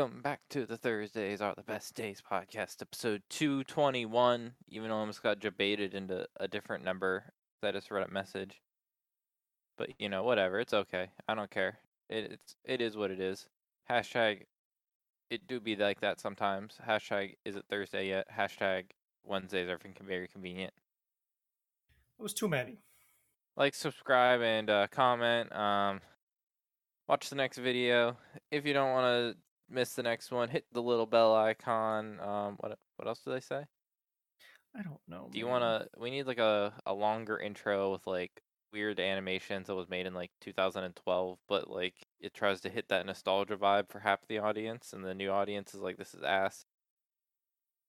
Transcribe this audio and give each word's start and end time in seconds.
Welcome 0.00 0.22
back 0.22 0.40
to 0.48 0.64
the 0.64 0.78
Thursdays 0.78 1.42
Are 1.42 1.54
the 1.54 1.62
Best 1.62 1.94
Days 1.94 2.22
podcast, 2.22 2.80
episode 2.80 3.20
221. 3.28 4.52
Even 4.70 4.88
though 4.88 4.96
I 4.96 5.00
almost 5.00 5.22
got 5.22 5.40
debated 5.40 5.92
into 5.92 6.26
a 6.38 6.48
different 6.48 6.82
number, 6.82 7.34
that 7.60 7.76
is 7.76 7.90
read 7.90 8.08
a 8.08 8.10
message. 8.10 8.62
But 9.76 9.90
you 9.98 10.08
know, 10.08 10.22
whatever. 10.22 10.58
It's 10.58 10.72
okay. 10.72 11.10
I 11.28 11.34
don't 11.34 11.50
care. 11.50 11.80
It, 12.08 12.32
it's 12.32 12.56
it 12.64 12.80
is 12.80 12.96
what 12.96 13.10
it 13.10 13.20
is. 13.20 13.46
Hashtag. 13.90 14.46
It 15.28 15.46
do 15.46 15.60
be 15.60 15.76
like 15.76 16.00
that 16.00 16.18
sometimes. 16.18 16.78
Hashtag. 16.88 17.34
Is 17.44 17.56
it 17.56 17.66
Thursday 17.68 18.08
yet? 18.08 18.26
Hashtag. 18.34 18.84
Wednesdays 19.22 19.68
are 19.68 19.78
very 20.06 20.28
convenient. 20.28 20.72
It 22.18 22.22
was 22.22 22.32
too 22.32 22.48
many. 22.48 22.78
Like, 23.54 23.74
subscribe, 23.74 24.40
and 24.40 24.70
uh, 24.70 24.86
comment. 24.90 25.54
Um, 25.54 26.00
watch 27.06 27.28
the 27.28 27.36
next 27.36 27.58
video. 27.58 28.16
If 28.50 28.64
you 28.64 28.72
don't 28.72 28.92
want 28.92 29.04
to 29.34 29.40
miss 29.70 29.94
the 29.94 30.02
next 30.02 30.30
one, 30.32 30.48
hit 30.48 30.66
the 30.72 30.82
little 30.82 31.06
bell 31.06 31.34
icon. 31.34 32.20
Um, 32.20 32.56
what 32.60 32.78
what 32.96 33.08
else 33.08 33.20
do 33.24 33.30
they 33.32 33.40
say? 33.40 33.64
I 34.74 34.82
don't 34.82 35.00
know. 35.08 35.28
Do 35.32 35.38
you 35.38 35.46
want 35.46 35.62
to? 35.62 35.88
We 35.98 36.10
need 36.10 36.26
like 36.26 36.38
a 36.38 36.72
a 36.86 36.94
longer 36.94 37.38
intro 37.38 37.92
with 37.92 38.06
like 38.06 38.42
weird 38.72 39.00
animations 39.00 39.66
that 39.66 39.74
was 39.74 39.88
made 39.88 40.06
in 40.06 40.14
like 40.14 40.30
2012, 40.40 41.38
but 41.48 41.68
like 41.70 42.06
it 42.20 42.34
tries 42.34 42.60
to 42.62 42.68
hit 42.70 42.88
that 42.88 43.06
nostalgia 43.06 43.56
vibe 43.56 43.90
for 43.90 44.00
half 44.00 44.26
the 44.28 44.38
audience, 44.38 44.92
and 44.92 45.04
the 45.04 45.14
new 45.14 45.30
audience 45.30 45.74
is 45.74 45.80
like, 45.80 45.96
this 45.98 46.14
is 46.14 46.22
ass. 46.22 46.64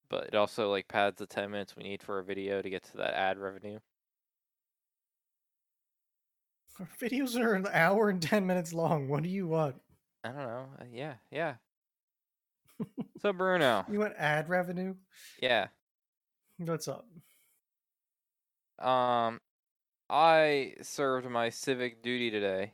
But 0.09 0.27
it 0.27 0.35
also 0.35 0.69
like 0.69 0.87
pads 0.87 1.17
the 1.17 1.25
10 1.25 1.49
minutes 1.49 1.75
we 1.75 1.81
need 1.81 2.03
for 2.03 2.19
a 2.19 2.23
video 2.23 2.61
to 2.61 2.69
get 2.69 2.83
to 2.83 2.97
that 2.97 3.15
ad 3.15 3.39
revenue. 3.39 3.79
Our 6.79 6.85
videos 6.99 7.39
are 7.39 7.53
an 7.53 7.65
hour 7.71 8.09
and 8.09 8.21
ten 8.21 8.45
minutes 8.45 8.73
long. 8.73 9.07
What 9.07 9.23
do 9.23 9.29
you 9.29 9.47
want? 9.47 9.81
I 10.23 10.29
don't 10.29 10.37
know. 10.37 10.69
uh, 10.79 10.85
Yeah, 10.91 11.15
yeah. 11.31 11.55
So 13.21 13.33
Bruno, 13.33 13.85
You 13.91 13.99
want 13.99 14.13
ad 14.17 14.49
revenue? 14.49 14.95
yeah. 15.41 15.67
What's 16.57 16.87
up? 16.87 17.05
Um, 18.79 19.39
I 20.09 20.73
served 20.81 21.27
my 21.29 21.49
civic 21.49 22.03
duty 22.03 22.29
today. 22.31 22.73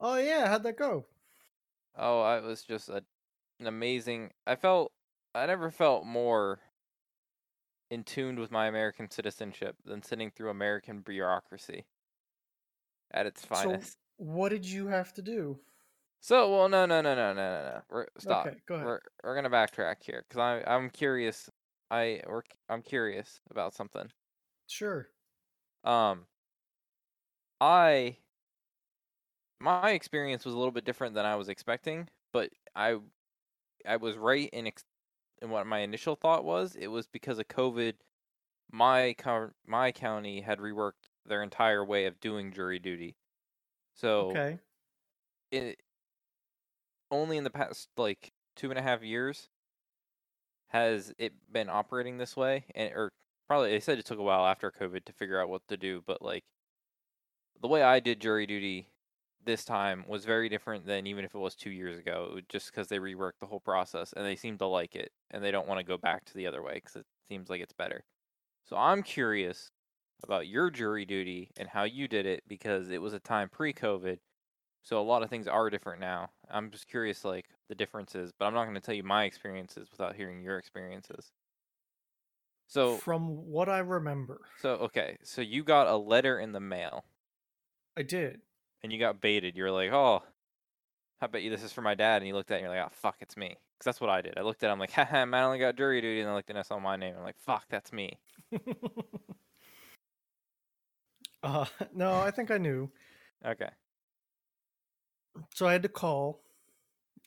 Oh 0.00 0.16
yeah, 0.16 0.48
how'd 0.48 0.62
that 0.62 0.78
go? 0.78 1.06
Oh, 1.96 2.36
it 2.36 2.44
was 2.44 2.62
just 2.62 2.88
a, 2.88 3.02
an 3.60 3.66
amazing. 3.66 4.30
I 4.46 4.54
felt 4.56 4.92
I 5.34 5.46
never 5.46 5.70
felt 5.70 6.06
more 6.06 6.60
in 7.90 8.04
tuned 8.04 8.38
with 8.38 8.50
my 8.50 8.66
American 8.66 9.10
citizenship 9.10 9.76
than 9.84 10.02
sitting 10.02 10.30
through 10.30 10.50
American 10.50 11.00
bureaucracy 11.00 11.86
at 13.12 13.26
its 13.26 13.44
finest. 13.44 13.92
So 13.92 13.98
what 14.18 14.50
did 14.50 14.66
you 14.66 14.86
have 14.88 15.12
to 15.14 15.22
do? 15.22 15.58
So, 16.20 16.50
well, 16.54 16.68
no, 16.68 16.86
no, 16.86 17.00
no, 17.00 17.14
no, 17.14 17.32
no, 17.32 17.34
no, 17.34 17.70
no. 17.70 17.82
We're, 17.88 18.06
stop. 18.18 18.50
Okay, 18.50 18.62
go 18.66 18.76
ahead. 18.76 18.90
We're 18.90 19.00
we're 19.24 19.34
gonna 19.34 19.50
backtrack 19.50 20.02
here 20.02 20.22
because 20.28 20.38
I 20.38 20.62
I'm 20.72 20.90
curious. 20.90 21.50
I 21.90 22.22
we're, 22.26 22.42
I'm 22.68 22.82
curious 22.82 23.40
about 23.50 23.74
something. 23.74 24.10
Sure. 24.66 25.10
Um, 25.84 26.26
I 27.60 28.18
my 29.60 29.90
experience 29.90 30.44
was 30.44 30.54
a 30.54 30.58
little 30.58 30.72
bit 30.72 30.84
different 30.84 31.14
than 31.14 31.26
I 31.26 31.36
was 31.36 31.48
expecting, 31.48 32.08
but 32.32 32.52
I 32.74 33.00
I 33.86 33.96
was 33.98 34.16
right 34.16 34.50
in 34.52 34.68
ex- 34.68 34.84
in 35.42 35.50
what 35.50 35.66
my 35.66 35.80
initial 35.80 36.16
thought 36.16 36.44
was. 36.44 36.76
It 36.76 36.88
was 36.88 37.06
because 37.08 37.38
of 37.38 37.48
COVID. 37.48 37.96
My 38.72 39.14
co- 39.18 39.52
my 39.66 39.92
county 39.92 40.42
had 40.42 40.58
reworked 40.60 41.08
their 41.26 41.42
entire 41.42 41.84
way 41.84 42.06
of 42.06 42.20
doing 42.20 42.52
jury 42.52 42.78
duty. 42.80 43.16
So 43.94 44.42
Okay. 44.42 44.60
it 45.50 45.82
only 47.10 47.36
in 47.36 47.44
the 47.44 47.50
past 47.50 47.88
like 47.96 48.32
two 48.56 48.70
and 48.70 48.78
a 48.78 48.82
half 48.82 49.02
years 49.02 49.48
has 50.68 51.12
it 51.18 51.32
been 51.50 51.68
operating 51.68 52.18
this 52.18 52.36
way 52.36 52.64
and 52.74 52.92
or 52.94 53.10
probably 53.46 53.70
they 53.70 53.80
said 53.80 53.98
it 53.98 54.04
took 54.04 54.18
a 54.18 54.22
while 54.22 54.46
after 54.46 54.70
covid 54.70 55.04
to 55.04 55.12
figure 55.12 55.40
out 55.40 55.48
what 55.48 55.62
to 55.68 55.76
do 55.76 56.02
but 56.06 56.20
like 56.20 56.44
the 57.60 57.68
way 57.68 57.82
i 57.82 58.00
did 58.00 58.20
jury 58.20 58.46
duty 58.46 58.88
this 59.44 59.64
time 59.64 60.04
was 60.06 60.26
very 60.26 60.48
different 60.48 60.84
than 60.84 61.06
even 61.06 61.24
if 61.24 61.34
it 61.34 61.38
was 61.38 61.54
two 61.54 61.70
years 61.70 61.98
ago 61.98 62.38
just 62.48 62.70
because 62.70 62.88
they 62.88 62.98
reworked 62.98 63.38
the 63.40 63.46
whole 63.46 63.60
process 63.60 64.12
and 64.12 64.26
they 64.26 64.36
seem 64.36 64.58
to 64.58 64.66
like 64.66 64.94
it 64.94 65.10
and 65.30 65.42
they 65.42 65.50
don't 65.50 65.66
want 65.66 65.78
to 65.80 65.84
go 65.84 65.96
back 65.96 66.24
to 66.24 66.34
the 66.34 66.46
other 66.46 66.62
way 66.62 66.74
because 66.74 66.96
it 66.96 67.06
seems 67.30 67.48
like 67.48 67.60
it's 67.62 67.72
better. 67.72 68.04
So 68.64 68.76
i'm 68.76 69.02
curious 69.02 69.70
about 70.22 70.48
your 70.48 70.70
jury 70.70 71.06
duty 71.06 71.50
and 71.56 71.68
how 71.68 71.84
you 71.84 72.08
did 72.08 72.26
it 72.26 72.42
because 72.46 72.90
it 72.90 73.00
was 73.00 73.14
a 73.14 73.20
time 73.20 73.48
pre-covid 73.48 74.18
so 74.88 74.98
a 74.98 75.02
lot 75.02 75.22
of 75.22 75.28
things 75.28 75.46
are 75.46 75.68
different 75.68 76.00
now. 76.00 76.30
I'm 76.50 76.70
just 76.70 76.88
curious, 76.88 77.22
like 77.22 77.44
the 77.68 77.74
differences, 77.74 78.32
but 78.38 78.46
I'm 78.46 78.54
not 78.54 78.64
going 78.64 78.74
to 78.74 78.80
tell 78.80 78.94
you 78.94 79.02
my 79.02 79.24
experiences 79.24 79.86
without 79.90 80.16
hearing 80.16 80.40
your 80.40 80.56
experiences. 80.56 81.30
So, 82.68 82.96
From 82.96 83.50
what 83.50 83.68
I 83.68 83.80
remember, 83.80 84.40
so 84.62 84.70
okay, 84.70 85.18
so 85.22 85.42
you 85.42 85.62
got 85.62 85.88
a 85.88 85.96
letter 85.96 86.40
in 86.40 86.52
the 86.52 86.60
mail 86.60 87.04
I 87.98 88.02
did. 88.02 88.40
and 88.82 88.90
you 88.90 88.98
got 88.98 89.20
baited. 89.20 89.56
You're 89.56 89.70
like, 89.70 89.92
oh, 89.92 90.22
I 91.20 91.26
bet 91.26 91.42
you 91.42 91.50
this 91.50 91.62
is 91.62 91.72
for 91.72 91.82
my 91.82 91.94
dad. 91.94 92.22
And 92.22 92.26
you 92.28 92.34
looked 92.34 92.50
at 92.50 92.54
it 92.54 92.58
and 92.58 92.64
you're 92.72 92.74
like, 92.74 92.86
oh, 92.86 92.92
fuck, 92.94 93.16
it's 93.20 93.36
me. 93.36 93.48
Because 93.48 93.84
that's 93.84 94.00
what 94.00 94.08
I 94.08 94.22
did. 94.22 94.38
I 94.38 94.42
looked 94.42 94.62
at 94.62 94.68
it, 94.68 94.72
I'm 94.72 94.78
like, 94.78 94.92
haha, 94.94 95.26
man, 95.26 95.42
I 95.42 95.44
only 95.44 95.58
got 95.58 95.76
jury 95.76 96.00
duty. 96.00 96.22
And 96.22 96.30
I 96.30 96.34
looked 96.34 96.48
and 96.48 96.58
I 96.58 96.62
saw 96.62 96.78
my 96.78 96.96
name. 96.96 97.14
I'm 97.14 97.24
like, 97.24 97.38
fuck, 97.38 97.66
that's 97.68 97.92
me. 97.92 98.18
uh 101.42 101.66
no, 101.94 102.16
I 102.20 102.30
think 102.30 102.50
I 102.50 102.56
knew. 102.56 102.90
Okay. 103.44 103.68
So 105.54 105.66
I 105.66 105.72
had 105.72 105.82
to 105.82 105.88
call 105.88 106.42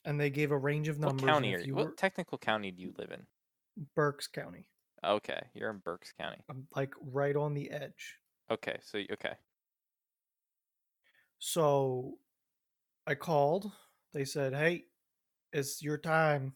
and 0.06 0.20
they 0.20 0.30
gave 0.30 0.52
a 0.52 0.58
range 0.58 0.88
of 0.88 1.00
numbers. 1.00 1.22
What 1.22 1.32
county 1.32 1.56
are 1.56 1.60
you? 1.60 1.68
you 1.68 1.76
What 1.76 1.86
were 1.88 1.92
technical 1.92 2.38
county 2.38 2.72
do 2.72 2.82
you 2.82 2.94
live 2.98 3.12
in? 3.12 3.26
Berks 3.96 4.28
County. 4.28 4.66
Okay, 5.04 5.42
you're 5.54 5.70
in 5.70 5.80
Berks 5.80 6.12
County. 6.12 6.38
I'm 6.50 6.68
like 6.76 6.94
right 7.02 7.36
on 7.36 7.54
the 7.54 7.72
edge. 7.72 8.18
Okay, 8.52 8.78
so 8.82 9.00
okay, 9.12 9.34
So 11.40 12.18
I 13.08 13.16
called. 13.16 13.72
They 14.14 14.26
said, 14.26 14.54
"Hey, 14.54 14.86
it's 15.54 15.82
your 15.82 15.98
time." 15.98 16.54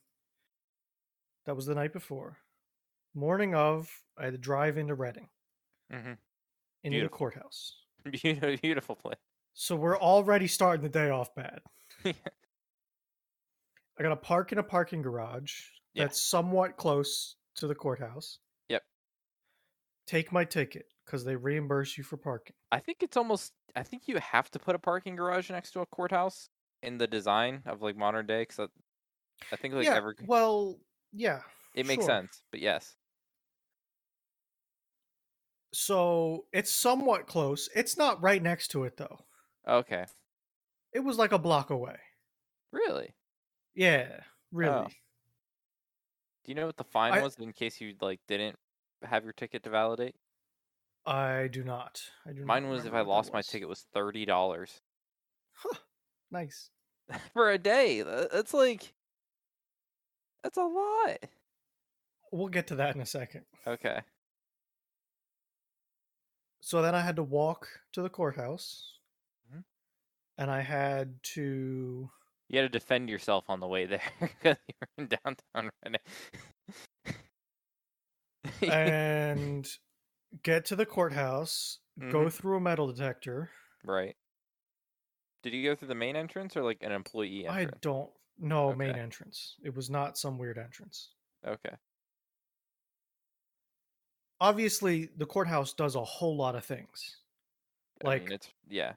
That 1.46 1.56
was 1.56 1.66
the 1.66 1.76
night 1.76 1.94
before. 1.94 2.38
Morning 3.14 3.56
of, 3.56 3.90
I 4.18 4.26
had 4.26 4.34
to 4.34 4.38
drive 4.38 4.78
into 4.78 4.96
Reading, 4.96 5.30
mm-hmm. 5.94 6.08
into 6.08 6.20
Beautiful. 6.84 7.04
the 7.04 7.18
courthouse. 7.18 7.78
beautiful, 8.12 8.58
beautiful 8.62 8.96
place. 8.96 9.16
So 9.56 9.76
we're 9.78 9.98
already 9.98 10.48
starting 10.48 10.84
the 10.84 10.90
day 10.90 11.10
off 11.10 11.34
bad. 11.34 11.60
I 12.06 12.14
got 14.04 14.10
to 14.10 14.16
park 14.18 14.52
in 14.52 14.58
a 14.58 14.64
parking 14.64 15.02
garage 15.02 15.54
Yeah. 15.94 16.04
that's 16.04 16.22
somewhat 16.22 16.76
close 16.76 17.38
to 17.56 17.68
the 17.68 17.74
courthouse. 17.74 18.40
Yep. 18.68 18.84
Take 20.08 20.34
my 20.34 20.44
ticket 20.44 20.88
because 21.06 21.24
they 21.24 21.38
reimburse 21.38 21.98
you 21.98 22.04
for 22.04 22.18
parking. 22.18 22.54
I 22.72 22.80
think 22.80 22.98
it's 23.02 23.16
almost. 23.16 23.54
I 23.78 23.84
think 23.84 24.08
you 24.08 24.18
have 24.20 24.52
to 24.52 24.60
put 24.60 24.76
a 24.76 24.80
parking 24.80 25.16
garage 25.16 25.50
next 25.50 25.72
to 25.72 25.80
a 25.80 25.86
courthouse 25.86 26.50
in 26.84 26.98
the 26.98 27.08
design 27.08 27.62
of 27.66 27.82
like 27.82 27.96
modern 27.96 28.26
day, 28.26 28.42
because 28.42 28.70
I 29.52 29.56
think 29.56 29.74
like 29.74 29.86
yeah. 29.86 29.96
every 29.96 30.16
Well, 30.26 30.78
yeah. 31.14 31.40
it 31.74 31.86
makes 31.86 32.04
sure. 32.04 32.10
sense. 32.10 32.44
But 32.52 32.60
yes, 32.60 32.96
So 35.74 36.46
it's 36.54 36.72
somewhat 36.74 37.28
close. 37.28 37.70
It's 37.76 37.98
not 37.98 38.22
right 38.22 38.42
next 38.42 38.70
to 38.70 38.84
it 38.86 38.98
though. 38.98 39.26
Okay, 39.68 40.06
It 40.94 41.00
was 41.00 41.18
like 41.18 41.32
a 41.32 41.40
block 41.40 41.70
away. 41.70 41.98
really. 42.72 43.14
Yeah, 43.74 44.08
oh. 44.20 44.24
really. 44.52 44.74
Oh. 44.76 44.88
Do 44.88 46.52
you 46.52 46.56
know 46.56 46.68
what 46.68 46.78
the 46.78 46.84
fine 46.84 47.14
I- 47.14 47.22
was 47.24 47.36
in 47.38 47.52
case 47.54 47.82
you 47.82 47.96
like 48.02 48.20
didn't 48.28 48.58
have 49.04 49.24
your 49.24 49.34
ticket 49.34 49.64
to 49.64 49.70
validate? 49.70 50.16
I 51.06 51.50
do 51.52 51.64
not. 51.64 52.02
I 52.26 52.32
do. 52.32 52.40
not 52.40 52.48
Mine 52.48 52.70
was 52.70 52.86
if 52.86 52.94
I 52.94 53.02
lost 53.02 53.32
my 53.34 53.42
ticket 53.42 53.68
was 53.70 53.86
thirty 53.94 54.26
dollars 54.26 54.82
Nice. 56.32 56.72
for 57.34 57.52
a 57.52 57.58
day. 57.58 58.02
That's 58.02 58.54
like 58.54 58.94
that's 60.44 60.58
a 60.58 60.64
lot. 60.64 61.18
We'll 62.32 62.48
get 62.48 62.68
to 62.68 62.76
that 62.76 62.96
in 62.96 63.02
a 63.02 63.06
second. 63.06 63.46
Okay. 63.68 64.00
So 66.60 66.82
then 66.82 66.96
I 66.96 67.02
had 67.02 67.16
to 67.18 67.24
walk 67.24 67.68
to 67.94 68.02
the 68.02 68.10
courthouse. 68.10 68.95
And 70.38 70.50
I 70.52 70.62
had 70.62 71.22
to. 71.36 72.10
You 72.50 72.60
had 72.60 72.72
to 72.72 72.80
defend 72.80 73.10
yourself 73.10 73.46
on 73.50 73.60
the 73.60 73.68
way 73.68 73.86
there 73.86 74.02
because 74.22 74.58
you 74.68 74.76
were 74.82 74.88
in 75.04 75.08
downtown 75.08 75.72
Reading. 78.62 78.72
and 78.72 79.68
get 80.44 80.66
to 80.66 80.76
the 80.76 80.86
courthouse, 80.86 81.80
go 82.12 82.26
Mhm. 82.26 82.34
through 82.34 82.58
a 82.58 82.62
metal 82.62 82.92
detector. 82.92 83.50
right. 83.84 84.16
Did 85.44 85.54
you 85.54 85.64
go 85.64 85.76
through 85.76 85.90
the 85.90 85.96
main 85.96 86.16
entrance 86.16 86.58
or 86.58 86.64
like 86.64 86.82
an 86.82 86.92
employee 86.92 87.48
I 87.48 87.66
don't 87.82 88.10
know 88.40 88.74
main 88.74 88.96
entrance. 88.96 89.56
It 89.64 89.76
was 89.76 89.92
not 89.92 90.18
some 90.18 90.40
weird 90.40 90.58
entrance. 90.58 91.12
Okay. 91.46 91.76
Obviously, 94.42 95.10
the 95.16 95.26
courthouse 95.28 95.74
does 95.74 95.96
a 95.96 96.04
whole 96.04 96.36
lot 96.36 96.56
of 96.56 96.66
things. 96.66 97.18
I 98.04 98.08
Like 98.08 98.24
mean, 98.24 98.32
it's 98.34 98.50
yeah. 98.68 98.94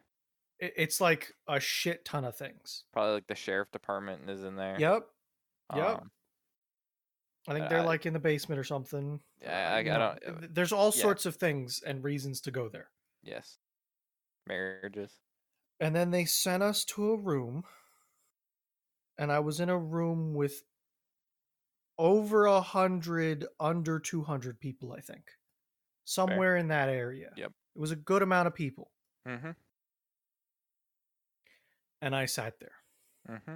It, 0.59 0.73
it's 0.77 1.01
like 1.01 1.33
a 1.47 1.61
shit 1.61 2.05
ton 2.05 2.25
of 2.25 2.37
things. 2.37 2.85
Probably 2.93 3.15
like 3.15 3.27
the 3.27 3.35
sheriff 3.35 3.71
department 3.71 4.29
is 4.29 4.43
in 4.45 4.57
there. 4.57 4.77
Yep. 4.79 5.07
Yep. 5.77 5.87
Um, 5.87 6.11
I 7.47 7.53
think 7.55 7.69
they're 7.71 7.83
like 7.83 8.05
in 8.07 8.13
the 8.13 8.19
basement 8.19 8.59
or 8.59 8.65
something. 8.65 9.21
Yeah, 9.41 9.73
I- 9.75 9.79
I 9.79 9.83
don't- 9.83 10.55
There's 10.55 10.73
all 10.73 10.93
yeah. 10.95 11.01
sorts 11.03 11.25
of 11.27 11.37
things 11.37 11.83
and 11.87 12.03
reasons 12.05 12.41
to 12.43 12.51
go 12.51 12.69
there. 12.69 12.91
yes. 13.23 13.59
Marriages. 14.47 15.13
And 15.81 15.95
then 15.95 16.11
they 16.11 16.25
sent 16.25 16.63
us 16.63 16.85
to 16.87 17.13
a 17.13 17.17
room, 17.17 17.65
and 19.19 19.31
I 19.31 19.39
was 19.41 19.61
in 19.61 19.69
a 19.69 19.79
room 19.79 20.33
with 20.35 20.63
over 21.99 22.47
a 22.47 22.61
hundred, 22.61 23.47
under 23.61 23.99
two 23.99 24.23
hundred 24.23 24.59
people, 24.59 24.93
I 24.93 25.01
think, 25.01 25.25
somewhere 26.05 26.57
in 26.57 26.69
that 26.69 26.89
area. 26.89 27.31
Yep. 27.37 27.53
it 27.77 27.79
was 27.79 27.91
a 27.91 27.97
good 27.97 28.23
amount 28.23 28.47
of 28.49 28.55
people, 28.55 28.91
Mm-hmm. 29.27 29.51
And 32.01 32.15
I 32.15 32.27
sat 32.27 32.61
there. 32.61 32.73
Mm-hmm. 33.31 33.55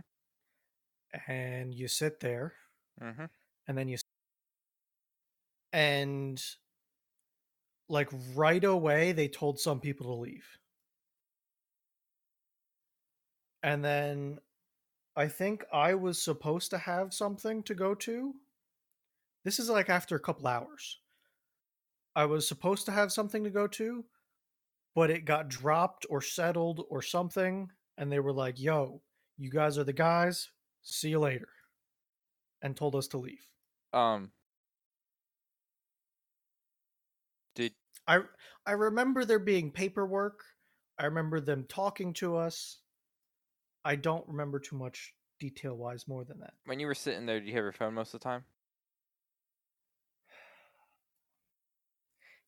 And 1.29 1.75
you 1.75 1.89
sit 1.89 2.21
there, 2.21 2.55
Mm-hmm. 3.03 3.25
and 3.69 3.79
then 3.79 3.89
you 3.89 3.97
and 5.73 6.43
like 7.89 8.09
right 8.35 8.62
away 8.62 9.12
they 9.12 9.29
told 9.29 9.59
some 9.59 9.81
people 9.81 10.06
to 10.06 10.21
leave 10.21 10.44
and 13.62 13.83
then 13.85 14.39
i 15.17 15.27
think 15.27 15.65
i 15.73 15.95
was 15.95 16.23
supposed 16.23 16.71
to 16.71 16.79
have 16.79 17.15
something 17.15 17.62
to 17.62 17.75
go 17.75 17.95
to 17.95 18.35
this 19.45 19.59
is 19.59 19.71
like 19.71 19.88
after 19.88 20.15
a 20.15 20.21
couple 20.21 20.47
hours 20.47 21.00
i 22.15 22.25
was 22.25 22.47
supposed 22.47 22.85
to 22.85 22.93
have 22.93 23.11
something 23.11 23.43
to 23.43 23.50
go 23.50 23.67
to 23.67 24.05
but 24.95 25.11
it 25.11 25.25
got 25.25 25.49
dropped 25.49 26.05
or 26.11 26.21
settled 26.21 26.85
or 26.91 27.00
something 27.00 27.71
and 28.02 28.10
they 28.10 28.19
were 28.19 28.32
like 28.32 28.58
yo 28.58 29.00
you 29.38 29.49
guys 29.49 29.78
are 29.78 29.84
the 29.84 29.93
guys 29.93 30.50
see 30.82 31.10
you 31.10 31.20
later 31.20 31.49
and 32.60 32.76
told 32.76 32.96
us 32.96 33.06
to 33.06 33.16
leave 33.16 33.46
Um. 33.93 34.32
Did 37.54 37.72
I 38.08 38.20
I 38.66 38.72
remember 38.72 39.25
there 39.25 39.38
being 39.38 39.70
paperwork. 39.70 40.43
I 40.99 41.04
remember 41.04 41.40
them 41.40 41.64
talking 41.69 42.12
to 42.14 42.37
us. 42.37 42.78
I 43.84 43.96
don't 43.96 44.26
remember 44.26 44.58
too 44.58 44.76
much 44.76 45.14
detail 45.38 45.76
wise 45.76 46.08
more 46.08 46.25
than 46.25 46.40
that. 46.40 46.54
when 46.64 46.81
you 46.81 46.87
were 46.87 46.94
sitting 46.94 47.26
there, 47.26 47.40
did 47.40 47.49
you 47.49 47.54
have 47.54 47.64
your 47.64 47.72
phone 47.72 47.94
most 47.94 48.14
of 48.14 48.20
the 48.20 48.25
time? 48.25 48.44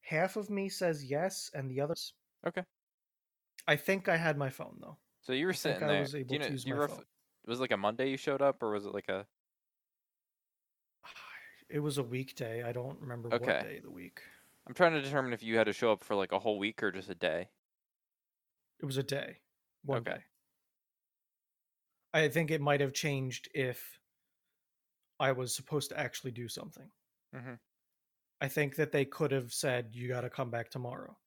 Half 0.02 0.36
of 0.36 0.50
me 0.50 0.68
says 0.68 1.04
yes, 1.04 1.50
and 1.54 1.70
the 1.70 1.80
others. 1.80 2.14
Okay. 2.46 2.62
I 3.66 3.76
think 3.76 4.08
I 4.08 4.16
had 4.16 4.36
my 4.38 4.50
phone 4.50 4.78
though. 4.80 4.98
So 5.24 5.32
you 5.32 5.46
were 5.46 5.52
I 5.64 5.72
sitting 5.72 5.86
I 5.88 5.88
there. 5.88 5.94
was 5.94 6.14
do 6.14 6.14
able 6.14 6.36
you 6.36 6.38
know, 6.38 6.54
do 6.56 6.70
you 6.70 6.78
phone. 6.78 7.02
Was 7.46 7.58
it 7.58 7.62
like 7.62 7.72
a 7.72 7.76
Monday 7.76 8.10
you 8.10 8.16
showed 8.16 8.40
up, 8.42 8.62
or 8.62 8.70
was 8.70 8.86
it 8.86 8.94
like 8.94 9.08
a? 9.08 9.26
It 11.70 11.80
was 11.80 11.96
a 11.98 12.02
weekday. 12.02 12.62
I 12.62 12.72
don't 12.72 13.00
remember 13.00 13.30
what 13.30 13.58
Okay. 13.58 13.58
day 13.58 13.78
of 13.78 13.84
the 13.84 13.90
week. 13.90 14.22
I'm 14.66 14.74
trying 14.74 14.92
to 14.92 15.00
determine 15.00 15.32
if 15.32 15.42
you 15.42 15.56
had 15.56 15.64
to 15.64 15.72
show 15.72 15.90
up 15.92 16.04
for 16.04 16.14
like 16.14 16.32
a 16.32 16.38
whole 16.38 16.58
week 16.58 16.82
or 16.82 16.92
just 16.92 17.08
a 17.08 17.14
day. 17.14 17.50
It 18.78 18.84
was 18.84 18.96
a 18.96 19.02
day. 19.02 19.40
One 19.82 20.04
Okay. 20.04 20.14
day. 20.14 20.26
I 22.14 22.30
think 22.30 22.50
it 22.50 22.62
might 22.62 22.80
have 22.80 22.94
changed 22.94 23.50
if 23.54 24.00
I 25.18 25.32
was 25.32 25.52
supposed 25.56 25.88
to 25.90 25.98
actually 25.98 26.30
do 26.30 26.46
something. 26.46 26.92
Mm-hmm. 27.34 27.54
I 28.40 28.48
think 28.48 28.76
that 28.76 28.92
they 28.92 29.04
could 29.04 29.32
have 29.32 29.52
said 29.52 29.94
you 29.94 30.08
got 30.08 30.22
to 30.22 30.30
come 30.30 30.50
back 30.50 30.70
tomorrow 30.70 31.18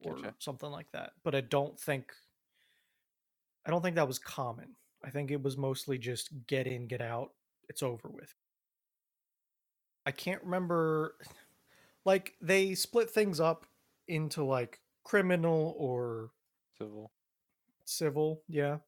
or 0.00 0.24
Gotcha. 0.24 0.36
something 0.40 0.70
like 0.70 0.90
that. 0.92 1.14
But 1.24 1.34
I 1.34 1.42
don't 1.42 1.78
think 1.80 2.12
I 3.66 3.70
don't 3.70 3.82
think 3.82 3.96
that 3.96 4.06
was 4.08 4.18
common. 4.18 4.76
I 5.04 5.10
think 5.10 5.30
it 5.30 5.42
was 5.42 5.56
mostly 5.56 5.98
just 5.98 6.30
get 6.46 6.66
in, 6.66 6.86
get 6.86 7.00
out, 7.02 7.30
it's 7.68 7.82
over 7.82 8.08
with. 8.08 8.32
I 10.04 10.12
can't 10.12 10.42
remember 10.42 11.14
like 12.04 12.34
they 12.40 12.74
split 12.74 13.10
things 13.10 13.40
up 13.40 13.66
into 14.08 14.44
like 14.44 14.80
criminal 15.04 15.74
or 15.78 16.30
Civil. 16.78 17.10
civil, 17.84 18.42
yeah. 18.48 18.78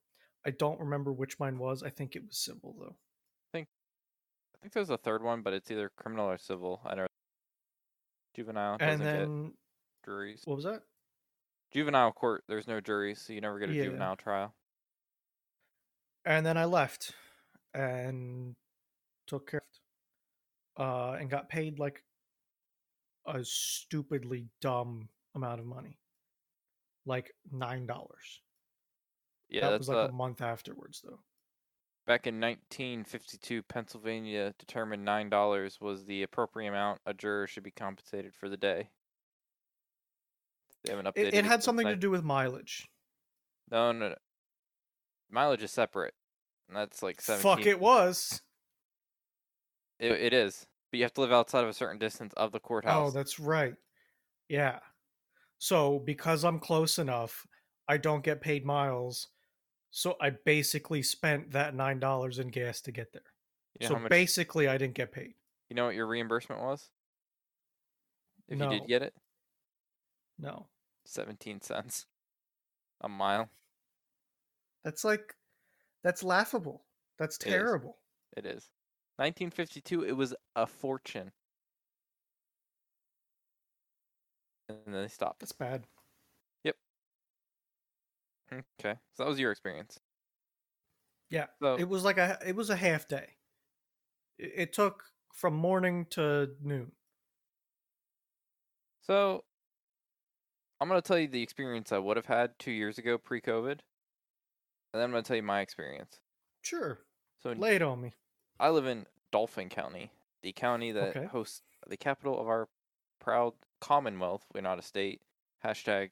I 0.46 0.50
don't 0.50 0.78
remember 0.80 1.12
which 1.12 1.38
mine 1.40 1.58
was. 1.58 1.82
I 1.82 1.90
think 1.90 2.14
it 2.16 2.24
was 2.26 2.38
civil 2.38 2.74
though. 2.78 2.96
I 2.96 3.48
think 3.52 3.66
I 4.54 4.58
think 4.60 4.72
there's 4.72 4.90
a 4.90 4.96
third 4.96 5.22
one, 5.22 5.42
but 5.42 5.52
it's 5.52 5.70
either 5.70 5.90
criminal 5.96 6.26
or 6.26 6.38
civil. 6.38 6.80
I 6.84 6.90
don't. 6.90 6.98
Know. 7.00 7.06
Juvenile 8.36 8.76
And 8.80 9.00
doesn't 9.00 9.04
get 9.04 9.18
then 9.18 9.52
juries. 10.04 10.42
what 10.44 10.54
was 10.56 10.64
that? 10.64 10.82
Juvenile 11.72 12.12
court, 12.12 12.44
there's 12.48 12.68
no 12.68 12.80
juries, 12.80 13.20
so 13.20 13.32
you 13.32 13.40
never 13.40 13.58
get 13.58 13.68
a 13.70 13.74
Yeah. 13.74 13.84
juvenile 13.84 14.16
trial. 14.16 14.54
And 16.28 16.44
then 16.44 16.56
I 16.58 16.66
left 16.66 17.14
and 17.72 18.54
took 19.26 19.50
care 19.50 19.60
of 19.60 19.66
it, 20.78 20.82
uh, 20.82 21.12
and 21.18 21.30
got 21.30 21.48
paid 21.48 21.78
like 21.78 22.04
a 23.26 23.42
stupidly 23.44 24.46
dumb 24.60 25.08
amount 25.34 25.60
of 25.60 25.66
money, 25.66 25.98
like 27.06 27.32
nine 27.50 27.86
dollars. 27.86 28.42
Yeah, 29.48 29.70
that 29.70 29.78
was 29.78 29.88
like 29.88 29.96
uh, 29.96 30.08
a 30.08 30.12
month 30.12 30.42
afterwards, 30.42 31.00
though. 31.02 31.20
back 32.06 32.26
in 32.26 32.40
1952. 32.40 33.62
Pennsylvania 33.62 34.54
determined 34.58 35.04
nine 35.04 35.30
dollars 35.30 35.80
was 35.80 36.04
the 36.04 36.22
appropriate 36.22 36.68
amount 36.68 37.00
a 37.06 37.14
juror 37.14 37.46
should 37.46 37.62
be 37.62 37.70
compensated 37.70 38.34
for 38.34 38.48
the 38.50 38.56
day. 38.58 38.90
They 40.84 40.92
haven't 40.92 41.06
updated 41.06 41.28
It, 41.28 41.34
it 41.34 41.44
had 41.44 41.62
something 41.62 41.86
to 41.86 41.96
do 41.96 42.10
with 42.10 42.24
mileage. 42.24 42.86
No, 43.70 43.92
no, 43.92 44.10
no. 44.10 44.14
Mileage 45.30 45.62
is 45.62 45.70
separate. 45.70 46.14
and 46.68 46.76
That's 46.76 47.02
like 47.02 47.20
17. 47.20 47.42
Fuck, 47.42 47.66
it 47.66 47.80
was. 47.80 48.40
It, 49.98 50.12
it 50.12 50.32
is. 50.32 50.66
But 50.90 50.98
you 50.98 51.04
have 51.04 51.14
to 51.14 51.20
live 51.20 51.32
outside 51.32 51.64
of 51.64 51.70
a 51.70 51.74
certain 51.74 51.98
distance 51.98 52.32
of 52.36 52.52
the 52.52 52.58
oh, 52.58 52.66
courthouse. 52.66 53.08
Oh, 53.08 53.10
that's 53.10 53.38
right. 53.38 53.74
Yeah. 54.48 54.78
So 55.58 55.98
because 55.98 56.44
I'm 56.44 56.58
close 56.58 56.98
enough, 56.98 57.46
I 57.88 57.96
don't 57.96 58.24
get 58.24 58.40
paid 58.40 58.64
miles. 58.64 59.28
So 59.90 60.16
I 60.20 60.30
basically 60.44 61.02
spent 61.02 61.50
that 61.52 61.74
nine 61.74 61.98
dollars 61.98 62.38
in 62.38 62.48
gas 62.48 62.80
to 62.82 62.92
get 62.92 63.12
there. 63.12 63.22
you 63.80 63.88
know 63.88 63.94
so 63.94 64.00
much, 64.00 64.10
basically, 64.10 64.68
I 64.68 64.78
didn't 64.78 64.94
get 64.94 65.12
paid. 65.12 65.34
you 65.68 65.76
know 65.76 65.86
what 65.86 65.94
your 65.94 66.06
reimbursement 66.06 66.62
was? 66.62 66.90
If 68.48 68.58
you 68.58 68.68
did 68.68 68.86
get 68.86 69.02
it, 69.02 69.14
No, 70.38 70.66
17 71.04 71.60
cents 71.60 72.06
a 73.00 73.08
mile. 73.08 73.50
That's 74.88 75.04
like 75.04 75.36
that's 76.02 76.22
laughable. 76.22 76.86
That's 77.18 77.38
It 77.44 77.56
is. 77.56 77.76
terrible. 77.76 77.98
It 78.36 78.46
is. 78.46 78.70
1952, 79.18 80.04
it 80.04 80.12
was 80.12 80.34
a 80.54 80.66
fortune. 80.68 81.32
And 84.68 84.82
then 84.86 84.94
they 84.94 85.08
stopped. 85.08 85.40
That's 85.40 85.52
bad. 85.52 85.86
Yep. 86.64 86.76
Okay. 88.52 88.98
So 89.14 89.24
that 89.24 89.28
was 89.28 89.38
your 89.40 89.50
experience. 89.52 90.00
Yeah, 91.30 91.48
So 91.62 91.76
it 91.76 91.88
was 91.88 92.04
like 92.04 92.18
a 92.18 92.38
it 92.46 92.56
was 92.56 92.70
a 92.70 92.76
half 92.76 93.08
day. 93.08 93.36
It, 94.38 94.52
it 94.56 94.72
took 94.72 95.04
from 95.34 95.54
morning 95.54 96.06
to 96.06 96.56
noon. 96.60 96.92
So 99.00 99.44
I'm 100.80 100.88
gonna 100.88 101.02
tell 101.02 101.18
you 101.20 101.28
the 101.28 101.42
experience 101.42 101.92
I 101.92 101.98
would 101.98 102.16
have 102.16 102.26
had 102.26 102.58
two 102.58 102.72
years 102.72 102.98
ago 102.98 103.16
pre-COVID, 103.16 103.80
and 104.92 105.00
then 105.00 105.04
I'm 105.04 105.10
gonna 105.12 105.22
tell 105.22 105.36
you 105.36 105.42
my 105.42 105.60
experience. 105.60 106.20
Sure, 106.62 106.98
So 107.38 107.52
lay 107.52 107.76
it 107.76 107.82
on 107.82 108.00
me. 108.00 108.12
I 108.58 108.70
live 108.70 108.86
in 108.86 109.06
Dauphin 109.30 109.68
County, 109.68 110.10
the 110.42 110.52
county 110.52 110.92
that 110.92 111.16
Okay. 111.16 111.26
hosts 111.26 111.62
the 111.86 111.96
capital 111.96 112.38
of 112.40 112.48
our 112.48 112.68
proud 113.20 113.54
Commonwealth. 113.80 114.44
We're 114.52 114.60
not 114.60 114.78
a 114.78 114.82
state. 114.82 115.20
Hashtag 115.64 116.10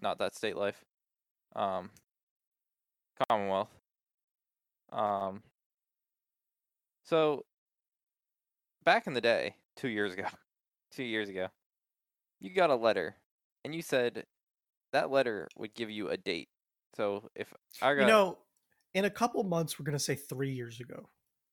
not 0.00 0.18
that 0.18 0.34
state 0.34 0.56
life. 0.56 0.84
Um, 1.56 1.90
Commonwealth. 3.28 3.70
Um, 4.90 5.42
so 7.04 7.44
back 8.84 9.06
in 9.06 9.14
the 9.14 9.20
day, 9.20 9.56
two 9.76 9.88
years 9.88 10.12
ago, 10.12 10.26
two 10.90 11.04
years 11.04 11.28
ago, 11.28 11.48
you 12.40 12.50
got 12.54 12.70
a 12.70 12.76
letter, 12.76 13.16
and 13.64 13.74
you 13.74 13.82
said 13.82 14.26
that 14.92 15.10
letter 15.10 15.48
would 15.56 15.74
give 15.74 15.90
you 15.90 16.08
a 16.10 16.16
date. 16.16 16.48
So 16.94 17.30
if 17.34 17.52
I 17.80 17.94
got 17.94 17.98
You 17.98 18.06
know, 18.06 18.38
in 18.94 19.04
a 19.04 19.10
couple 19.10 19.42
months, 19.44 19.78
we're 19.78 19.84
gonna 19.84 19.98
say 19.98 20.14
three 20.14 20.50
years 20.52 20.80
ago. 20.80 21.10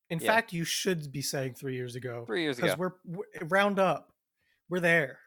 In 0.10 0.20
Yeah. 0.20 0.38
fact, 0.38 0.54
you 0.54 0.64
should 0.64 1.12
be 1.12 1.22
saying 1.22 1.56
three 1.56 1.76
years 1.76 1.96
ago 1.96 2.28
three 2.28 2.42
years 2.44 2.60
ago, 2.60 2.68
because 2.68 2.78
we're, 2.78 2.94
we're 3.06 3.26
round 3.50 3.80
up. 3.80 4.14
We're 4.70 4.80
there. 4.80 5.20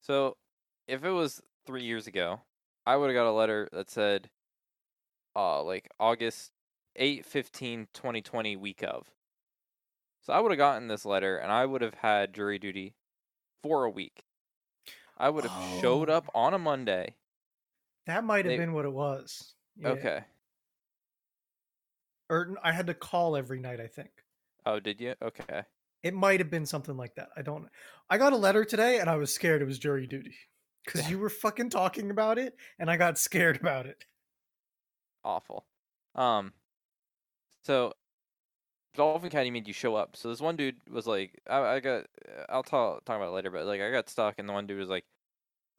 So, 0.00 0.36
if 0.86 1.04
it 1.04 1.10
was 1.10 1.40
three 1.66 1.82
years 1.84 2.06
ago, 2.06 2.42
I 2.86 2.96
would 2.96 3.08
have 3.10 3.14
got 3.14 3.28
a 3.28 3.32
letter 3.32 3.68
that 3.72 3.90
said, 3.90 4.30
uh, 5.34 5.62
like 5.62 5.88
August 6.00 6.52
8, 6.96 7.24
15, 7.24 7.88
2020, 7.92 8.56
week 8.56 8.82
of. 8.82 9.12
So, 10.20 10.32
I 10.32 10.40
would 10.40 10.50
have 10.50 10.58
gotten 10.58 10.88
this 10.88 11.04
letter 11.06 11.38
and 11.38 11.50
I 11.50 11.64
would 11.64 11.80
have 11.82 11.94
had 11.94 12.34
jury 12.34 12.58
duty 12.58 12.96
for 13.62 13.84
a 13.84 13.90
week. 13.90 14.24
I 15.16 15.30
would 15.30 15.44
have 15.44 15.56
showed 15.56 16.08
Oh. 16.08 16.10
up 16.10 16.28
on 16.34 16.54
a 16.54 16.58
Monday 16.58 17.16
That 18.06 18.24
might 18.24 18.44
have 18.44 18.52
They- 18.52 18.56
been 18.58 18.72
what 18.72 18.84
it 18.84 18.92
was. 18.92 19.54
Yeah. 19.76 19.88
Okay. 19.90 20.24
Or 22.28 22.56
I 22.62 22.72
had 22.72 22.86
to 22.88 22.94
call 22.94 23.36
every 23.36 23.60
night, 23.60 23.80
I 23.80 23.86
think. 23.86 24.10
Oh, 24.64 24.80
did 24.80 25.00
you? 25.00 25.14
Okay. 25.22 25.62
It 26.02 26.14
might 26.14 26.40
have 26.40 26.50
been 26.50 26.66
something 26.66 26.96
like 26.96 27.14
that. 27.16 27.28
I 27.36 27.42
don't 27.42 27.68
I 28.10 28.18
got 28.18 28.32
a 28.32 28.36
letter 28.36 28.64
today 28.64 28.98
and 28.98 29.08
I 29.08 29.16
was 29.16 29.32
scared 29.32 29.62
it 29.62 29.66
was 29.66 29.78
jury 29.78 30.06
duty. 30.06 30.34
Because 30.84 31.08
you 31.10 31.18
were 31.18 31.30
fucking 31.30 31.70
talking 31.70 32.10
about 32.10 32.38
it 32.38 32.56
and 32.78 32.90
I 32.90 32.96
got 32.96 33.18
scared 33.18 33.56
about 33.60 33.86
it. 33.86 34.04
Awful. 35.24 35.66
Um. 36.14 36.52
So, 37.64 37.92
Dauphin 38.94 39.28
County 39.30 39.50
made 39.50 39.66
you 39.66 39.74
show 39.74 39.96
up. 39.96 40.16
So 40.16 40.28
this 40.28 40.40
one 40.40 40.54
dude 40.56 40.76
was 40.88 41.06
like, 41.06 41.40
I, 41.50 41.58
I 41.58 41.80
got, 41.80 42.06
I'll 42.48 42.62
talk 42.62 43.04
talk 43.04 43.16
about 43.16 43.28
it 43.28 43.34
later, 43.34 43.50
but 43.50 43.66
like 43.66 43.80
I 43.80 43.90
got 43.90 44.08
stuck, 44.08 44.36
and 44.38 44.48
the 44.48 44.52
one 44.52 44.66
dude 44.68 44.78
was 44.78 44.88
like, 44.88 45.04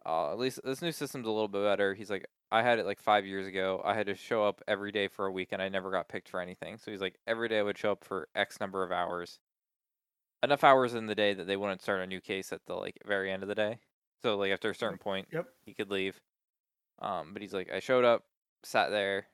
uh, 0.07 0.31
at 0.31 0.39
least 0.39 0.61
this 0.63 0.81
new 0.81 0.91
system's 0.93 1.27
a 1.27 1.31
little 1.31 1.49
bit 1.49 1.63
better. 1.63 1.93
He's 1.93 2.09
like, 2.09 2.25
I 2.51 2.63
had 2.63 2.79
it 2.79 2.85
like 2.85 2.99
five 3.01 3.25
years 3.25 3.45
ago. 3.45 3.81
I 3.83 3.93
had 3.93 4.07
to 4.07 4.15
show 4.15 4.45
up 4.45 4.61
every 4.67 4.91
day 4.93 5.09
for 5.09 5.25
a 5.25 5.31
week, 5.31 5.49
and 5.51 5.61
I 5.61 5.67
never 5.67 5.91
got 5.91 6.07
picked 6.07 6.29
for 6.29 6.39
anything. 6.39 6.77
So 6.77 6.91
he's 6.91 7.01
like, 7.01 7.15
every 7.27 7.49
day 7.49 7.59
I 7.59 7.63
would 7.63 7.77
show 7.77 7.91
up 7.91 8.05
for 8.05 8.29
X 8.33 8.59
number 8.61 8.83
of 8.83 8.91
hours, 8.91 9.39
enough 10.41 10.63
hours 10.63 10.93
in 10.93 11.07
the 11.07 11.15
day 11.15 11.33
that 11.33 11.45
they 11.45 11.57
wouldn't 11.57 11.81
start 11.81 11.99
a 12.01 12.07
new 12.07 12.21
case 12.21 12.53
at 12.53 12.61
the 12.67 12.75
like 12.75 12.97
very 13.05 13.31
end 13.31 13.43
of 13.43 13.49
the 13.49 13.55
day. 13.55 13.79
So 14.23 14.37
like 14.37 14.51
after 14.51 14.69
a 14.69 14.75
certain 14.75 14.97
point, 14.97 15.27
Yep. 15.31 15.47
he 15.65 15.73
could 15.73 15.91
leave. 15.91 16.21
Um, 16.99 17.33
but 17.33 17.41
he's 17.41 17.53
like, 17.53 17.69
I 17.71 17.79
showed 17.79 18.05
up, 18.05 18.23
sat 18.63 18.89
there, 18.89 19.27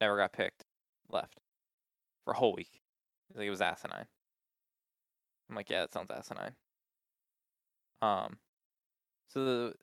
never 0.00 0.16
got 0.16 0.32
picked, 0.32 0.64
left 1.10 1.40
for 2.24 2.32
a 2.32 2.36
whole 2.36 2.54
week. 2.54 2.80
He's 3.28 3.38
like, 3.38 3.46
it 3.46 3.50
was 3.50 3.60
asinine. 3.60 4.06
I'm 5.50 5.56
like, 5.56 5.68
yeah, 5.68 5.80
that 5.80 5.92
sounds 5.92 6.10
asinine. 6.10 6.54
Um, 8.00 8.38
so 9.28 9.44
the 9.44 9.74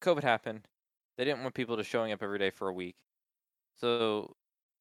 COVID 0.00 0.22
happened. 0.22 0.68
They 1.16 1.24
didn't 1.24 1.42
want 1.42 1.54
people 1.54 1.76
to 1.76 1.84
showing 1.84 2.12
up 2.12 2.22
every 2.22 2.38
day 2.38 2.50
for 2.50 2.68
a 2.68 2.72
week. 2.72 2.96
So 3.76 4.36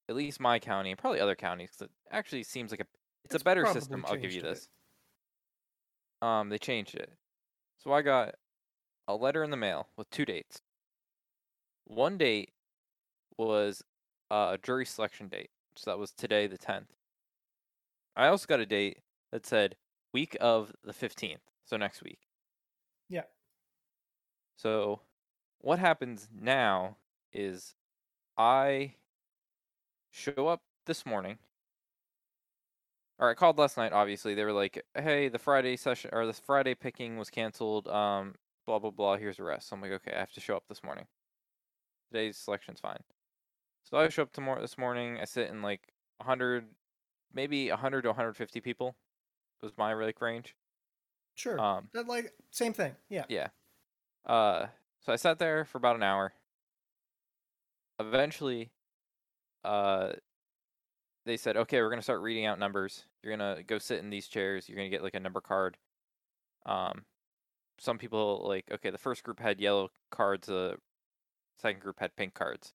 at 0.09 0.15
least 0.15 0.39
my 0.39 0.59
county 0.59 0.91
and 0.91 0.99
probably 0.99 1.19
other 1.21 1.35
counties, 1.35 1.71
'cause 1.71 1.83
it 1.83 1.91
actually 2.11 2.43
seems 2.43 2.71
like 2.71 2.81
a 2.81 2.87
it's, 3.25 3.35
It's 3.35 3.35
a 3.35 3.39
better 3.39 3.65
system. 3.65 4.05
I'll 4.05 4.17
give 4.17 4.31
you 4.33 4.41
changed 4.41 4.45
a 4.45 4.49
bit. 4.49 4.49
this. 4.55 4.69
Um, 6.21 6.49
they 6.49 6.57
changed 6.57 6.95
it. 6.95 7.17
So 7.79 7.93
I 7.93 8.01
got 8.01 8.35
a 9.07 9.15
letter 9.15 9.43
in 9.43 9.51
the 9.51 9.57
mail 9.57 9.89
with 9.97 10.09
two 10.09 10.25
dates. 10.25 10.61
One 11.85 12.17
date 12.17 12.53
was 13.37 13.83
uh, 14.31 14.51
a 14.53 14.57
jury 14.57 14.85
selection 14.85 15.29
date. 15.29 15.51
So 15.75 15.91
that 15.91 15.97
was 15.99 16.11
today, 16.13 16.47
the 16.47 16.57
10th. 16.57 16.89
I 18.15 18.27
also 18.27 18.45
got 18.47 18.59
a 18.59 18.65
date 18.65 19.03
that 19.31 19.45
said 19.45 19.77
week 20.13 20.37
of 20.41 20.73
the 20.83 20.93
15th. 20.93 21.41
So 21.65 21.77
next 21.77 22.01
week. 22.03 22.27
Yeah. 23.09 23.25
So 24.57 25.01
what 25.59 25.79
happens 25.79 26.27
now 26.33 26.97
is 27.31 27.75
I 28.37 28.95
show 30.09 30.47
up 30.47 30.61
this 30.85 31.05
morning. 31.05 31.37
Or 33.19 33.29
I 33.29 33.33
called 33.33 33.57
last 33.57 33.75
night, 33.75 33.91
obviously. 33.91 34.33
They 34.33 34.45
were 34.45 34.53
like, 34.53 34.83
hey, 34.95 35.27
the 35.27 35.39
Friday 35.39 35.75
session 35.75 36.09
or 36.13 36.25
the 36.25 36.33
Friday 36.33 36.73
picking 36.73 37.17
was 37.17 37.29
canceled. 37.29 37.87
Um, 37.89 38.35
blah 38.65 38.79
blah 38.79 38.91
blah. 38.91 39.17
Here's 39.17 39.37
the 39.37 39.43
rest. 39.43 39.67
So 39.67 39.75
I'm 39.75 39.81
like, 39.81 39.91
okay, 39.91 40.13
I 40.15 40.19
have 40.19 40.31
to 40.31 40.39
show 40.39 40.55
up 40.55 40.63
this 40.69 40.83
morning. 40.83 41.05
Today's 42.09 42.37
selection's 42.37 42.79
fine. 42.79 43.03
So 43.83 43.97
I 43.97 44.07
show 44.07 44.23
up 44.23 44.31
tomorrow 44.31 44.61
this 44.61 44.77
morning. 44.77 45.17
I 45.21 45.25
sit 45.25 45.49
in 45.49 45.61
like 45.61 45.81
100, 46.17 46.65
maybe 47.33 47.69
100 47.69 48.03
to 48.03 48.09
150 48.09 48.61
people 48.61 48.95
was 49.61 49.73
my 49.77 49.93
like 49.93 50.21
range. 50.21 50.55
Sure. 51.35 51.59
Um, 51.59 51.89
that 51.93 52.07
like 52.07 52.31
same 52.51 52.73
thing. 52.73 52.95
Yeah. 53.09 53.25
yeah. 53.29 53.47
Uh, 54.25 54.67
so 55.01 55.13
I 55.13 55.15
sat 55.15 55.39
there 55.39 55.65
for 55.65 55.77
about 55.77 55.95
an 55.95 56.03
hour. 56.03 56.33
Eventually, 57.99 58.71
uh, 59.63 60.13
they 61.25 61.37
said, 61.37 61.57
"Okay, 61.57 61.81
we're 61.81 61.89
gonna 61.89 62.01
start 62.01 62.21
reading 62.21 62.45
out 62.45 62.59
numbers. 62.59 63.05
You're 63.21 63.35
gonna 63.35 63.63
go 63.63 63.77
sit 63.77 63.99
in 63.99 64.09
these 64.09 64.27
chairs. 64.27 64.69
You're 64.69 64.77
gonna 64.77 64.89
get 64.89 65.03
like 65.03 65.15
a 65.15 65.19
number 65.19 65.41
card." 65.41 65.77
Um, 66.65 67.05
some 67.79 67.97
people 67.97 68.45
like, 68.47 68.65
okay, 68.71 68.89
the 68.89 68.97
first 68.97 69.23
group 69.23 69.39
had 69.39 69.59
yellow 69.59 69.89
cards. 70.11 70.47
The 70.47 70.77
second 71.57 71.81
group 71.81 71.99
had 71.99 72.15
pink 72.15 72.33
cards. 72.33 72.73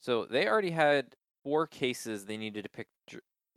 So 0.00 0.24
they 0.24 0.48
already 0.48 0.70
had 0.70 1.16
four 1.42 1.66
cases 1.66 2.24
they 2.24 2.36
needed 2.36 2.64
to 2.64 2.68
pick. 2.68 2.88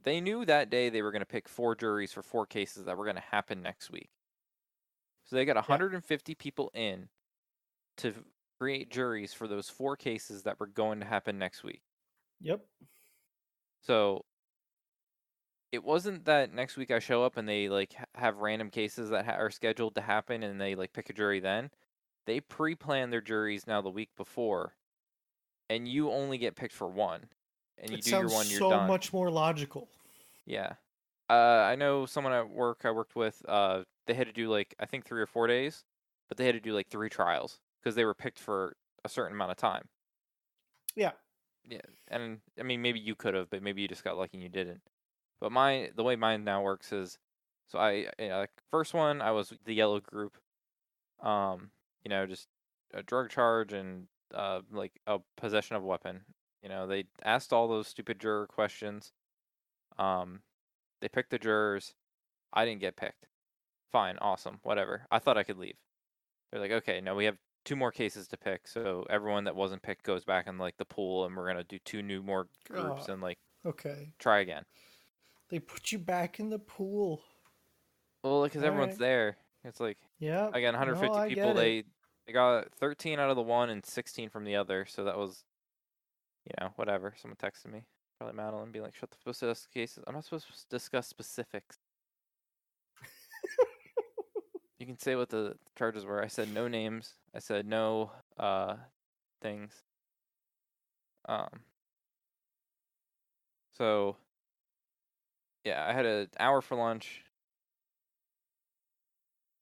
They 0.03 0.19
knew 0.21 0.45
that 0.45 0.69
day 0.69 0.89
they 0.89 1.01
were 1.01 1.11
going 1.11 1.21
to 1.21 1.25
pick 1.27 1.47
four 1.47 1.75
juries 1.75 2.11
for 2.11 2.23
four 2.23 2.45
cases 2.45 2.85
that 2.85 2.97
were 2.97 3.05
going 3.05 3.17
to 3.17 3.21
happen 3.21 3.61
next 3.61 3.91
week. 3.91 4.09
So 5.31 5.37
they 5.37 5.45
got 5.45 5.55
150 5.55 6.35
people 6.35 6.71
in 6.73 7.07
to 7.97 8.13
create 8.59 8.91
juries 8.91 9.33
for 9.33 9.47
those 9.47 9.69
four 9.69 9.95
cases 9.95 10.43
that 10.43 10.59
were 10.59 10.67
going 10.67 10.99
to 10.99 11.05
happen 11.05 11.39
next 11.39 11.63
week. 11.63 11.83
Yep. 12.41 12.59
So 13.81 14.25
it 15.71 15.85
wasn't 15.85 16.25
that 16.25 16.53
next 16.53 16.75
week 16.75 16.91
I 16.91 16.99
show 16.99 17.23
up 17.23 17.37
and 17.37 17.47
they 17.47 17.69
like 17.69 17.95
have 18.15 18.39
random 18.39 18.69
cases 18.69 19.09
that 19.11 19.23
ha- 19.23 19.37
are 19.37 19.49
scheduled 19.49 19.95
to 19.95 20.01
happen 20.01 20.43
and 20.43 20.59
they 20.59 20.75
like 20.75 20.91
pick 20.91 21.09
a 21.09 21.13
jury 21.13 21.39
then. 21.39 21.69
They 22.27 22.41
pre-plan 22.41 23.09
their 23.09 23.21
juries 23.21 23.65
now 23.65 23.81
the 23.81 23.89
week 23.89 24.09
before, 24.17 24.75
and 25.69 25.87
you 25.87 26.11
only 26.11 26.39
get 26.39 26.57
picked 26.57 26.73
for 26.73 26.87
one, 26.87 27.21
and 27.77 27.89
you 27.89 27.97
it 27.99 28.03
do 28.03 28.11
your 28.11 28.27
one, 28.27 28.49
you're 28.49 28.59
so 28.59 28.69
done. 28.69 28.87
much 28.89 29.13
more 29.13 29.31
logical. 29.31 29.87
Yeah. 30.45 30.73
Uh, 31.31 31.67
I 31.69 31.75
know 31.75 32.05
someone 32.05 32.33
at 32.33 32.49
work 32.49 32.81
I 32.85 32.91
worked 32.91 33.15
with. 33.15 33.43
Uh, 33.47 33.85
they 34.07 34.13
had 34.13 34.27
to 34.27 34.33
do 34.33 34.49
like 34.49 34.75
I 34.79 34.85
think 34.85 35.05
three 35.05 35.21
or 35.21 35.27
four 35.27 35.47
days, 35.47 35.85
but 36.29 36.37
they 36.37 36.45
had 36.45 36.55
to 36.55 36.61
do 36.61 36.73
like 36.73 36.89
three 36.89 37.09
trials 37.09 37.61
because 37.81 37.95
they 37.95 38.05
were 38.05 38.15
picked 38.15 38.39
for 38.39 38.77
a 39.05 39.09
certain 39.09 39.33
amount 39.35 39.51
of 39.51 39.57
time. 39.57 39.89
Yeah. 40.95 41.13
Yeah, 41.63 41.81
and 42.07 42.41
I 42.59 42.63
mean 42.63 42.81
maybe 42.81 42.99
you 42.99 43.15
could 43.15 43.33
have, 43.35 43.49
but 43.49 43.61
maybe 43.61 43.81
you 43.81 43.87
just 43.87 44.03
got 44.03 44.17
lucky 44.17 44.37
and 44.37 44.43
you 44.43 44.49
didn't. 44.49 44.81
But 45.39 45.51
my 45.51 45.91
the 45.95 46.03
way 46.03 46.15
mine 46.15 46.43
now 46.43 46.61
works 46.63 46.91
is, 46.91 47.19
so 47.67 47.79
I 47.79 48.07
uh, 48.19 48.39
like 48.39 48.51
first 48.71 48.93
one 48.93 49.21
I 49.21 49.31
was 49.31 49.53
the 49.65 49.73
yellow 49.75 49.99
group, 49.99 50.37
um, 51.21 51.71
you 52.03 52.09
know 52.09 52.27
just 52.27 52.49
a 52.93 53.03
drug 53.03 53.29
charge 53.31 53.73
and 53.73 54.07
uh 54.33 54.61
like 54.71 55.01
a 55.07 55.19
possession 55.37 55.75
of 55.77 55.83
a 55.83 55.87
weapon. 55.87 56.25
You 56.63 56.69
know 56.69 56.87
they 56.87 57.05
asked 57.23 57.53
all 57.53 57.67
those 57.67 57.87
stupid 57.87 58.19
juror 58.19 58.47
questions. 58.47 59.13
Um, 59.99 60.43
they 61.01 61.09
picked 61.09 61.31
the 61.31 61.39
jurors. 61.39 61.95
I 62.53 62.65
didn't 62.65 62.81
get 62.81 62.95
picked. 62.97 63.27
Fine, 63.91 64.17
awesome, 64.19 64.59
whatever. 64.63 65.07
I 65.11 65.19
thought 65.19 65.37
I 65.37 65.43
could 65.43 65.57
leave. 65.57 65.77
They're 66.51 66.61
like, 66.61 66.71
okay, 66.71 67.01
no, 67.01 67.15
we 67.15 67.25
have 67.25 67.37
two 67.65 67.75
more 67.75 67.91
cases 67.91 68.27
to 68.29 68.37
pick, 68.37 68.67
so 68.67 69.05
everyone 69.09 69.45
that 69.45 69.55
wasn't 69.55 69.83
picked 69.83 70.03
goes 70.03 70.25
back 70.25 70.47
in 70.47 70.57
like 70.57 70.77
the 70.77 70.85
pool, 70.85 71.25
and 71.25 71.35
we're 71.35 71.47
gonna 71.47 71.63
do 71.63 71.79
two 71.79 72.01
new 72.03 72.21
more 72.23 72.49
groups 72.71 73.07
God. 73.07 73.09
and 73.09 73.21
like 73.21 73.39
Okay. 73.65 74.13
try 74.19 74.39
again. 74.39 74.65
They 75.49 75.59
put 75.59 75.91
you 75.91 75.99
back 75.99 76.39
in 76.39 76.49
the 76.49 76.57
pool. 76.57 77.23
Well, 78.23 78.43
because 78.43 78.63
everyone's 78.63 78.95
Alright. 78.95 78.97
there. 78.97 79.37
It's 79.63 79.79
like 79.79 79.97
Yeah. 80.19 80.51
again, 80.53 80.73
150 80.73 81.21
no, 81.21 81.25
people. 81.27 81.51
it. 81.51 81.55
They 81.55 81.83
they 82.27 82.33
got 82.33 82.73
13 82.75 83.19
out 83.19 83.29
of 83.29 83.35
the 83.35 83.41
one 83.41 83.69
and 83.69 83.85
16 83.85 84.29
from 84.29 84.43
the 84.45 84.55
other, 84.55 84.85
so 84.85 85.03
that 85.05 85.17
was, 85.17 85.43
you 86.45 86.53
know, 86.59 86.73
whatever. 86.75 87.13
Someone 87.17 87.37
texted 87.37 87.71
me, 87.71 87.83
probably 88.21 88.37
Madeline, 88.37 88.71
being 88.71 88.85
like, 88.85 88.93
"Shut 88.93 89.09
the 89.09 89.17
supposed 89.17 89.39
to 89.39 89.47
discuss 89.47 89.67
cases. 89.73 90.03
I'm 90.05 90.13
not 90.13 90.25
supposed 90.25 90.45
to 90.47 90.53
discuss 90.69 91.07
specifics." 91.07 91.79
you 94.79 94.85
can 94.85 94.97
say 94.99 95.15
what 95.15 95.29
the 95.29 95.57
charges 95.75 96.05
were. 96.05 96.23
I 96.23 96.27
said 96.27 96.53
no 96.53 96.67
names. 96.67 97.15
I 97.33 97.39
said 97.39 97.65
no 97.65 98.11
uh 98.37 98.75
things. 99.41 99.73
Um. 101.27 101.61
So. 103.75 104.17
Yeah, 105.63 105.83
I 105.87 105.93
had 105.93 106.05
an 106.07 106.27
hour 106.39 106.61
for 106.61 106.75
lunch. 106.75 107.23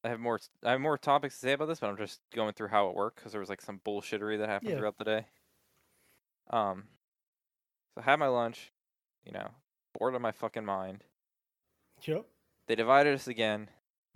I 0.04 0.10
have 0.10 0.20
more. 0.20 0.40
I 0.66 0.72
have 0.72 0.82
more 0.82 0.98
topics 0.98 1.36
to 1.36 1.40
say 1.42 1.54
about 1.54 1.68
this, 1.68 1.80
but 1.80 1.88
I'm 1.90 1.98
just 1.98 2.20
going 2.36 2.54
through 2.54 2.70
how 2.70 2.90
it 2.90 2.96
worked 2.96 3.18
because 3.18 3.32
there 3.32 3.42
was 3.42 3.50
like 3.50 3.62
some 3.62 3.80
bullshittery 3.86 4.38
that 4.40 4.50
happened 4.50 4.72
Yeah. 4.72 4.78
throughout 4.80 4.98
the 4.98 5.06
day. 5.06 5.26
Um. 6.50 6.84
So 8.00 8.04
I 8.08 8.12
had 8.12 8.20
my 8.20 8.28
lunch. 8.28 8.72
You 9.26 9.34
know, 9.34 9.50
bored 9.98 10.16
of 10.16 10.22
my 10.22 10.32
fucking 10.32 10.66
mind. 10.66 11.04
Yep. 12.04 12.26
They 12.68 12.76
divided 12.76 13.14
us 13.14 13.28
again. 13.28 13.70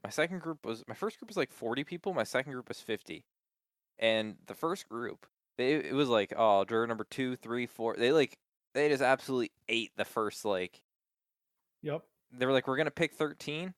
My 0.04 0.10
second 0.10 0.40
group 0.40 0.66
was 0.66 0.84
my 0.88 0.96
first 0.96 1.20
group 1.20 1.30
was 1.30 1.38
like 1.38 1.52
40 1.52 1.84
people. 1.84 2.14
My 2.14 2.24
second 2.24 2.54
group 2.54 2.70
was 2.70 2.80
50, 2.80 3.26
and 4.00 4.36
the 4.48 4.54
first 4.54 4.88
group 4.90 5.26
they 5.58 5.74
it 5.74 5.94
was 5.94 6.10
like 6.10 6.34
oh 6.36 6.64
juror 6.66 6.88
number 6.88 7.06
two, 7.10 7.36
three, 7.36 7.66
four. 7.66 7.96
They 7.98 8.12
like 8.12 8.38
they 8.74 8.90
just 8.90 9.04
absolutely 9.04 9.52
ate 9.70 9.92
the 9.98 10.06
first 10.06 10.46
like 10.46 10.82
Yep. 11.84 12.04
they 12.32 12.46
were 12.46 12.54
like, 12.54 12.68
we're 12.68 12.78
gonna 12.78 12.92
pick 12.92 13.14
thirteen 13.14 13.74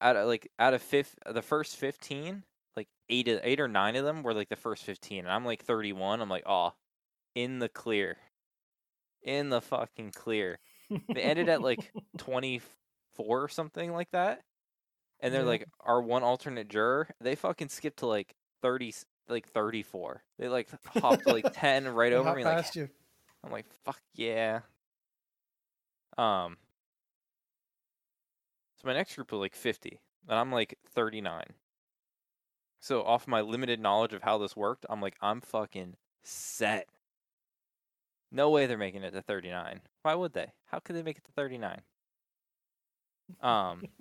out 0.00 0.16
of 0.16 0.26
like 0.26 0.50
out 0.58 0.72
of 0.74 0.80
fifth 0.82 1.16
the 1.30 1.42
first 1.42 1.76
fifteen, 1.76 2.44
like 2.76 2.88
eight 3.10 3.28
eight 3.28 3.60
or 3.60 3.68
nine 3.68 3.96
of 3.96 4.04
them 4.04 4.22
were 4.22 4.34
like 4.34 4.48
the 4.48 4.56
first 4.56 4.84
fifteen, 4.84 5.20
and 5.20 5.30
I'm 5.32 5.44
like 5.44 5.62
thirty 5.62 5.92
one. 5.92 6.20
I'm 6.22 6.30
like, 6.30 6.44
oh, 6.46 6.72
in 7.34 7.58
the 7.58 7.68
clear, 7.68 8.16
in 9.22 9.50
the 9.50 9.60
fucking 9.60 10.12
clear. 10.12 10.58
They 10.88 11.22
ended 11.22 11.48
at 11.48 11.62
like 11.62 11.90
twenty 12.18 12.60
four 13.14 13.42
or 13.42 13.48
something 13.48 13.92
like 13.92 14.10
that, 14.12 14.42
and 15.20 15.32
they're 15.34 15.42
Yeah. 15.42 15.48
like, 15.48 15.66
our 15.80 16.00
one 16.00 16.22
alternate 16.22 16.68
juror, 16.68 17.08
they 17.20 17.34
fucking 17.34 17.68
skipped 17.68 17.98
to 17.98 18.06
like 18.06 18.34
30, 18.62 18.94
like 19.28 19.48
34. 19.48 20.22
They 20.38 20.48
like 20.48 20.68
hopped 21.00 21.26
like 21.26 21.52
10 21.52 21.88
right 21.88 22.10
They 22.10 22.16
over 22.16 22.34
me. 22.34 22.44
Like 22.44 22.74
you. 22.74 22.88
I'm 23.44 23.50
like, 23.52 23.66
fuck 23.84 24.00
yeah. 24.14 24.60
Um. 26.18 26.56
So 28.76 28.86
my 28.88 28.94
next 28.94 29.14
group 29.14 29.30
was 29.32 29.40
like 29.40 29.54
50, 29.54 30.00
and 30.28 30.38
I'm 30.38 30.50
like 30.52 30.78
39. 30.94 31.44
So 32.80 33.02
off 33.02 33.28
my 33.28 33.42
limited 33.42 33.78
knowledge 33.80 34.14
of 34.14 34.22
how 34.22 34.38
this 34.38 34.56
worked, 34.56 34.86
I'm 34.88 35.02
like, 35.02 35.16
I'm 35.20 35.40
fucking 35.42 35.96
set. 36.22 36.88
No 38.32 38.50
way 38.50 38.66
they're 38.66 38.78
making 38.78 39.02
it 39.02 39.12
to 39.12 39.22
39. 39.22 39.80
Why 40.02 40.14
would 40.14 40.32
they? 40.32 40.52
How 40.66 40.78
could 40.78 40.96
they 40.96 41.02
make 41.02 41.18
it 41.18 41.24
to 41.24 41.32
39? 41.32 41.80
Um. 43.40 43.84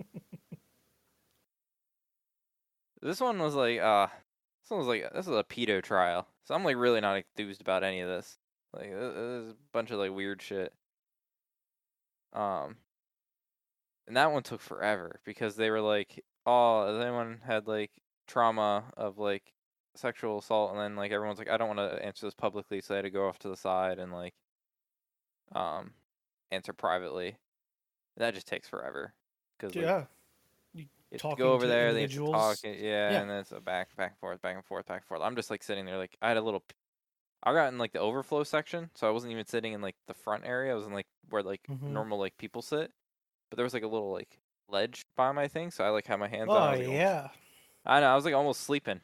this 3.01 3.19
one 3.19 3.39
was 3.39 3.55
like, 3.55 3.79
uh, 3.79 4.07
this 4.63 4.69
one 4.69 4.79
was 4.79 4.88
like, 4.88 5.12
this 5.13 5.27
is 5.27 5.36
a 5.36 5.43
pedo 5.43 5.81
trial. 5.81 6.27
So 6.43 6.53
I'm 6.53 6.63
like 6.63 6.77
really 6.77 7.01
not 7.01 7.17
enthused 7.17 7.62
about 7.62 7.83
any 7.83 8.01
of 8.01 8.09
this. 8.09 8.38
Like, 8.74 8.89
th- 8.89 8.95
there's 8.95 9.50
a 9.50 9.55
bunch 9.71 9.91
of 9.91 10.00
like 10.00 10.13
weird 10.13 10.41
shit. 10.41 10.74
Um, 12.33 12.77
and 14.07 14.17
that 14.17 14.31
one 14.31 14.43
took 14.43 14.62
forever 14.62 15.19
because 15.25 15.55
they 15.55 15.69
were 15.69 15.81
like, 15.81 16.24
"Oh, 16.45 16.88
has 16.88 17.01
anyone 17.01 17.41
had 17.45 17.67
like 17.67 17.91
trauma 18.27 18.86
of 18.98 19.17
like 19.17 19.53
sexual 20.00 20.39
assault?" 20.39 20.72
And 20.72 20.79
then 20.79 20.96
like 20.96 21.12
everyone's 21.12 21.39
like, 21.39 21.50
"I 21.50 21.58
don't 21.58 21.75
want 21.75 21.79
to 21.79 22.03
answer 22.06 22.25
this 22.25 22.34
publicly," 22.36 22.82
so 22.82 22.94
they 22.94 22.98
had 23.00 23.03
to 23.03 23.10
go 23.12 23.27
off 23.27 23.39
to 23.39 23.50
the 23.50 23.58
side 23.58 24.00
and 24.00 24.12
like, 24.12 24.34
um, 25.53 25.94
answer 26.51 26.74
privately. 26.74 27.38
That 28.18 28.34
just 28.34 28.48
takes 28.48 28.68
forever 28.68 29.13
because 29.58 29.75
like, 29.75 29.86
Yeah. 29.86 30.06
you 30.74 30.88
have 31.12 31.22
to 31.22 31.36
go 31.38 31.53
over 31.53 31.63
to 31.63 31.68
there, 31.68 31.94
they 31.94 32.01
have 32.01 32.12
to 32.12 32.18
talk, 32.32 32.58
and- 32.63 32.75
yeah, 32.77 33.12
Yeah. 33.12 33.22
and 33.22 33.29
then 33.29 33.39
it's 33.39 33.51
a 33.51 33.62
back, 33.62 33.96
back 33.96 34.12
and 34.12 34.20
forth, 34.20 34.41
back 34.41 34.56
and 34.56 34.65
forth, 34.65 34.86
back 34.88 35.01
and 35.01 35.06
forth. 35.08 35.22
I'm 35.22 35.36
just 35.36 35.50
like 35.50 35.63
sitting 35.63 35.86
there, 35.86 35.98
like 35.98 36.18
I 36.22 36.27
had 36.29 36.38
a 36.38 36.41
little. 36.41 36.63
I 37.41 37.53
got 37.53 37.70
in 37.72 37.77
like 37.77 37.94
the 37.94 38.00
overflow 38.00 38.44
section, 38.44 38.89
so 38.96 39.08
I 39.08 39.12
wasn't 39.12 39.32
even 39.32 39.46
sitting 39.46 39.72
in 39.74 39.82
like 39.82 39.96
the 40.08 40.13
front 40.13 40.46
area. 40.46 40.74
I 40.74 40.75
was 40.75 40.86
in 40.86 40.94
like 40.94 41.08
where 41.29 41.41
like 41.44 41.63
Mhm. 41.70 41.84
normal 41.84 42.20
like 42.20 42.36
people 42.38 42.62
sit, 42.62 42.91
but 43.50 43.56
there 43.56 43.63
was 43.63 43.74
like 43.74 43.84
a 43.84 43.88
little 43.88 44.12
like 44.12 44.39
ledge 44.68 45.06
by 45.15 45.32
my 45.32 45.48
thing, 45.48 45.72
so 45.72 45.84
I 45.86 45.89
like 45.89 46.06
had 46.06 46.18
my 46.20 46.27
hands 46.27 46.50
on. 46.50 46.58
I 46.62 46.68
Oh 46.68 46.72
was, 46.72 46.79
like, 46.79 46.88
almost- 46.88 47.00
yeah. 47.00 47.29
I 47.86 48.00
know. 48.01 48.08
I 48.12 48.15
was 48.15 48.25
like 48.25 48.34
almost 48.34 48.62
sleeping. 48.62 49.01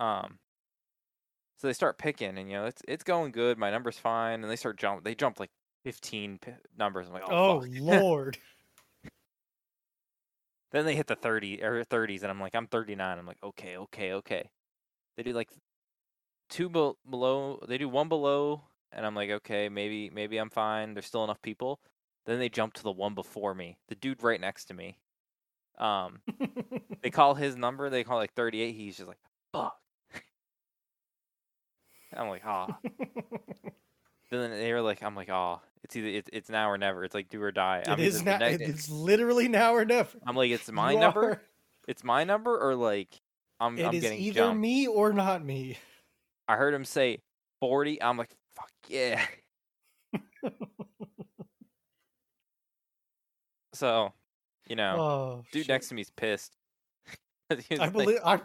Um. 0.00 0.38
So 1.58 1.66
they 1.66 1.74
start 1.74 1.98
picking, 1.98 2.38
and 2.38 2.48
you 2.50 2.56
know 2.56 2.64
it's 2.66 2.82
it's 2.88 3.04
going 3.04 3.32
good. 3.32 3.58
My 3.58 3.70
number's 3.70 3.98
fine, 3.98 4.42
and 4.42 4.50
they 4.50 4.56
start 4.56 4.78
jump. 4.78 5.04
They 5.04 5.14
jump 5.14 5.38
like 5.38 5.50
15 5.84 6.38
p- 6.38 6.52
numbers. 6.76 7.06
I'm 7.06 7.12
like, 7.12 7.24
oh, 7.28 7.62
Oh 7.62 7.64
lord. 7.68 8.38
Then 10.72 10.84
they 10.86 10.94
hit 10.94 11.08
the 11.08 11.16
30 11.16 11.62
or 11.62 11.84
30s, 11.84 12.22
and 12.22 12.30
I'm 12.30 12.40
like, 12.40 12.54
I'm 12.54 12.66
39. 12.66 13.18
I'm 13.18 13.26
like, 13.26 13.42
okay, 13.42 13.76
okay, 13.76 14.12
okay. 14.14 14.50
They 15.16 15.22
do 15.24 15.32
like 15.32 15.50
two 16.48 16.68
bel- 16.68 16.98
below. 17.08 17.58
They 17.66 17.78
do 17.78 17.88
one 17.88 18.08
below, 18.08 18.64
and 18.92 19.06
I'm 19.06 19.14
like, 19.14 19.30
okay, 19.30 19.68
maybe 19.68 20.10
maybe 20.10 20.38
I'm 20.38 20.50
fine. 20.50 20.94
There's 20.94 21.06
still 21.06 21.24
enough 21.24 21.42
people. 21.42 21.80
Then 22.26 22.38
they 22.38 22.48
jump 22.48 22.74
to 22.74 22.82
the 22.82 22.92
one 22.92 23.14
before 23.14 23.54
me, 23.54 23.78
the 23.88 23.94
dude 23.96 24.22
right 24.22 24.40
next 24.40 24.66
to 24.66 24.74
me. 24.74 24.98
Um, 25.78 26.22
they 27.02 27.10
call 27.12 27.34
his 27.34 27.56
number. 27.56 27.90
They 27.90 28.04
call 28.04 28.18
like 28.18 28.34
38. 28.34 28.72
He's 28.74 28.96
just 28.98 29.08
like, 29.08 29.18
fuck. 29.52 29.79
I'm 32.16 32.28
like, 32.28 32.42
ah. 32.44 32.76
then 34.30 34.50
they 34.50 34.72
were 34.72 34.80
like, 34.82 35.02
I'm 35.02 35.14
like, 35.16 35.28
ah. 35.30 35.60
It's 35.84 35.96
either 35.96 36.08
it's, 36.08 36.30
it's 36.32 36.48
now 36.50 36.70
or 36.70 36.76
never. 36.78 37.04
It's 37.04 37.14
like 37.14 37.28
do 37.30 37.42
or 37.42 37.50
die. 37.52 37.82
it 37.86 37.98
is 38.00 38.22
now. 38.22 38.38
It's 38.40 38.88
literally 38.90 39.48
now 39.48 39.74
or 39.74 39.84
never. 39.84 40.10
I'm 40.26 40.36
like, 40.36 40.50
it's 40.50 40.70
my 40.70 40.92
You 40.92 40.98
number. 41.00 41.24
are- 41.24 41.42
It's 41.88 42.04
my 42.04 42.22
number, 42.24 42.56
or 42.58 42.74
like 42.74 43.20
I'm 43.58 43.78
It 43.78 43.86
I'm 43.86 43.94
is 43.94 44.02
getting 44.02 44.18
either 44.20 44.40
jumped. 44.40 44.60
me 44.60 44.86
or 44.86 45.12
not 45.12 45.44
me. 45.44 45.78
I 46.46 46.56
heard 46.56 46.74
him 46.74 46.84
say 46.84 47.22
40. 47.60 48.02
I'm 48.02 48.16
like, 48.18 48.30
fuck 48.54 48.70
yeah. 48.88 49.24
so, 53.72 54.12
you 54.68 54.76
know, 54.76 54.96
Oh, 54.98 55.44
dude 55.52 55.62
shit. 55.62 55.68
next 55.68 55.88
to 55.88 55.94
me's 55.94 56.10
pissed. 56.10 56.56
'Cause 57.50 57.60
he 57.68 57.74
was 57.74 57.80
I 57.80 57.84
like- 57.84 57.92
believe 57.92 58.18
I. 58.24 58.40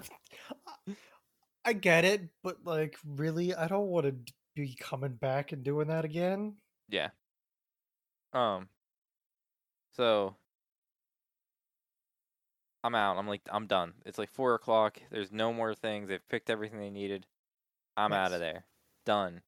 I 1.66 1.74
get 1.74 2.06
it, 2.06 2.30
but 2.44 2.58
like, 2.64 2.98
really, 3.06 3.54
I 3.56 3.68
don't 3.68 3.88
want 3.88 4.06
to 4.06 4.34
be 4.56 4.76
coming 4.80 5.14
back 5.14 5.52
and 5.52 5.64
doing 5.64 5.88
that 5.88 6.06
again. 6.06 6.56
yeah. 6.88 7.10
Um. 8.34 8.70
So. 9.94 10.36
I'm 12.84 12.94
out. 12.94 13.18
I'm 13.18 13.28
like, 13.28 13.42
I'm 13.52 13.66
done. 13.66 13.94
It's 14.06 14.20
like 14.20 14.30
four 14.30 14.54
o'clock. 14.54 15.02
There's 15.10 15.32
no 15.32 15.52
more 15.52 15.74
things. 15.74 16.08
They've 16.08 16.30
picked 16.30 16.52
everything 16.52 16.80
they 16.80 16.92
needed. 16.92 17.26
I'm 17.98 18.14
out 18.14 18.32
of 18.32 18.40
there. 18.40 18.66
Done. 19.06 19.42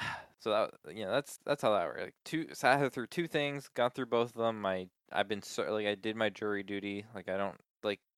So 0.42 0.48
that 0.52 0.96
you 0.96 1.04
know 1.04 1.10
that's 1.10 1.38
that's 1.44 1.60
how 1.60 1.74
that 1.74 1.84
worked. 1.84 2.00
Like 2.00 2.14
two 2.24 2.46
I 2.50 2.54
sat 2.54 2.92
through 2.94 3.08
two 3.08 3.26
things, 3.26 3.68
got 3.74 3.94
through 3.94 4.06
both 4.06 4.30
of 4.30 4.40
them. 4.40 4.64
I 4.64 4.88
I've 5.12 5.28
been 5.28 5.42
so 5.42 5.70
like 5.70 5.86
I 5.86 5.94
did 5.94 6.16
my 6.16 6.30
jury 6.30 6.62
duty. 6.62 7.04
Like 7.14 7.28
I 7.28 7.36
don't 7.36 7.60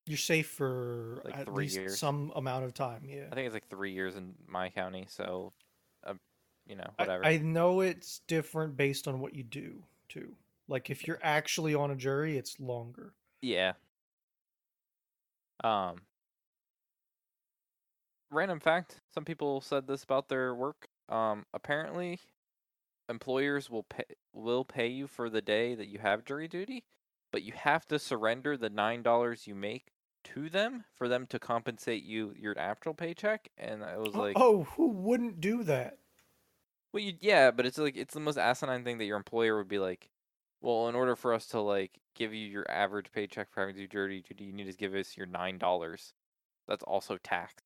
You're 0.07 0.19
safe 0.19 0.49
for 0.49 1.23
Like 1.25 1.37
at 1.37 1.47
three 1.47 1.65
least 1.65 1.77
years. 1.77 1.99
some 1.99 2.33
amount 2.35 2.65
of 2.65 2.75
time. 2.75 3.03
Yeah. 3.05 3.27
I 3.31 3.35
think 3.35 3.47
it's 3.47 3.55
like 3.55 3.69
three 3.69 3.93
years 3.93 4.17
in 4.17 4.35
my 4.49 4.69
county. 4.69 5.07
So, 5.09 5.53
uh, 6.05 6.15
you 6.67 6.75
know 6.77 6.91
I- 6.99 7.03
whatever. 7.03 7.25
I, 7.25 7.39
know 7.39 7.81
it's 7.83 8.21
different 8.27 8.77
based 8.77 9.07
on 9.07 9.21
what 9.21 9.35
you 9.35 9.45
do 9.45 9.85
too. 10.09 10.35
Like 10.69 10.91
if 10.91 11.07
you're 11.07 11.21
actually 11.23 11.75
on 11.75 11.91
a 11.91 11.97
jury, 11.97 12.37
it's 12.37 12.59
longer. 12.59 13.13
Yeah. 13.43 13.75
Um. 15.63 16.03
Random 18.31 18.61
fact: 18.61 19.01
Some 19.13 19.25
people 19.25 19.61
said 19.61 19.87
this 19.87 20.03
about 20.05 20.29
their 20.29 20.55
work. 20.55 20.89
Um. 21.09 21.45
Apparently, 21.53 22.19
employers 23.09 23.69
will 23.71 23.83
pay 23.85 24.05
will 24.33 24.65
pay 24.65 24.89
you 24.89 25.07
for 25.07 25.29
the 25.29 25.43
day 25.43 25.75
that 25.75 25.89
you 25.89 25.99
have 25.99 26.25
jury 26.25 26.49
duty, 26.49 26.85
but 27.33 27.43
you 27.43 27.53
have 27.55 27.87
to 27.89 27.99
surrender 27.99 28.57
the 28.57 28.71
nine 28.71 29.03
dollars 29.03 29.47
you 29.49 29.55
make 29.57 29.93
to 30.25 30.49
them 30.51 30.85
for 30.95 31.09
them 31.09 31.27
to 31.29 31.39
compensate 31.41 32.05
you 32.05 32.33
your 32.37 32.59
actual 32.59 32.95
paycheck. 32.95 33.51
And 33.59 33.85
I 33.85 33.99
was 33.99 34.15
Oh, 34.15 34.21
like, 34.21 34.37
oh, 34.37 34.63
who 34.65 34.89
wouldn't 34.89 35.41
do 35.41 35.65
that? 35.65 35.99
Well, 36.93 37.03
you 37.03 37.15
yeah, 37.21 37.51
but 37.51 37.67
it's 37.67 37.77
like 37.79 37.97
it's 37.97 38.15
the 38.15 38.21
most 38.21 38.39
asinine 38.39 38.85
thing 38.85 38.99
that 38.99 39.05
your 39.05 39.17
employer 39.19 39.57
would 39.57 39.69
be 39.69 39.79
like, 39.79 40.09
well, 40.61 40.89
in 40.89 40.95
order 40.95 41.17
for 41.17 41.33
us 41.35 41.47
to 41.49 41.61
like 41.61 42.01
give 42.15 42.33
you 42.35 42.47
your 42.47 42.71
average 42.71 43.13
paycheck 43.13 43.51
for 43.51 43.61
having 43.61 43.75
to 43.77 43.81
do 43.83 43.89
jury 43.89 44.23
duty, 44.23 44.45
you 44.45 44.53
need 44.53 44.71
to 44.71 44.77
give 44.77 44.95
us 44.95 45.17
your 45.17 45.27
nine 45.27 45.59
dollars. 45.59 46.15
That's 46.69 46.85
also 46.85 47.19
taxed. 47.19 47.63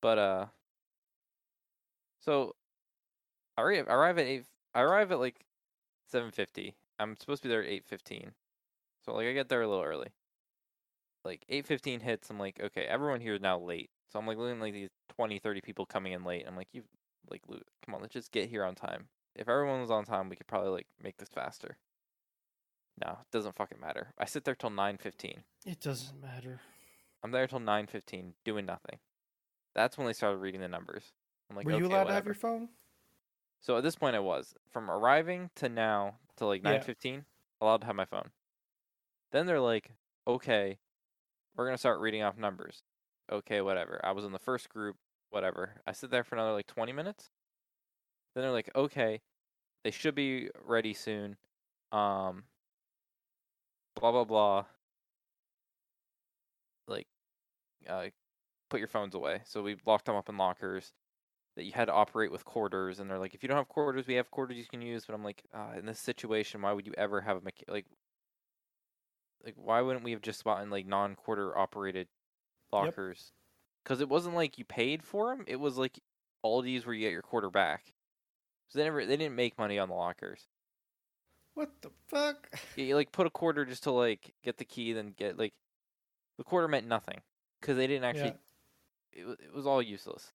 But 0.00 0.18
uh, 0.18 0.46
so 2.20 2.54
I 3.56 3.62
arrive, 3.62 3.86
I 3.88 3.92
arrive 3.94 4.18
at 4.18 4.26
eight. 4.26 4.44
I 4.74 4.80
arrive 4.82 5.12
at 5.12 5.20
like 5.20 5.44
seven 6.10 6.30
fifty. 6.30 6.76
I'm 6.98 7.16
supposed 7.16 7.42
to 7.42 7.48
be 7.48 7.52
there 7.52 7.62
at 7.62 7.68
eight 7.68 7.84
fifteen, 7.86 8.32
so 9.04 9.14
like 9.14 9.26
I 9.26 9.32
get 9.32 9.48
there 9.48 9.62
a 9.62 9.68
little 9.68 9.84
early. 9.84 10.08
Like 11.24 11.44
eight 11.48 11.66
fifteen 11.66 12.00
hits, 12.00 12.30
I'm 12.30 12.38
like, 12.38 12.60
okay, 12.62 12.82
everyone 12.82 13.20
here 13.20 13.34
is 13.34 13.40
now 13.40 13.58
late. 13.58 13.90
So 14.12 14.18
I'm 14.18 14.26
like 14.26 14.38
looking 14.38 14.58
like 14.58 14.72
these 14.72 14.90
20, 15.16 15.38
30 15.38 15.60
people 15.60 15.86
coming 15.86 16.12
in 16.12 16.24
late. 16.24 16.44
I'm 16.46 16.56
like, 16.56 16.68
you 16.72 16.82
like, 17.30 17.42
come 17.46 17.94
on, 17.94 18.00
let's 18.00 18.12
just 18.12 18.32
get 18.32 18.48
here 18.48 18.64
on 18.64 18.74
time. 18.74 19.06
If 19.36 19.48
everyone 19.48 19.80
was 19.80 19.90
on 19.90 20.04
time, 20.04 20.28
we 20.28 20.36
could 20.36 20.48
probably 20.48 20.70
like 20.70 20.86
make 21.02 21.16
this 21.18 21.28
faster. 21.28 21.76
No, 23.04 23.12
it 23.12 23.30
doesn't 23.30 23.54
fucking 23.54 23.80
matter. 23.80 24.08
I 24.18 24.24
sit 24.24 24.44
there 24.44 24.54
till 24.54 24.70
nine 24.70 24.98
fifteen. 24.98 25.44
It 25.64 25.80
doesn't 25.80 26.20
matter. 26.20 26.60
I'm 27.22 27.30
there 27.30 27.46
till 27.46 27.60
nine 27.60 27.86
fifteen, 27.86 28.34
doing 28.44 28.66
nothing. 28.66 28.98
That's 29.74 29.96
when 29.96 30.06
they 30.06 30.12
started 30.12 30.38
reading 30.38 30.60
the 30.60 30.68
numbers. 30.68 31.12
I'm 31.48 31.56
like, 31.56 31.66
Were 31.66 31.72
you 31.72 31.86
okay, 31.86 31.94
allowed 31.94 32.04
to 32.04 32.12
have 32.12 32.26
your 32.26 32.34
phone? 32.34 32.68
So 33.60 33.76
at 33.76 33.82
this 33.82 33.96
point, 33.96 34.16
I 34.16 34.20
was 34.20 34.54
from 34.70 34.90
arriving 34.90 35.50
to 35.56 35.68
now 35.68 36.16
to 36.36 36.46
like 36.46 36.62
Yeah. 36.62 36.72
nine 36.72 36.82
fifteen, 36.82 37.26
allowed 37.60 37.82
to 37.82 37.86
have 37.86 37.96
my 37.96 38.06
phone. 38.06 38.30
Then 39.32 39.46
they're 39.46 39.60
like, 39.60 39.92
okay, 40.26 40.78
we're 41.54 41.66
gonna 41.66 41.78
start 41.78 42.00
reading 42.00 42.22
off 42.22 42.36
numbers. 42.36 42.82
Okay, 43.30 43.60
whatever. 43.60 44.00
I 44.02 44.12
was 44.12 44.24
in 44.24 44.32
the 44.32 44.38
first 44.38 44.68
group, 44.70 44.96
whatever. 45.28 45.82
I 45.86 45.92
sit 45.92 46.10
there 46.10 46.24
for 46.24 46.34
another 46.36 46.52
like 46.52 46.66
twenty 46.66 46.92
minutes. 46.92 47.30
Then 48.34 48.42
they're 48.42 48.52
like, 48.52 48.70
okay, 48.74 49.20
they 49.84 49.90
should 49.90 50.14
be 50.14 50.50
ready 50.64 50.94
soon. 50.94 51.36
Um, 51.92 52.44
blah 53.94 54.12
blah 54.12 54.24
blah. 54.24 54.64
Like, 56.88 57.06
uh, 57.86 58.06
put 58.68 58.80
your 58.80 58.88
phones 58.88 59.14
away. 59.14 59.42
So 59.44 59.62
we 59.62 59.76
locked 59.86 60.06
them 60.06 60.16
up 60.16 60.28
in 60.28 60.36
lockers 60.36 60.92
that 61.60 61.66
you 61.66 61.72
had 61.72 61.88
to 61.88 61.92
operate 61.92 62.32
with 62.32 62.42
quarters, 62.46 63.00
and 63.00 63.10
they're 63.10 63.18
like, 63.18 63.34
if 63.34 63.42
you 63.42 63.48
don't 63.48 63.58
have 63.58 63.68
quarters, 63.68 64.06
we 64.06 64.14
have 64.14 64.30
quarters 64.30 64.56
you 64.56 64.64
can 64.64 64.80
use. 64.80 65.04
But 65.04 65.12
I'm 65.14 65.22
like, 65.22 65.42
uh, 65.52 65.78
in 65.78 65.84
this 65.84 65.98
situation, 65.98 66.62
why 66.62 66.72
would 66.72 66.86
you 66.86 66.94
ever 66.96 67.20
have 67.20 67.36
a 67.36 67.40
mecha- 67.40 67.68
like, 67.68 67.84
like 69.44 69.56
why 69.56 69.82
wouldn't 69.82 70.02
we 70.02 70.12
have 70.12 70.22
just 70.22 70.42
bought 70.42 70.62
in 70.62 70.70
like 70.70 70.86
non-quarter 70.86 71.56
operated 71.58 72.08
lockers? 72.72 73.32
Because 73.84 74.00
it 74.00 74.08
wasn't 74.08 74.34
like 74.36 74.56
you 74.56 74.64
paid 74.64 75.02
for 75.02 75.36
them; 75.36 75.44
it 75.46 75.60
was 75.60 75.76
like 75.76 76.00
Aldi's 76.42 76.86
where 76.86 76.94
you 76.94 77.02
get 77.02 77.12
your 77.12 77.20
quarter 77.20 77.50
back. 77.50 77.92
So 78.68 78.78
they 78.78 78.84
never, 78.84 79.04
they 79.04 79.18
didn't 79.18 79.36
make 79.36 79.58
money 79.58 79.78
on 79.78 79.90
the 79.90 79.94
lockers. 79.94 80.48
What 81.52 81.70
the 81.82 81.90
fuck? 82.08 82.48
You, 82.74 82.84
you, 82.86 82.94
like 82.94 83.12
put 83.12 83.26
a 83.26 83.30
quarter 83.30 83.66
just 83.66 83.82
to 83.82 83.90
like 83.90 84.32
get 84.42 84.56
the 84.56 84.64
key, 84.64 84.94
then 84.94 85.12
get 85.14 85.38
like. 85.38 85.52
the 86.38 86.44
quarter 86.44 86.68
meant 86.68 86.86
nothing 86.86 87.20
because 87.60 87.76
they 87.76 87.86
didn't 87.86 88.04
actually. 88.04 88.34
Yeah. 89.12 89.24
It, 89.26 89.38
it 89.44 89.54
was 89.54 89.66
all 89.66 89.82
useless. 89.82 90.32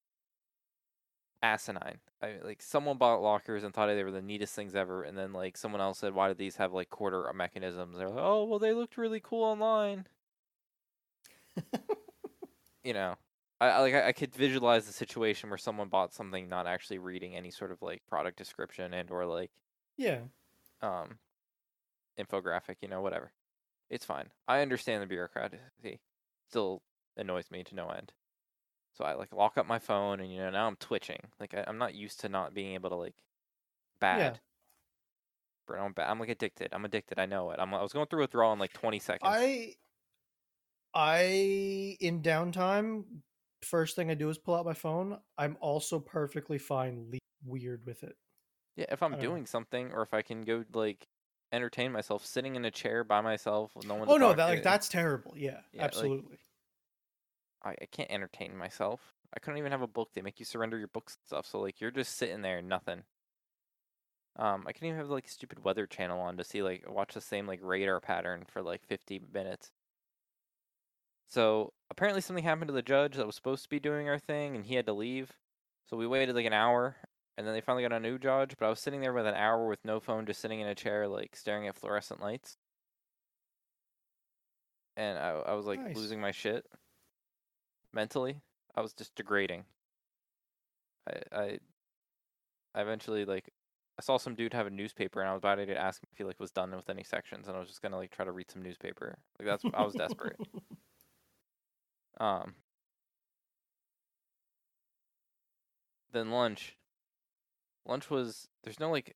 Asinine. 1.45 1.99
I 2.21 2.27
mean, 2.33 2.43
like 2.43 2.61
someone 2.61 2.97
bought 2.97 3.21
lockers 3.21 3.63
and 3.63 3.73
thought 3.73 3.87
they 3.87 4.03
were 4.03 4.11
the 4.11 4.21
neatest 4.21 4.55
things 4.55 4.75
ever, 4.75 5.03
and 5.03 5.17
then 5.17 5.31
like 5.33 5.57
someone 5.57 5.79
else 5.81 5.99
said, 5.99 6.13
"Why 6.15 6.27
do 6.27 6.33
these 6.33 6.55
have 6.57 6.73
like 6.73 6.89
quarter 6.89 7.31
mechanisms?" 7.33 7.97
They're 7.97 8.09
like, 8.09 8.17
"Oh, 8.23 8.45
well, 8.45 8.59
they 8.59 8.73
looked 8.73 8.97
really 8.97 9.19
cool 9.19 9.43
online." 9.43 10.07
you 12.83 12.93
know, 12.93 13.15
I, 13.59 13.67
I 13.69 13.79
like 13.79 13.93
I, 13.93 14.07
I 14.09 14.11
could 14.13 14.35
visualize 14.35 14.85
the 14.85 14.93
situation 14.93 15.49
where 15.49 15.57
someone 15.57 15.89
bought 15.89 16.13
something 16.13 16.49
not 16.49 16.67
actually 16.67 16.99
reading 16.99 17.35
any 17.35 17.51
sort 17.51 17.71
of 17.71 17.81
like 17.81 18.05
product 18.07 18.37
description 18.37 18.93
and 18.93 19.09
or 19.11 19.25
like 19.25 19.51
Yeah. 19.97 20.25
um 20.81 21.19
infographic, 22.17 22.77
you 22.81 22.87
know, 22.87 23.01
whatever. 23.01 23.33
It's 23.89 24.05
fine. 24.05 24.31
I 24.47 24.61
understand 24.61 25.03
the 25.03 25.07
bureaucracy. 25.07 26.01
Still 26.49 26.83
annoys 27.17 27.51
me 27.51 27.63
to 27.65 27.75
no 27.75 27.89
end. 27.89 28.13
So 28.97 29.03
I 29.03 29.13
like 29.13 29.33
lock 29.33 29.57
up 29.57 29.65
my 29.67 29.79
phone 29.79 30.19
and 30.21 30.31
you 30.31 30.39
know 30.39 30.49
now 30.49 30.67
I'm 30.67 30.77
twitching. 30.77 31.19
Like 31.39 31.53
I, 31.53 31.65
I'm 31.67 31.77
not 31.77 31.95
used 31.95 32.21
to 32.21 32.29
not 32.29 32.53
being 32.53 32.73
able 32.73 32.89
to 32.89 32.95
like 32.95 33.15
bad. 33.99 34.39
Bro, 35.67 35.83
I'm, 35.83 35.93
ba- 35.93 36.09
I'm 36.09 36.19
like 36.19 36.29
addicted. 36.29 36.69
I'm 36.71 36.85
addicted. 36.85 37.19
I 37.19 37.25
know 37.25 37.51
it. 37.51 37.59
I'm, 37.59 37.73
I 37.73 37.81
was 37.81 37.91
going 37.91 38.05
through 38.07 38.21
withdrawal 38.21 38.53
in 38.53 38.59
like 38.59 38.73
20 38.73 38.99
seconds. 38.99 39.21
I 39.33 39.73
I 40.93 41.97
in 41.99 42.21
downtime, 42.21 43.03
first 43.61 43.95
thing 43.95 44.09
I 44.09 44.13
do 44.13 44.29
is 44.29 44.37
pull 44.37 44.55
out 44.55 44.65
my 44.65 44.73
phone. 44.73 45.17
I'm 45.37 45.57
also 45.59 45.99
perfectly 45.99 46.57
fine 46.57 47.09
le- 47.11 47.17
weird 47.45 47.85
with 47.85 48.03
it. 48.03 48.15
Yeah, 48.77 48.85
if 48.89 49.03
I'm 49.03 49.11
don't 49.11 49.19
know. 49.19 49.27
doing 49.27 49.45
something 49.45 49.91
or 49.91 50.03
if 50.03 50.13
I 50.13 50.21
can 50.21 50.43
go 50.43 50.63
like 50.73 51.05
entertain 51.51 51.91
myself 51.91 52.25
sitting 52.25 52.55
in 52.55 52.63
a 52.65 52.71
chair 52.71 53.03
by 53.03 53.21
myself 53.21 53.75
with 53.75 53.87
no 53.87 53.95
one. 53.95 54.07
Oh 54.09 54.17
no, 54.17 54.33
that 54.33 54.45
like 54.47 54.63
that's 54.63 54.87
terrible. 54.87 55.33
Yeah, 55.35 55.59
Yeah, 55.73 55.81
like- 55.81 55.87
absolutely. 55.89 56.37
I, 57.65 57.71
I 57.81 57.85
can't 57.91 58.11
entertain 58.11 58.55
myself. 58.55 59.01
I 59.35 59.39
couldn't 59.39 59.57
even 59.57 59.71
have 59.71 59.81
a 59.81 59.87
book. 59.87 60.09
They 60.13 60.21
make 60.21 60.39
you 60.39 60.45
surrender 60.45 60.77
your 60.77 60.87
books 60.87 61.17
and 61.17 61.25
stuff. 61.27 61.47
So 61.47 61.59
like 61.59 61.81
you're 61.81 61.91
just 61.91 62.15
sitting 62.17 62.41
there, 62.41 62.61
nothing. 62.61 63.03
Um, 64.37 64.65
I 64.67 64.71
couldn't 64.73 64.89
even 64.89 64.99
have 64.99 65.09
like 65.09 65.27
stupid 65.27 65.63
weather 65.63 65.87
channel 65.87 66.19
on 66.21 66.37
to 66.37 66.43
see 66.43 66.61
like 66.61 66.85
watch 66.87 67.13
the 67.13 67.21
same 67.21 67.47
like 67.47 67.59
radar 67.61 67.99
pattern 67.99 68.43
for 68.47 68.61
like 68.61 68.83
50 68.85 69.21
minutes. 69.33 69.71
So 71.27 71.73
apparently 71.89 72.21
something 72.21 72.43
happened 72.43 72.67
to 72.67 72.73
the 72.73 72.81
judge 72.81 73.15
that 73.15 73.25
was 73.25 73.35
supposed 73.35 73.63
to 73.63 73.69
be 73.69 73.79
doing 73.79 74.07
our 74.07 74.19
thing, 74.19 74.55
and 74.55 74.65
he 74.65 74.75
had 74.75 74.85
to 74.85 74.93
leave. 74.93 75.31
So 75.89 75.97
we 75.97 76.07
waited 76.07 76.35
like 76.35 76.45
an 76.45 76.53
hour, 76.53 76.95
and 77.37 77.47
then 77.47 77.53
they 77.53 77.61
finally 77.61 77.83
got 77.83 77.93
a 77.93 77.99
new 77.99 78.19
judge. 78.19 78.55
But 78.57 78.67
I 78.67 78.69
was 78.69 78.79
sitting 78.79 79.01
there 79.01 79.13
with 79.13 79.25
an 79.25 79.35
hour 79.35 79.67
with 79.67 79.83
no 79.83 79.99
phone, 79.99 80.25
just 80.25 80.41
sitting 80.41 80.59
in 80.59 80.67
a 80.67 80.75
chair, 80.75 81.07
like 81.07 81.35
staring 81.35 81.67
at 81.67 81.75
fluorescent 81.75 82.21
lights, 82.21 82.57
and 84.97 85.17
I, 85.17 85.29
I 85.31 85.53
was 85.53 85.65
like 85.65 85.79
Nice. 85.79 85.95
losing 85.95 86.21
my 86.21 86.31
shit 86.31 86.65
mentally. 87.95 88.41
I 88.75 88.81
was 88.81 88.93
just 88.93 89.15
degrading. 89.15 89.63
I, 91.09 91.37
I, 91.37 91.59
I 92.75 92.81
eventually 92.81 93.25
like, 93.25 93.49
I 93.97 94.01
saw 94.01 94.17
some 94.17 94.35
dude 94.35 94.53
have 94.53 94.67
a 94.67 94.71
newspaper, 94.71 95.21
and 95.21 95.29
I 95.29 95.33
was 95.33 95.39
about 95.39 95.55
to 95.55 95.77
ask 95.79 96.01
him 96.03 96.09
if 96.11 96.17
he 96.17 96.25
like 96.25 96.39
was 96.39 96.51
done 96.51 96.75
with 96.75 96.89
any 96.89 97.03
sections, 97.03 97.47
and 97.47 97.55
I 97.55 97.59
was 97.59 97.69
just 97.69 97.81
gonna 97.81 97.97
like 97.97 98.11
try 98.11 98.25
to 98.25 98.31
read 98.31 98.51
some 98.51 98.61
newspaper. 98.61 99.17
Like 99.39 99.47
that's 99.47 99.63
I 99.73 99.83
was 99.83 99.93
desperate. 99.93 100.37
Um. 102.17 102.55
Then 106.13 106.31
lunch. 106.31 106.77
Lunch 107.85 108.09
was 108.09 108.47
there's 108.63 108.79
no 108.79 108.89
like 108.89 109.15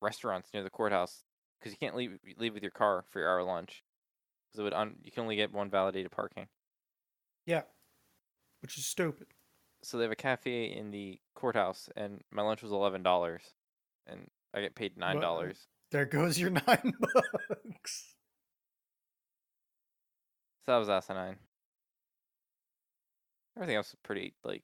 restaurants 0.00 0.50
near 0.52 0.64
the 0.64 0.70
courthouse 0.70 1.22
because 1.58 1.72
you 1.72 1.78
can't 1.78 1.94
leave 1.94 2.18
leave 2.36 2.54
with 2.54 2.62
your 2.64 2.72
car 2.72 3.04
for 3.10 3.20
your 3.20 3.30
hour 3.30 3.44
lunch 3.44 3.84
because 4.50 4.58
it 4.60 4.64
would 4.64 4.72
un, 4.74 4.96
you 5.04 5.12
can 5.12 5.22
only 5.22 5.36
get 5.36 5.52
one 5.52 5.70
validated 5.70 6.10
parking. 6.10 6.48
yeah, 7.46 7.62
which 8.62 8.78
is 8.78 8.86
stupid. 8.86 9.26
So 9.82 9.98
they 9.98 10.04
have 10.04 10.12
a 10.12 10.16
cafe 10.16 10.64
in 10.64 10.92
the 10.92 11.20
courthouse, 11.34 11.88
and 11.96 12.22
my 12.30 12.42
lunch 12.42 12.62
was 12.62 12.70
eleven 12.72 13.02
dollars, 13.02 13.42
and 14.06 14.30
I 14.54 14.60
get 14.60 14.76
paid 14.76 14.96
nine 14.96 15.20
dollars. 15.20 15.66
There 15.90 16.06
goes 16.06 16.38
your 16.38 16.50
nine 16.66 16.94
bucks. 17.00 18.14
So 20.64 20.72
that 20.72 20.78
was 20.78 20.88
asinine. 20.88 21.36
Everything 23.56 23.76
else 23.76 23.92
was 23.92 23.98
pretty 24.02 24.34
like 24.44 24.62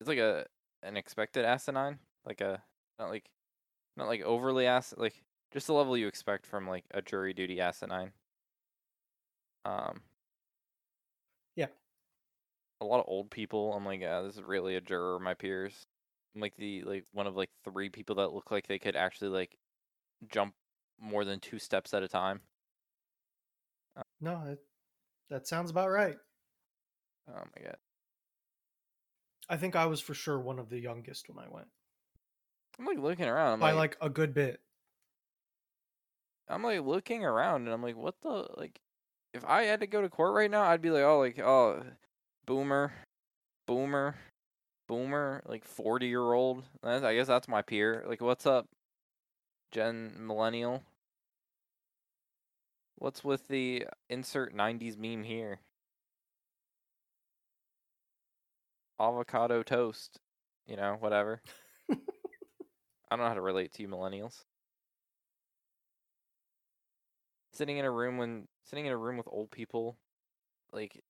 it's 0.00 0.08
like 0.08 0.18
a 0.18 0.46
an 0.82 0.96
expected 0.96 1.44
asinine, 1.44 1.98
like 2.24 2.40
a 2.40 2.62
not 2.98 3.10
like 3.10 3.30
not 3.96 4.08
like 4.08 4.22
overly 4.22 4.66
ass 4.66 4.94
like 4.96 5.22
just 5.52 5.66
the 5.66 5.74
level 5.74 5.96
you 5.96 6.08
expect 6.08 6.46
from 6.46 6.66
like 6.66 6.84
a 6.92 7.02
jury 7.02 7.34
duty 7.34 7.60
asinine. 7.60 8.12
Um. 9.66 10.00
A 12.82 12.84
lot 12.84 13.00
of 13.00 13.06
old 13.06 13.30
people. 13.30 13.72
I'm 13.72 13.86
like, 13.86 14.00
yeah, 14.00 14.22
this 14.22 14.34
is 14.34 14.42
really 14.42 14.74
a 14.76 14.80
juror. 14.80 15.18
My 15.20 15.34
peers. 15.34 15.86
I'm 16.34 16.40
like 16.40 16.56
the 16.56 16.82
like 16.82 17.04
one 17.12 17.26
of 17.26 17.36
like 17.36 17.50
three 17.64 17.88
people 17.88 18.16
that 18.16 18.32
look 18.32 18.50
like 18.50 18.66
they 18.66 18.78
could 18.78 18.96
actually 18.96 19.28
like 19.28 19.56
jump 20.30 20.54
more 21.00 21.24
than 21.24 21.40
two 21.40 21.58
steps 21.58 21.94
at 21.94 22.02
a 22.02 22.08
time. 22.08 22.40
Uh 23.96 24.02
no, 24.20 24.42
it, 24.48 24.58
that 25.30 25.46
sounds 25.46 25.70
about 25.70 25.90
right. 25.90 26.16
Oh 27.28 27.44
my 27.56 27.62
god. 27.62 27.76
I 29.48 29.56
think 29.56 29.76
I 29.76 29.86
was 29.86 30.00
for 30.00 30.14
sure 30.14 30.40
one 30.40 30.58
of 30.58 30.70
the 30.70 30.80
youngest 30.80 31.28
when 31.28 31.38
I 31.38 31.48
went 31.48 31.68
I'm 32.78 32.86
like 32.86 32.98
looking 32.98 33.26
around. 33.26 33.54
I'm 33.54 33.60
by 33.60 33.72
like, 33.72 33.96
like 34.00 34.10
a 34.10 34.12
good 34.12 34.34
bit. 34.34 34.60
I'm 36.48 36.62
like 36.62 36.80
looking 36.80 37.24
around 37.24 37.62
and 37.62 37.72
I'm 37.72 37.82
like, 37.82 37.96
what 37.96 38.14
the 38.22 38.48
like? 38.56 38.80
If 39.34 39.44
I 39.46 39.62
had 39.64 39.80
to 39.80 39.86
go 39.86 40.02
to 40.02 40.08
court 40.08 40.34
right 40.34 40.50
now, 40.50 40.64
I'd 40.64 40.82
be 40.82 40.90
like, 40.90 41.04
oh, 41.04 41.18
like, 41.18 41.38
oh, 41.38 41.82
boomer, 42.46 42.92
boomer, 43.66 44.16
boomer, 44.88 45.42
like 45.46 45.64
forty 45.64 46.06
year 46.06 46.32
old. 46.32 46.64
I 46.82 47.14
guess 47.14 47.26
that's 47.26 47.48
my 47.48 47.62
peer. 47.62 48.04
Like, 48.06 48.20
what's 48.20 48.46
up, 48.46 48.66
Gen 49.70 50.14
Millennial? 50.18 50.82
What's 52.96 53.24
with 53.24 53.48
the 53.48 53.86
insert 54.08 54.54
'90s 54.54 54.96
meme 54.96 55.24
here? 55.24 55.60
Avocado 59.00 59.62
toast, 59.62 60.20
you 60.66 60.76
know, 60.76 60.96
whatever. 61.00 61.42
I 61.90 61.96
don't 63.10 63.18
know 63.18 63.28
how 63.28 63.34
to 63.34 63.40
relate 63.40 63.72
to 63.74 63.82
you 63.82 63.88
millennials. 63.88 64.44
Sitting 67.52 67.76
in 67.76 67.84
a 67.84 67.90
room 67.90 68.16
when 68.16 68.46
sitting 68.64 68.86
in 68.86 68.92
a 68.92 68.96
room 68.96 69.16
with 69.16 69.26
old 69.28 69.50
people, 69.50 69.96
like 70.72 71.02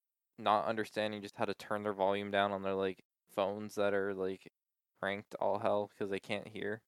not 0.42 0.66
understanding 0.66 1.22
just 1.22 1.36
how 1.36 1.44
to 1.46 1.54
turn 1.54 1.82
their 1.84 1.92
volume 1.94 2.30
down 2.30 2.52
on 2.52 2.62
their 2.62 2.74
like 2.74 3.04
phones 3.34 3.74
that 3.76 3.94
are 3.94 4.14
like 4.14 4.52
cranked 5.00 5.34
all 5.36 5.58
hell 5.60 5.88
because 5.88 6.10
they 6.10 6.20
can't 6.20 6.48
hear. 6.48 6.82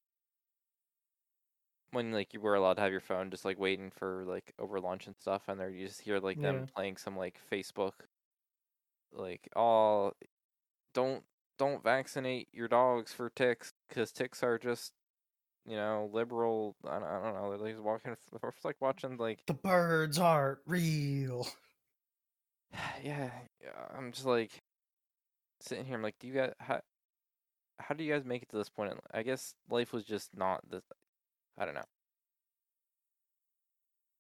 When 1.93 2.13
like 2.13 2.35
you 2.35 2.43
were 2.43 2.55
allowed 2.57 2.75
to 2.75 2.83
have 2.83 2.93
your 2.93 3.01
phone, 3.01 3.31
just 3.31 3.47
like 3.47 3.59
waiting 3.59 3.91
for 3.91 4.25
like 4.27 4.53
over 4.59 4.79
lunch 4.81 5.07
and 5.07 5.17
stuff, 5.17 5.49
and 5.49 5.59
there 5.59 5.71
you 5.71 5.87
just 5.87 6.03
hear 6.03 6.19
like 6.21 6.41
Yeah. 6.41 6.49
them 6.49 6.67
playing 6.75 6.99
some 6.99 7.17
like 7.17 7.41
Facebook, 7.51 7.93
like 9.13 9.49
oh, 9.57 10.13
don't 10.95 11.25
don't 11.59 11.85
vaccinate 11.85 12.49
your 12.53 12.69
dogs 12.69 13.13
for 13.13 13.31
ticks 13.31 13.73
because 13.89 14.13
ticks 14.13 14.43
are 14.43 14.59
just 14.59 14.93
you 15.67 15.77
know 15.77 16.11
liberal. 16.13 16.77
I 16.87 17.01
don't, 17.01 17.05
I 17.09 17.21
don't 17.23 17.35
know. 17.35 17.51
They're 17.59 17.75
like 17.75 17.85
walking. 17.85 18.17
It's 18.45 18.65
like 18.65 18.81
watching 18.81 19.19
like 19.19 19.45
The 19.47 19.55
birds 19.55 20.19
aren't 20.19 20.59
real. 20.67 21.47
yeah, 23.03 23.31
yeah. 23.63 23.71
I'm 23.97 24.13
just 24.13 24.27
like 24.27 24.51
sitting 25.61 25.85
here. 25.85 25.97
I'm 25.97 26.03
like, 26.03 26.19
do 26.21 26.27
you 26.27 26.35
guys 26.35 26.53
how 26.59 26.81
how 27.79 27.95
do 27.95 28.05
you 28.05 28.13
guys 28.13 28.25
make 28.25 28.43
it 28.43 28.49
to 28.51 28.57
this 28.57 28.69
point? 28.69 28.93
in- 28.93 28.99
I 29.13 29.23
guess 29.23 29.55
life 29.71 29.93
was 29.93 30.05
just 30.05 30.31
not 30.37 30.61
this. 30.71 30.83
I 31.59 31.65
don't 31.65 31.75
know. 31.75 31.85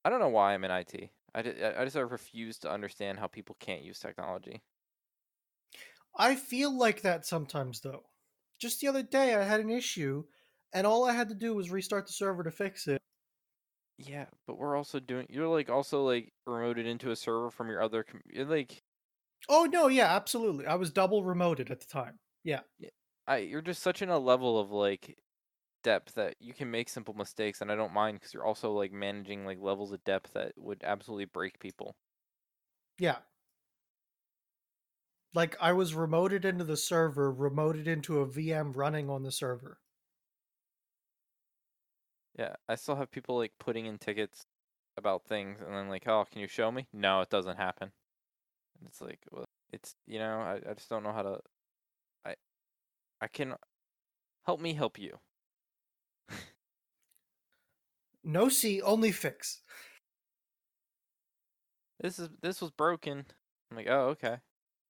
I 0.05 0.11
don't 0.11 0.21
know 0.21 0.29
why 0.29 0.55
I'm 0.55 0.64
in 0.64 0.71
IT. 0.71 1.11
I, 1.35 1.40
I 1.40 1.81
I 1.81 1.85
just 1.85 1.97
I 1.97 2.01
refuse 2.01 2.59
to 2.59 2.71
understand 2.71 3.19
how 3.19 3.27
people 3.27 3.57
can't 3.61 3.83
use 3.83 3.99
technology. 3.99 4.62
I 6.17 6.37
feel 6.37 6.77
like 6.77 7.03
that 7.03 7.27
sometimes 7.27 7.81
though. 7.81 8.05
Just 8.61 8.81
the 8.81 8.88
other 8.88 9.03
day 9.03 9.35
I 9.35 9.43
had 9.43 9.61
an 9.61 9.71
issue 9.71 10.25
and 10.73 10.87
all 10.87 11.05
I 11.05 11.12
had 11.12 11.29
to 11.29 11.35
do 11.35 11.55
was 11.55 11.71
restart 11.71 12.07
the 12.07 12.12
server 12.12 12.45
to 12.45 12.51
fix 12.51 12.87
it. 12.87 13.01
Yeah, 13.97 14.27
but 14.47 14.59
we're 14.59 14.77
also 14.77 14.99
doing. 15.01 15.27
You're 15.31 15.49
like 15.49 15.69
also 15.71 16.05
like 16.05 16.33
remoted 16.49 16.87
into 16.87 17.11
a 17.11 17.17
server 17.17 17.51
from 17.51 17.69
your 17.69 17.83
other. 17.83 18.03
Com- 18.03 18.23
you're 18.27 18.45
like 18.45 18.83
Oh 19.49 19.65
no, 19.65 19.89
yeah, 19.89 20.15
absolutely. 20.15 20.67
I 20.67 20.75
was 20.75 20.91
double 20.91 21.23
remoted 21.23 21.71
at 21.71 21.81
the 21.81 21.87
time. 21.87 22.19
Yeah. 22.43 22.61
I. 23.27 23.39
You're 23.39 23.61
just 23.63 23.83
such 23.83 24.01
in 24.03 24.09
a 24.09 24.19
level 24.19 24.59
of 24.59 24.71
like 24.71 25.19
depth 25.83 26.15
that 26.15 26.37
you 26.41 26.55
can 26.55 26.71
make 26.71 26.89
simple 26.89 27.15
mistakes, 27.15 27.61
and 27.61 27.71
I 27.73 27.77
don't 27.77 27.93
mind 27.95 28.19
because 28.19 28.35
you're 28.35 28.47
also 28.47 28.73
like 28.73 28.93
managing 28.93 29.47
like 29.47 29.59
levels 29.61 29.93
of 29.93 30.05
depth 30.05 30.35
that 30.35 30.53
would 30.59 30.83
absolutely 30.85 31.27
break 31.27 31.59
people. 31.61 31.97
Yeah. 32.99 33.19
Like 35.35 35.55
I 35.61 35.73
was 35.75 35.93
remoted 35.93 36.47
into 36.47 36.65
the 36.65 36.79
server, 36.79 37.31
remoted 37.31 37.87
into 37.87 38.21
a 38.21 38.27
VM 38.27 38.73
running 38.75 39.11
on 39.11 39.23
the 39.23 39.31
server. 39.31 39.83
Yeah, 42.38 42.55
I 42.68 42.75
still 42.75 42.97
have 42.97 43.11
people 43.11 43.37
like 43.37 43.53
putting 43.59 43.87
in 43.87 43.99
tickets 43.99 44.47
about 44.97 45.25
things, 45.25 45.61
and 45.61 45.75
then 45.75 45.88
like, 45.88 46.07
oh, 46.07 46.27
can 46.31 46.40
you 46.40 46.49
show 46.49 46.70
me? 46.70 46.87
No, 46.92 47.20
it 47.20 47.31
doesn't 47.31 47.57
happen. 47.57 47.92
And 48.79 48.88
it's 48.88 49.01
like, 49.01 49.20
well, 49.31 49.44
it's 49.73 49.94
you 50.07 50.18
know, 50.18 50.38
I, 50.40 50.61
I 50.68 50.75
just 50.75 50.88
don't 50.88 51.03
know 51.03 51.12
how 51.12 51.23
to. 51.23 51.38
I, 52.25 52.35
I 53.20 53.29
can, 53.29 53.55
help 54.47 54.61
me 54.61 54.75
help 54.75 54.99
you. 54.99 55.18
No 58.27 58.49
see, 58.49 58.81
only 58.81 59.12
fix. 59.12 59.61
This 62.01 62.18
is 62.18 62.31
this 62.40 62.62
was 62.62 62.70
broken. 62.70 63.27
I'm 63.70 63.77
like, 63.77 63.87
oh 63.88 64.09
okay. 64.12 64.38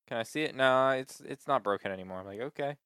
Can 0.07 0.19
I 0.19 0.23
see 0.23 0.43
it? 0.43 0.55
No, 0.55 0.91
it's 0.91 1.21
it's 1.21 1.49
not 1.49 1.65
broken 1.65 1.91
anymore. 1.91 2.21
I'm 2.21 2.27
like, 2.27 2.41
okay. 2.41 2.77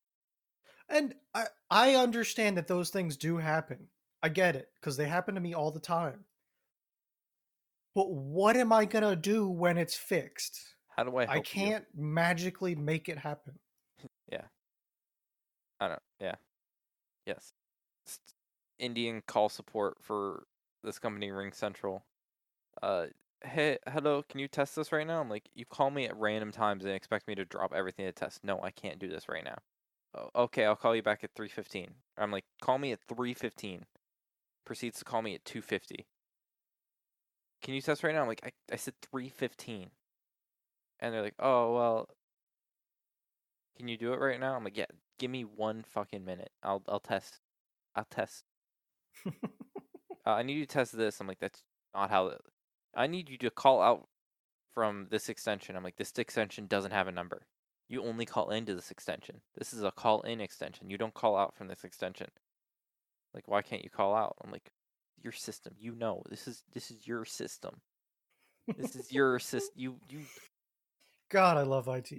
And 0.88 1.14
I 1.34 1.46
I 1.70 1.94
understand 1.96 2.56
that 2.56 2.66
those 2.66 2.88
things 2.88 3.18
do 3.18 3.36
happen. 3.36 3.88
I 4.22 4.28
get 4.28 4.56
it 4.56 4.68
because 4.80 4.96
they 4.96 5.06
happen 5.06 5.34
to 5.34 5.40
me 5.40 5.54
all 5.54 5.70
the 5.70 5.80
time. 5.80 6.24
But 7.94 8.10
what 8.10 8.56
am 8.56 8.72
I 8.72 8.84
gonna 8.84 9.16
do 9.16 9.48
when 9.48 9.78
it's 9.78 9.94
fixed? 9.94 10.74
How 10.88 11.04
do 11.04 11.16
I 11.16 11.26
I 11.30 11.40
can't 11.40 11.84
magically 11.94 12.74
make 12.74 13.08
it 13.08 13.18
happen. 13.18 13.58
Yeah. 14.30 14.42
I 15.80 15.88
don't. 15.88 16.02
Yeah. 16.20 16.34
Yes. 17.26 17.52
Indian 18.78 19.22
call 19.26 19.48
support 19.48 19.96
for 20.00 20.44
this 20.82 20.98
company, 20.98 21.30
RingCentral. 21.30 22.02
Uh, 22.82 23.06
hey, 23.44 23.78
hello. 23.88 24.22
Can 24.28 24.40
you 24.40 24.48
test 24.48 24.76
this 24.76 24.92
right 24.92 25.06
now? 25.06 25.20
I'm 25.20 25.28
like, 25.30 25.48
you 25.54 25.64
call 25.66 25.90
me 25.90 26.06
at 26.06 26.16
random 26.16 26.52
times 26.52 26.84
and 26.84 26.94
expect 26.94 27.28
me 27.28 27.34
to 27.36 27.44
drop 27.44 27.72
everything 27.74 28.06
to 28.06 28.12
test. 28.12 28.44
No, 28.44 28.60
I 28.62 28.70
can't 28.70 28.98
do 28.98 29.08
this 29.08 29.28
right 29.28 29.44
now. 29.44 29.58
Oh, 30.14 30.30
okay, 30.44 30.64
I'll 30.64 30.76
call 30.76 30.96
you 30.96 31.02
back 31.02 31.22
at 31.22 31.34
3:15. 31.34 31.88
I'm 32.16 32.30
like, 32.30 32.44
call 32.60 32.78
me 32.78 32.92
at 32.92 33.00
3:15. 33.08 33.82
Proceeds 34.68 34.98
to 34.98 35.04
call 35.06 35.22
me 35.22 35.34
at 35.34 35.46
2:50. 35.46 36.04
Can 37.62 37.72
you 37.72 37.80
test 37.80 38.04
right 38.04 38.14
now? 38.14 38.20
I'm 38.20 38.28
like, 38.28 38.42
I, 38.44 38.52
I 38.70 38.76
said 38.76 38.92
3:15. 39.00 39.88
And 41.00 41.14
they're 41.14 41.22
like, 41.22 41.36
oh 41.38 41.74
well. 41.74 42.08
Can 43.78 43.88
you 43.88 43.96
do 43.96 44.12
it 44.12 44.20
right 44.20 44.38
now? 44.38 44.54
I'm 44.56 44.64
like, 44.64 44.76
yeah. 44.76 44.84
Give 45.18 45.30
me 45.30 45.42
one 45.42 45.84
fucking 45.84 46.22
minute. 46.22 46.50
I'll 46.62 46.82
I'll 46.86 47.00
test. 47.00 47.40
I'll 47.96 48.04
test. 48.10 48.44
Uh, 50.26 50.32
I 50.32 50.42
need 50.42 50.54
you 50.58 50.66
to 50.66 50.74
test 50.74 50.94
this. 50.94 51.20
I'm 51.20 51.26
like, 51.26 51.38
that's 51.40 51.62
not 51.94 52.10
how. 52.10 52.26
it- 52.28 52.42
I 52.94 53.06
need 53.06 53.30
you 53.30 53.38
to 53.38 53.50
call 53.50 53.80
out 53.80 54.08
from 54.74 55.06
this 55.10 55.28
extension. 55.30 55.76
I'm 55.76 55.84
like, 55.84 55.96
this 55.96 56.12
extension 56.18 56.66
doesn't 56.66 56.90
have 56.92 57.08
a 57.08 57.12
number. 57.12 57.46
You 57.88 58.04
only 58.04 58.26
call 58.26 58.50
into 58.50 58.74
this 58.74 58.90
extension. 58.90 59.40
This 59.56 59.72
is 59.72 59.82
a 59.82 59.90
call 59.92 60.20
in 60.22 60.40
extension. 60.42 60.90
You 60.90 60.98
don't 60.98 61.14
call 61.14 61.36
out 61.36 61.54
from 61.56 61.68
this 61.68 61.84
extension. 61.84 62.28
Like, 63.34 63.46
why 63.46 63.62
can't 63.62 63.84
you 63.84 63.90
call 63.90 64.14
out? 64.14 64.36
I'm 64.42 64.50
like, 64.50 64.70
your 65.22 65.32
system. 65.32 65.74
You 65.78 65.94
know, 65.94 66.22
this 66.28 66.46
is 66.48 66.62
this 66.72 66.90
is 66.90 67.06
your 67.06 67.24
system. 67.24 67.80
This 68.76 68.96
is 68.96 69.12
your 69.12 69.38
system. 69.38 69.72
You 69.76 69.96
you 70.08 70.20
God, 71.30 71.56
I 71.56 71.62
love 71.62 71.88
IT. 71.88 72.12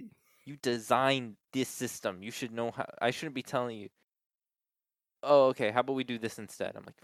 you 0.44 0.56
designed 0.62 1.36
this 1.52 1.68
system. 1.68 2.22
You 2.22 2.30
should 2.30 2.52
know 2.52 2.70
how. 2.70 2.86
I 3.00 3.10
shouldn't 3.10 3.34
be 3.34 3.42
telling 3.42 3.78
you. 3.78 3.88
Oh, 5.22 5.46
okay. 5.48 5.70
How 5.70 5.80
about 5.80 5.96
we 5.96 6.04
do 6.04 6.18
this 6.18 6.38
instead? 6.38 6.72
I'm 6.76 6.84
like, 6.86 7.00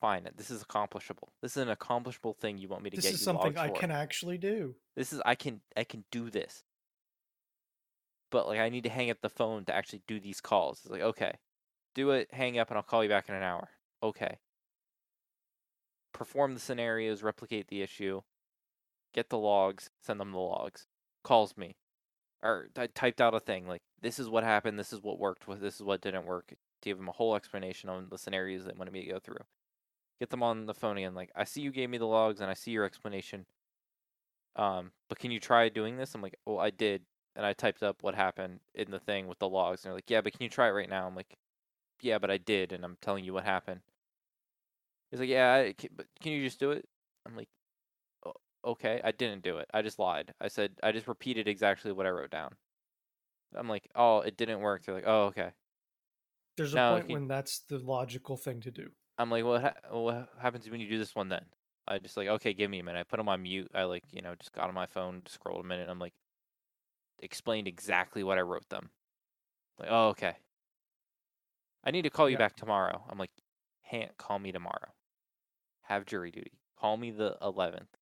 fine. 0.00 0.26
Uh, 0.26 0.30
this 0.36 0.50
is 0.50 0.62
accomplishable. 0.62 1.32
This 1.42 1.56
is 1.56 1.62
an 1.62 1.70
accomplishable 1.70 2.34
thing 2.34 2.58
you 2.58 2.68
want 2.68 2.82
me 2.82 2.90
to 2.90 2.96
This 2.96 3.04
get 3.04 3.12
This 3.12 3.20
is 3.20 3.26
you 3.26 3.32
something 3.32 3.56
I 3.56 3.70
can 3.70 3.90
actually 3.90 4.38
do. 4.38 4.74
This 4.96 5.12
is 5.12 5.20
I 5.24 5.34
can 5.34 5.60
I 5.76 5.84
can 5.84 6.04
do 6.10 6.30
this. 6.30 6.62
But 8.30 8.46
like 8.46 8.60
I 8.60 8.68
need 8.68 8.84
to 8.84 8.90
hang 8.90 9.10
up 9.10 9.18
the 9.22 9.30
phone 9.30 9.64
to 9.66 9.74
actually 9.74 10.02
do 10.06 10.20
these 10.20 10.40
calls. 10.40 10.80
It's 10.84 10.90
like, 10.90 11.02
okay. 11.02 11.32
Do 11.94 12.10
it, 12.10 12.28
hang 12.32 12.58
up 12.58 12.68
and 12.68 12.76
I'll 12.76 12.82
call 12.82 13.02
you 13.02 13.08
back 13.08 13.28
in 13.28 13.34
an 13.34 13.42
hour. 13.42 13.68
Okay. 14.02 14.38
Perform 16.12 16.54
the 16.54 16.60
scenarios, 16.60 17.22
replicate 17.22 17.68
the 17.68 17.82
issue, 17.82 18.22
get 19.14 19.30
the 19.30 19.38
logs, 19.38 19.90
send 20.00 20.20
them 20.20 20.32
the 20.32 20.38
logs. 20.38 20.86
Calls 21.24 21.56
me. 21.56 21.76
Or 22.42 22.68
I 22.76 22.86
typed 22.86 23.20
out 23.20 23.34
a 23.34 23.40
thing 23.40 23.66
like 23.66 23.82
this 24.00 24.18
is 24.18 24.28
what 24.28 24.44
happened, 24.44 24.78
this 24.78 24.92
is 24.92 25.02
what 25.02 25.18
worked, 25.18 25.44
this 25.60 25.76
is 25.76 25.82
what 25.82 26.00
didn't 26.00 26.26
work. 26.26 26.54
Give 26.82 26.96
them 26.96 27.08
a 27.08 27.12
whole 27.12 27.34
explanation 27.34 27.90
on 27.90 28.06
the 28.10 28.18
scenarios 28.18 28.64
they 28.64 28.72
wanted 28.76 28.92
me 28.92 29.04
to 29.04 29.12
go 29.12 29.18
through. 29.18 29.44
Get 30.20 30.30
them 30.30 30.42
on 30.42 30.66
the 30.66 30.74
phone 30.74 30.98
again. 30.98 31.14
Like 31.14 31.30
I 31.34 31.44
see 31.44 31.60
you 31.60 31.72
gave 31.72 31.90
me 31.90 31.98
the 31.98 32.06
logs 32.06 32.40
and 32.40 32.50
I 32.50 32.54
see 32.54 32.70
your 32.70 32.84
explanation. 32.84 33.46
Um, 34.58 34.90
but 35.08 35.18
can 35.18 35.30
you 35.30 35.38
try 35.38 35.68
doing 35.68 35.96
this? 35.96 36.14
I'm 36.14 36.22
like, 36.22 36.36
well, 36.44 36.58
I 36.58 36.70
did, 36.70 37.02
and 37.36 37.46
I 37.46 37.52
typed 37.52 37.84
up 37.84 38.02
what 38.02 38.16
happened 38.16 38.58
in 38.74 38.90
the 38.90 38.98
thing 38.98 39.28
with 39.28 39.38
the 39.38 39.48
logs, 39.48 39.84
and 39.84 39.90
they're 39.90 39.96
like, 39.96 40.10
yeah, 40.10 40.20
but 40.20 40.32
can 40.32 40.42
you 40.42 40.48
try 40.48 40.66
it 40.66 40.72
right 40.72 40.90
now? 40.90 41.06
I'm 41.06 41.14
like, 41.14 41.36
yeah, 42.02 42.18
but 42.18 42.30
I 42.30 42.38
did, 42.38 42.72
and 42.72 42.84
I'm 42.84 42.96
telling 43.00 43.24
you 43.24 43.32
what 43.34 43.44
happened. 43.44 43.82
He's 45.10 45.20
like, 45.20 45.28
yeah, 45.28 45.54
I, 45.54 45.72
ca- 45.72 45.88
but 45.94 46.06
can 46.20 46.32
you 46.32 46.42
just 46.44 46.60
do 46.60 46.70
it? 46.72 46.88
I'm 47.26 47.36
like, 47.36 47.48
"O- 48.26 48.34
okay, 48.72 49.00
I 49.04 49.12
didn't 49.12 49.42
do 49.44 49.58
it. 49.58 49.70
I 49.74 49.82
just 49.82 49.98
lied. 50.00 50.34
I 50.40 50.48
said 50.48 50.78
I 50.82 50.92
just 50.92 51.08
repeated 51.08 51.48
exactly 51.48 51.92
what 51.92 52.06
I 52.06 52.10
wrote 52.10 52.30
down. 52.30 52.56
I'm 53.54 53.68
like, 53.68 53.88
oh, 53.94 54.20
it 54.20 54.36
didn't 54.36 54.60
work. 54.60 54.84
They're 54.84 54.94
like, 54.94 55.04
oh, 55.06 55.26
okay. 55.26 55.52
There's 56.56 56.74
a 56.74 56.78
point 56.78 57.08
he- 57.08 57.14
when 57.14 57.26
that's 57.28 57.60
the 57.60 57.78
logical 57.78 58.36
thing 58.36 58.60
to 58.60 58.70
do. 58.70 58.92
I'm 59.18 59.30
like, 59.30 59.44
what, 59.44 59.62
ha- 59.62 59.74
what 59.90 60.30
happens 60.40 60.68
when 60.70 60.80
you 60.80 60.88
do 60.88 60.98
this 60.98 61.14
one 61.14 61.28
then? 61.28 61.46
I 61.86 61.98
just 61.98 62.16
like, 62.16 62.28
okay, 62.28 62.52
give 62.52 62.70
me 62.70 62.80
a 62.80 62.84
minute. 62.84 62.98
I 63.00 63.02
put 63.04 63.18
him 63.18 63.28
on 63.28 63.42
mute. 63.42 63.70
I 63.74 63.84
like, 63.84 64.04
you 64.12 64.22
know, 64.22 64.34
just 64.34 64.52
got 64.52 64.68
on 64.68 64.74
my 64.74 64.86
phone, 64.86 65.22
scrolled 65.26 65.64
a 65.64 65.68
minute. 65.68 65.88
I'm 65.88 65.98
like, 65.98 66.14
explained 67.20 67.68
exactly 67.68 68.22
what 68.24 68.38
I 68.38 68.42
wrote 68.42 68.68
them. 68.68 68.90
Like, 69.78 69.88
oh, 69.90 70.08
okay. 70.10 70.36
I 71.88 71.90
need 71.90 72.02
to 72.02 72.10
call 72.10 72.28
you 72.28 72.34
Yeah. 72.34 72.40
back 72.44 72.54
tomorrow. 72.54 73.02
I'm 73.08 73.18
like, 73.18 73.30
can't 73.88 74.14
call 74.18 74.38
me 74.38 74.52
tomorrow. 74.52 74.92
Have 75.84 76.04
jury 76.04 76.30
duty. 76.30 76.60
Call 76.78 76.98
me 76.98 77.10
the 77.10 77.38
11th. 77.40 77.96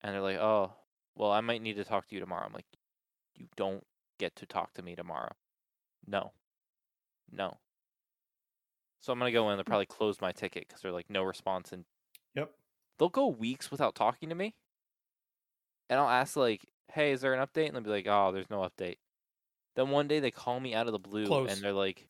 And 0.00 0.14
they're 0.14 0.22
like, 0.22 0.38
oh, 0.38 0.72
well, 1.14 1.30
I 1.30 1.42
might 1.42 1.60
need 1.60 1.76
to 1.76 1.84
talk 1.84 2.06
to 2.06 2.14
you 2.14 2.20
tomorrow. 2.20 2.46
I'm 2.46 2.54
like, 2.54 2.64
you 3.34 3.46
don't 3.56 3.86
get 4.18 4.34
to 4.36 4.46
talk 4.46 4.72
to 4.74 4.82
me 4.82 4.96
tomorrow. 4.96 5.34
No. 6.06 6.32
No. 7.30 7.58
So 9.00 9.12
I'm 9.12 9.18
gonna 9.18 9.32
go 9.32 9.50
in. 9.50 9.58
They'll 9.58 9.64
hmm. 9.64 9.68
probably 9.70 9.86
close 9.86 10.22
my 10.22 10.32
ticket 10.32 10.66
because 10.66 10.80
they're 10.80 10.92
like 10.92 11.10
no 11.10 11.24
response, 11.24 11.72
and 11.72 11.84
Yep. 12.34 12.54
they'll 12.98 13.08
go 13.10 13.26
weeks 13.26 13.70
without 13.70 13.94
talking 13.94 14.30
to 14.30 14.34
me. 14.34 14.54
And 15.90 15.98
I'll 16.00 16.08
ask 16.08 16.36
like, 16.36 16.64
"Hey, 16.88 17.12
is 17.12 17.20
there 17.20 17.34
an 17.34 17.46
update?" 17.46 17.66
And 17.66 17.74
they'll 17.74 17.82
be 17.82 17.90
like, 17.90 18.06
"Oh, 18.06 18.32
there's 18.32 18.48
no 18.48 18.60
update." 18.60 18.98
Then 19.74 19.90
one 19.90 20.08
day 20.08 20.20
they 20.20 20.30
call 20.30 20.60
me 20.60 20.74
out 20.74 20.86
of 20.86 20.92
the 20.92 20.98
blue 20.98 21.26
Close. 21.26 21.50
and 21.50 21.62
they're 21.62 21.72
like, 21.72 22.08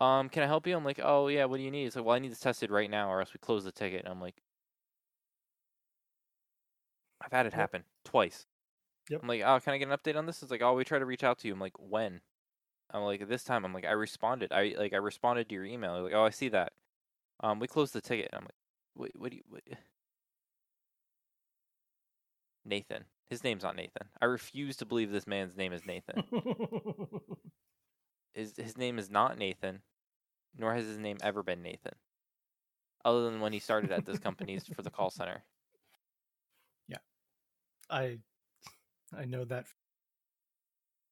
"Um, 0.00 0.28
can 0.28 0.42
I 0.42 0.46
help 0.46 0.66
you?" 0.66 0.76
I'm 0.76 0.84
like, 0.84 1.00
"Oh 1.02 1.28
yeah, 1.28 1.44
what 1.46 1.58
do 1.58 1.62
you 1.62 1.70
need?" 1.70 1.86
It's 1.86 1.96
like, 1.96 2.04
"Well, 2.04 2.16
I 2.16 2.18
need 2.20 2.30
this 2.32 2.40
tested 2.40 2.70
right 2.70 2.90
now, 2.90 3.10
or 3.10 3.20
else 3.20 3.32
we 3.34 3.38
close 3.38 3.64
the 3.64 3.72
ticket." 3.72 4.00
And 4.04 4.08
I'm 4.08 4.20
like, 4.20 4.42
"I've 7.20 7.32
had 7.32 7.46
it 7.46 7.54
Yep. 7.54 7.70
happen 7.70 7.86
twice." 8.04 8.46
Yep. 9.08 9.22
I'm 9.22 9.28
like, 9.28 9.42
"Oh, 9.42 9.60
can 9.60 9.74
I 9.74 9.78
get 9.78 9.88
an 9.88 9.96
update 9.98 10.16
on 10.16 10.26
this?" 10.26 10.42
It's 10.42 10.50
like, 10.52 10.62
"Oh, 10.62 10.74
we 10.74 10.84
try 10.84 10.98
to 10.98 11.06
reach 11.06 11.24
out 11.24 11.38
to 11.40 11.48
you." 11.48 11.54
I'm 11.54 11.60
like, 11.60 11.78
"When?" 11.78 12.22
I'm 12.90 13.02
like, 13.04 13.28
"This 13.28 13.44
time." 13.44 13.64
I'm 13.64 13.74
like, 13.74 13.86
"I 13.86 13.92
responded. 13.92 14.52
I 14.52 14.74
like 14.78 14.92
I 14.94 14.98
responded 14.98 15.48
to 15.50 15.54
your 15.56 15.64
email." 15.66 15.94
They're 15.94 16.04
like, 16.04 16.14
"Oh, 16.14 16.24
I 16.24 16.30
see 16.30 16.48
that." 16.50 16.74
Um, 17.40 17.60
we 17.60 17.68
closed 17.68 17.94
the 17.94 18.02
ticket. 18.02 18.30
And 18.32 18.40
I'm 18.40 18.44
like, 18.46 18.56
"Wait, 18.96 19.20
what 19.20 19.30
do 19.32 19.38
you?" 19.38 19.44
What? 19.48 19.64
Nathan. 22.64 23.06
His 23.26 23.42
name's 23.42 23.62
not 23.62 23.76
Nathan. 23.76 24.10
I 24.20 24.26
refuse 24.26 24.76
to 24.78 24.86
believe 24.86 25.10
this 25.10 25.26
man's 25.26 25.56
name 25.56 25.72
is 25.72 25.86
Nathan. 25.86 26.18
his 28.34 28.54
his 28.56 28.76
name 28.76 28.98
is 28.98 29.10
not 29.10 29.38
Nathan, 29.38 29.80
nor 30.56 30.74
has 30.74 30.86
his 30.86 30.98
name 30.98 31.16
ever 31.22 31.42
been 31.42 31.62
Nathan. 31.62 31.94
Other 33.04 33.24
than 33.30 33.40
when 33.40 33.52
he 33.52 33.58
started 33.58 33.92
at 33.92 34.04
this 34.06 34.18
company 34.18 34.58
for 34.74 34.82
the 34.82 34.90
call 34.90 35.10
center. 35.10 35.44
Yeah, 36.88 36.98
I 37.90 38.18
I 39.16 39.24
know 39.24 39.44
that. 39.44 39.66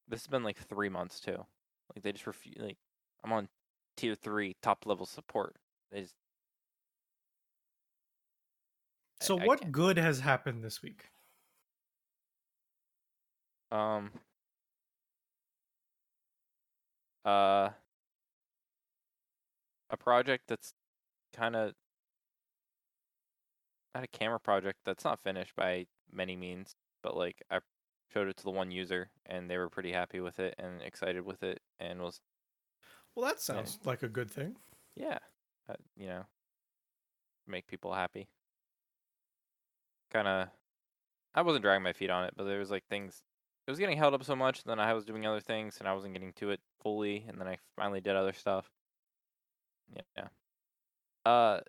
This 0.09 0.23
has 0.23 0.27
been 0.27 0.43
like 0.43 0.59
three 0.59 0.89
months 0.89 1.21
too. 1.21 1.47
Like 1.95 2.03
they 2.03 2.13
just 2.13 2.27
refuse. 2.27 2.57
Like 2.59 2.79
I'm 3.25 3.33
on 3.33 3.49
tier 3.97 4.15
three, 4.15 4.57
top 4.63 4.85
level 4.87 5.07
support. 5.07 5.57
They 5.91 6.03
just. 6.03 6.15
So 9.21 9.39
I 9.39 9.47
what 9.47 9.61
can't- 9.61 9.73
good 9.73 9.99
has 9.99 10.21
happened 10.21 10.65
this 10.65 10.83
week? 10.83 11.05
Um. 13.71 14.11
Uh. 17.25 17.71
A 19.91 19.97
project 19.99 20.45
that's 20.49 20.73
kind 21.35 21.55
of 21.55 21.75
not 23.95 24.05
a 24.05 24.07
camera 24.07 24.41
project 24.41 24.79
that's 24.87 25.05
not 25.05 25.23
finished 25.23 25.55
by 25.55 25.87
many 26.11 26.35
means, 26.35 26.75
but 27.03 27.15
like 27.15 27.43
I 27.51 27.59
showed 28.13 28.29
it 28.29 28.37
to 28.39 28.45
the 28.45 28.51
one 28.51 28.71
user 28.71 29.11
and 29.27 29.51
they 29.51 29.59
were 29.59 29.69
pretty 29.69 29.93
happy 29.93 30.21
with 30.21 30.39
it 30.39 30.55
and 30.59 30.81
excited 30.83 31.25
with 31.25 31.43
it 31.43 31.61
and 31.79 32.01
was 32.01 32.21
Well, 33.15 33.27
that 33.27 33.41
sounds 33.41 33.79
like 33.85 34.03
a 34.03 34.09
good 34.09 34.31
thing. 34.31 34.57
yeah, 34.97 35.19
uh, 35.69 35.75
you 35.97 36.07
know, 36.07 36.25
make 37.47 37.67
people 37.67 37.93
happy. 37.93 38.29
Kind 40.11 40.29
of, 40.29 40.49
I 41.35 41.43
wasn't 41.43 41.65
dragging 41.65 41.83
my 41.83 41.93
feet 41.93 42.11
on 42.11 42.25
it, 42.25 42.35
but 42.37 42.45
there 42.45 42.59
was 42.59 42.71
like 42.71 42.85
things. 42.89 43.23
It 43.67 43.71
was 43.71 43.79
getting 43.79 43.97
held 43.97 44.15
up 44.15 44.25
so 44.25 44.35
much, 44.35 44.63
and 44.63 44.71
then 44.71 44.81
I 44.81 44.93
was 44.93 45.05
doing 45.05 45.27
other 45.27 45.41
things, 45.41 45.77
and 45.79 45.89
I 45.89 45.95
wasn't 45.95 46.15
getting 46.15 46.33
to 46.35 46.51
it 46.51 46.61
fully, 46.83 47.25
and 47.29 47.41
then 47.41 47.47
I 47.47 47.59
finally 47.77 48.01
did 48.01 48.17
other 48.17 48.33
stuff. 48.33 48.69
Yeah. 50.17 50.29
Uh, 51.25 51.61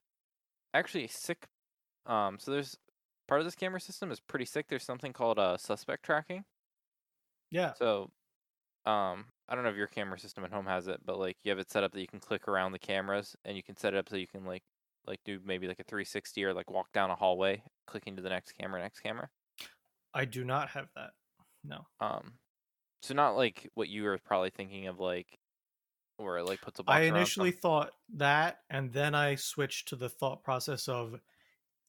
actually, 0.74 1.08
sick. 1.08 1.46
Um, 2.06 2.38
so 2.40 2.52
there's 2.52 2.78
part 3.28 3.42
of 3.42 3.46
this 3.46 3.56
camera 3.56 3.80
system 3.80 4.12
is 4.12 4.20
pretty 4.20 4.46
sick. 4.46 4.68
There's 4.68 4.84
something 4.84 5.14
called 5.14 5.40
uh, 5.40 5.58
suspect 5.58 6.04
tracking. 6.04 6.44
Yeah. 7.52 7.74
So, 7.74 8.10
um, 8.86 9.26
I 9.48 9.56
don't 9.56 9.64
know 9.64 9.70
if 9.70 9.76
your 9.76 9.88
camera 9.88 10.20
system 10.20 10.44
at 10.44 10.52
home 10.52 10.66
has 10.66 10.88
it, 10.88 11.00
but 11.06 11.20
like 11.20 11.38
you 11.44 11.52
have 11.52 11.60
it 11.60 11.70
set 11.70 11.84
up 11.84 11.92
that 11.92 12.02
you 12.02 12.08
can 12.08 12.20
click 12.20 12.48
around 12.48 12.72
the 12.72 12.80
cameras 12.80 13.36
and 13.46 13.56
you 13.56 13.64
can 13.64 13.78
set 13.78 13.94
it 13.94 13.98
up 13.98 14.10
so 14.10 14.16
you 14.16 14.28
can 14.28 14.46
like 14.46 14.64
like 15.06 15.20
do 15.26 15.40
maybe 15.44 15.68
like 15.68 15.80
a 15.80 15.84
360 15.84 16.44
or 16.46 16.54
like 16.54 16.72
walk 16.72 16.92
down 16.94 17.10
a 17.10 17.16
hallway, 17.16 17.62
clicking 17.88 18.16
to 18.16 18.22
the 18.22 18.30
next 18.30 18.54
camera, 18.54 18.82
next 18.82 19.02
camera. 19.02 19.30
I 20.14 20.26
do 20.26 20.44
not 20.44 20.70
have 20.70 20.88
that. 20.96 21.12
No. 21.64 21.86
Um, 22.00 22.34
so 23.02 23.14
not 23.14 23.36
like 23.36 23.70
what 23.76 23.90
you 23.90 24.04
were 24.04 24.18
probably 24.18 24.50
thinking 24.50 24.88
of, 24.88 25.00
like 25.00 25.40
where 26.18 26.38
it 26.38 26.46
like 26.46 26.62
puts 26.62 26.80
a. 26.80 26.84
I 26.88 27.02
initially 27.02 27.52
some- 27.52 27.60
thought 27.60 27.92
that, 28.16 28.60
and 28.70 28.92
then 28.92 29.16
I 29.16 29.36
switched 29.36 29.88
to 29.90 29.96
the 29.96 30.10
thought 30.10 30.44
process 30.44 30.88
of 30.88 31.20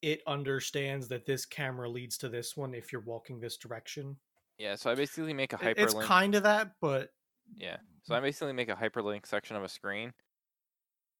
it 0.02 0.20
understands 0.26 1.08
that 1.08 1.24
this 1.26 1.46
camera 1.46 1.88
leads 1.88 2.18
to 2.18 2.28
this 2.28 2.56
one 2.56 2.74
if 2.74 2.92
you're 2.92 3.00
walking 3.02 3.40
this 3.40 3.56
direction. 3.56 4.16
yeah. 4.58 4.74
So 4.76 4.90
I 4.90 4.94
basically 4.94 5.32
make 5.32 5.52
a 5.52 5.68
It- 5.70 5.78
It's 5.78 5.94
kind 5.94 6.34
of 6.34 6.42
that, 6.44 6.72
but 6.80 7.10
Yeah. 7.56 7.78
So 8.02 8.14
I 8.14 8.20
basically 8.20 8.52
make 8.52 8.68
a 8.68 8.76
hyperlink 8.76 9.26
section 9.26 9.56
of 9.56 9.62
a 9.64 9.68
screen, 9.68 10.12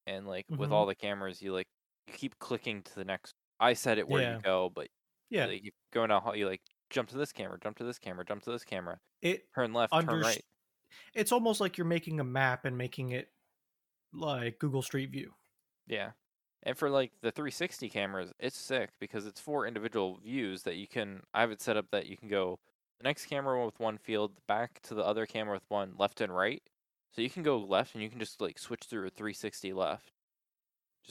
and 0.07 0.27
like 0.27 0.45
with 0.49 0.69
Mhm. 0.69 0.73
all 0.73 0.85
the 0.85 0.95
cameras, 0.95 1.41
you 1.41 1.51
like 1.53 1.67
you 2.07 2.13
keep 2.13 2.37
clicking 2.39 2.83
to 2.83 2.95
the 2.95 3.05
next. 3.05 3.33
I 3.59 3.73
said 3.73 3.97
it 3.97 4.07
where 4.07 4.21
Yeah. 4.21 4.35
you 4.37 4.41
go, 4.43 4.69
but 4.69 4.87
yeah, 5.29 5.45
like 5.47 5.63
you 5.63 5.71
go 5.91 6.05
down, 6.05 6.21
hall- 6.21 6.35
you 6.35 6.47
like 6.47 6.61
jump 6.89 7.09
to 7.09 7.17
this 7.17 7.31
camera, 7.31 7.57
jump 7.61 7.77
to 7.77 7.83
this 7.83 7.99
camera, 7.99 8.25
jump 8.25 8.43
to 8.43 8.51
this 8.51 8.63
camera, 8.63 8.99
it 9.21 9.45
turn 9.53 9.73
left, 9.73 9.93
turn 9.93 10.21
right. 10.21 10.43
it's 11.13 11.31
almost 11.31 11.61
like 11.61 11.77
you're 11.77 11.85
making 11.85 12.19
a 12.19 12.23
map 12.23 12.65
and 12.65 12.77
making 12.77 13.11
it 13.11 13.29
like 14.13 14.59
Google 14.59 14.81
Street 14.81 15.11
View. 15.11 15.31
Yeah. 15.87 16.11
And 16.63 16.77
for 16.77 16.89
like 16.89 17.11
the 17.21 17.31
360 17.31 17.89
cameras, 17.89 18.31
it's 18.39 18.57
sick 18.57 18.89
because 18.99 19.27
it's 19.27 19.39
four 19.39 19.67
individual 19.67 20.19
views 20.23 20.63
that 20.63 20.77
you 20.77 20.87
can. 20.87 21.21
I 21.33 21.41
have 21.41 21.51
it 21.51 21.61
set 21.61 21.77
up 21.77 21.85
that 21.91 22.07
you 22.07 22.17
can 22.17 22.27
go 22.27 22.59
the 22.99 23.03
next 23.03 23.25
camera 23.27 23.63
with 23.63 23.79
one 23.79 23.97
field, 23.97 24.31
back 24.47 24.81
to 24.83 24.95
the 24.95 25.03
other 25.03 25.25
camera 25.25 25.55
with 25.55 25.69
one 25.69 25.93
left 25.97 26.21
and 26.21 26.35
right. 26.35 26.63
So 27.11 27.21
you 27.21 27.29
can 27.29 27.43
go 27.43 27.57
left 27.57 27.93
and 27.93 28.03
you 28.03 28.09
can 28.09 28.19
just 28.19 28.41
like 28.41 28.57
switch 28.57 28.83
through 28.89 29.07
a 29.07 29.09
360 29.09 29.73
left. 29.73 30.11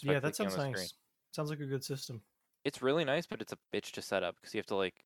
Yeah, 0.03 0.19
that 0.19 0.35
sounds 0.35 0.55
the 0.55 0.61
screen. 0.61 0.73
nice. 0.73 0.95
Sounds 1.31 1.51
like 1.51 1.61
a 1.61 1.67
good 1.67 1.85
system. 1.85 2.21
It's 2.65 2.83
really 2.83 3.05
nice, 3.05 3.27
but 3.27 3.41
it's 3.41 3.53
a 3.53 3.59
bitch 3.73 3.93
to 3.93 4.03
set 4.03 4.23
up 4.23 4.37
because 4.37 4.55
you 4.55 4.59
have 4.59 4.67
to 4.67 4.77
like 4.77 5.05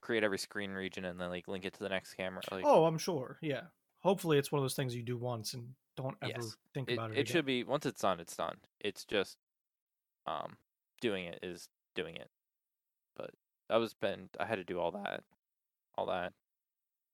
create 0.00 0.22
every 0.24 0.38
screen 0.38 0.70
region 0.72 1.04
and 1.04 1.20
then 1.20 1.28
like 1.30 1.48
link 1.48 1.64
it 1.64 1.74
to 1.74 1.80
the 1.80 1.88
next 1.88 2.14
camera. 2.14 2.42
Like, 2.50 2.64
oh, 2.66 2.84
I'm 2.86 2.98
sure. 2.98 3.38
Yeah. 3.42 3.62
Hopefully, 4.00 4.38
it's 4.38 4.52
one 4.52 4.60
of 4.60 4.64
those 4.64 4.74
things 4.74 4.94
you 4.94 5.02
do 5.02 5.16
once 5.16 5.54
and 5.54 5.74
don't 5.96 6.16
ever 6.22 6.32
Yes. 6.36 6.56
think 6.72 6.88
it, 6.90 6.94
about 6.94 7.10
it. 7.10 7.18
it 7.18 7.20
again. 7.22 7.32
should 7.32 7.44
be 7.46 7.64
once 7.64 7.84
it's 7.86 8.00
done, 8.00 8.20
it's 8.20 8.36
done. 8.36 8.56
It's 8.80 9.04
just 9.04 9.36
um 10.26 10.56
doing 11.00 11.24
it 11.24 11.40
is 11.42 11.68
doing 11.94 12.14
it. 12.16 12.30
But 13.16 13.30
that 13.68 13.76
was 13.76 13.94
been 13.94 14.28
I 14.38 14.46
had 14.46 14.56
to 14.56 14.64
do 14.64 14.78
all 14.78 14.92
that, 14.92 15.24
all 15.96 16.06
that. 16.06 16.32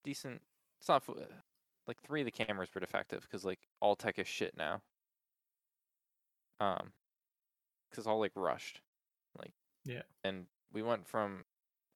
Decent. 0.05 0.43
It's 0.81 0.89
not 0.89 1.03
like 1.87 2.03
three 2.03 2.21
of 2.21 2.27
the 2.27 2.31
cameras 2.31 2.69
were 2.75 2.81
defective 2.81 3.23
because 3.23 3.45
like 3.45 3.61
all 3.81 3.97
tech 3.97 4.19
is 4.19 4.29
shit 4.29 4.55
now. 4.57 4.83
Um, 6.61 6.93
because 7.91 8.07
all 8.07 8.21
like 8.21 8.33
rushed, 8.37 8.81
like 9.39 9.53
Yeah. 9.85 10.03
and 10.23 10.47
we 10.73 10.83
went 10.83 11.09
from. 11.09 11.45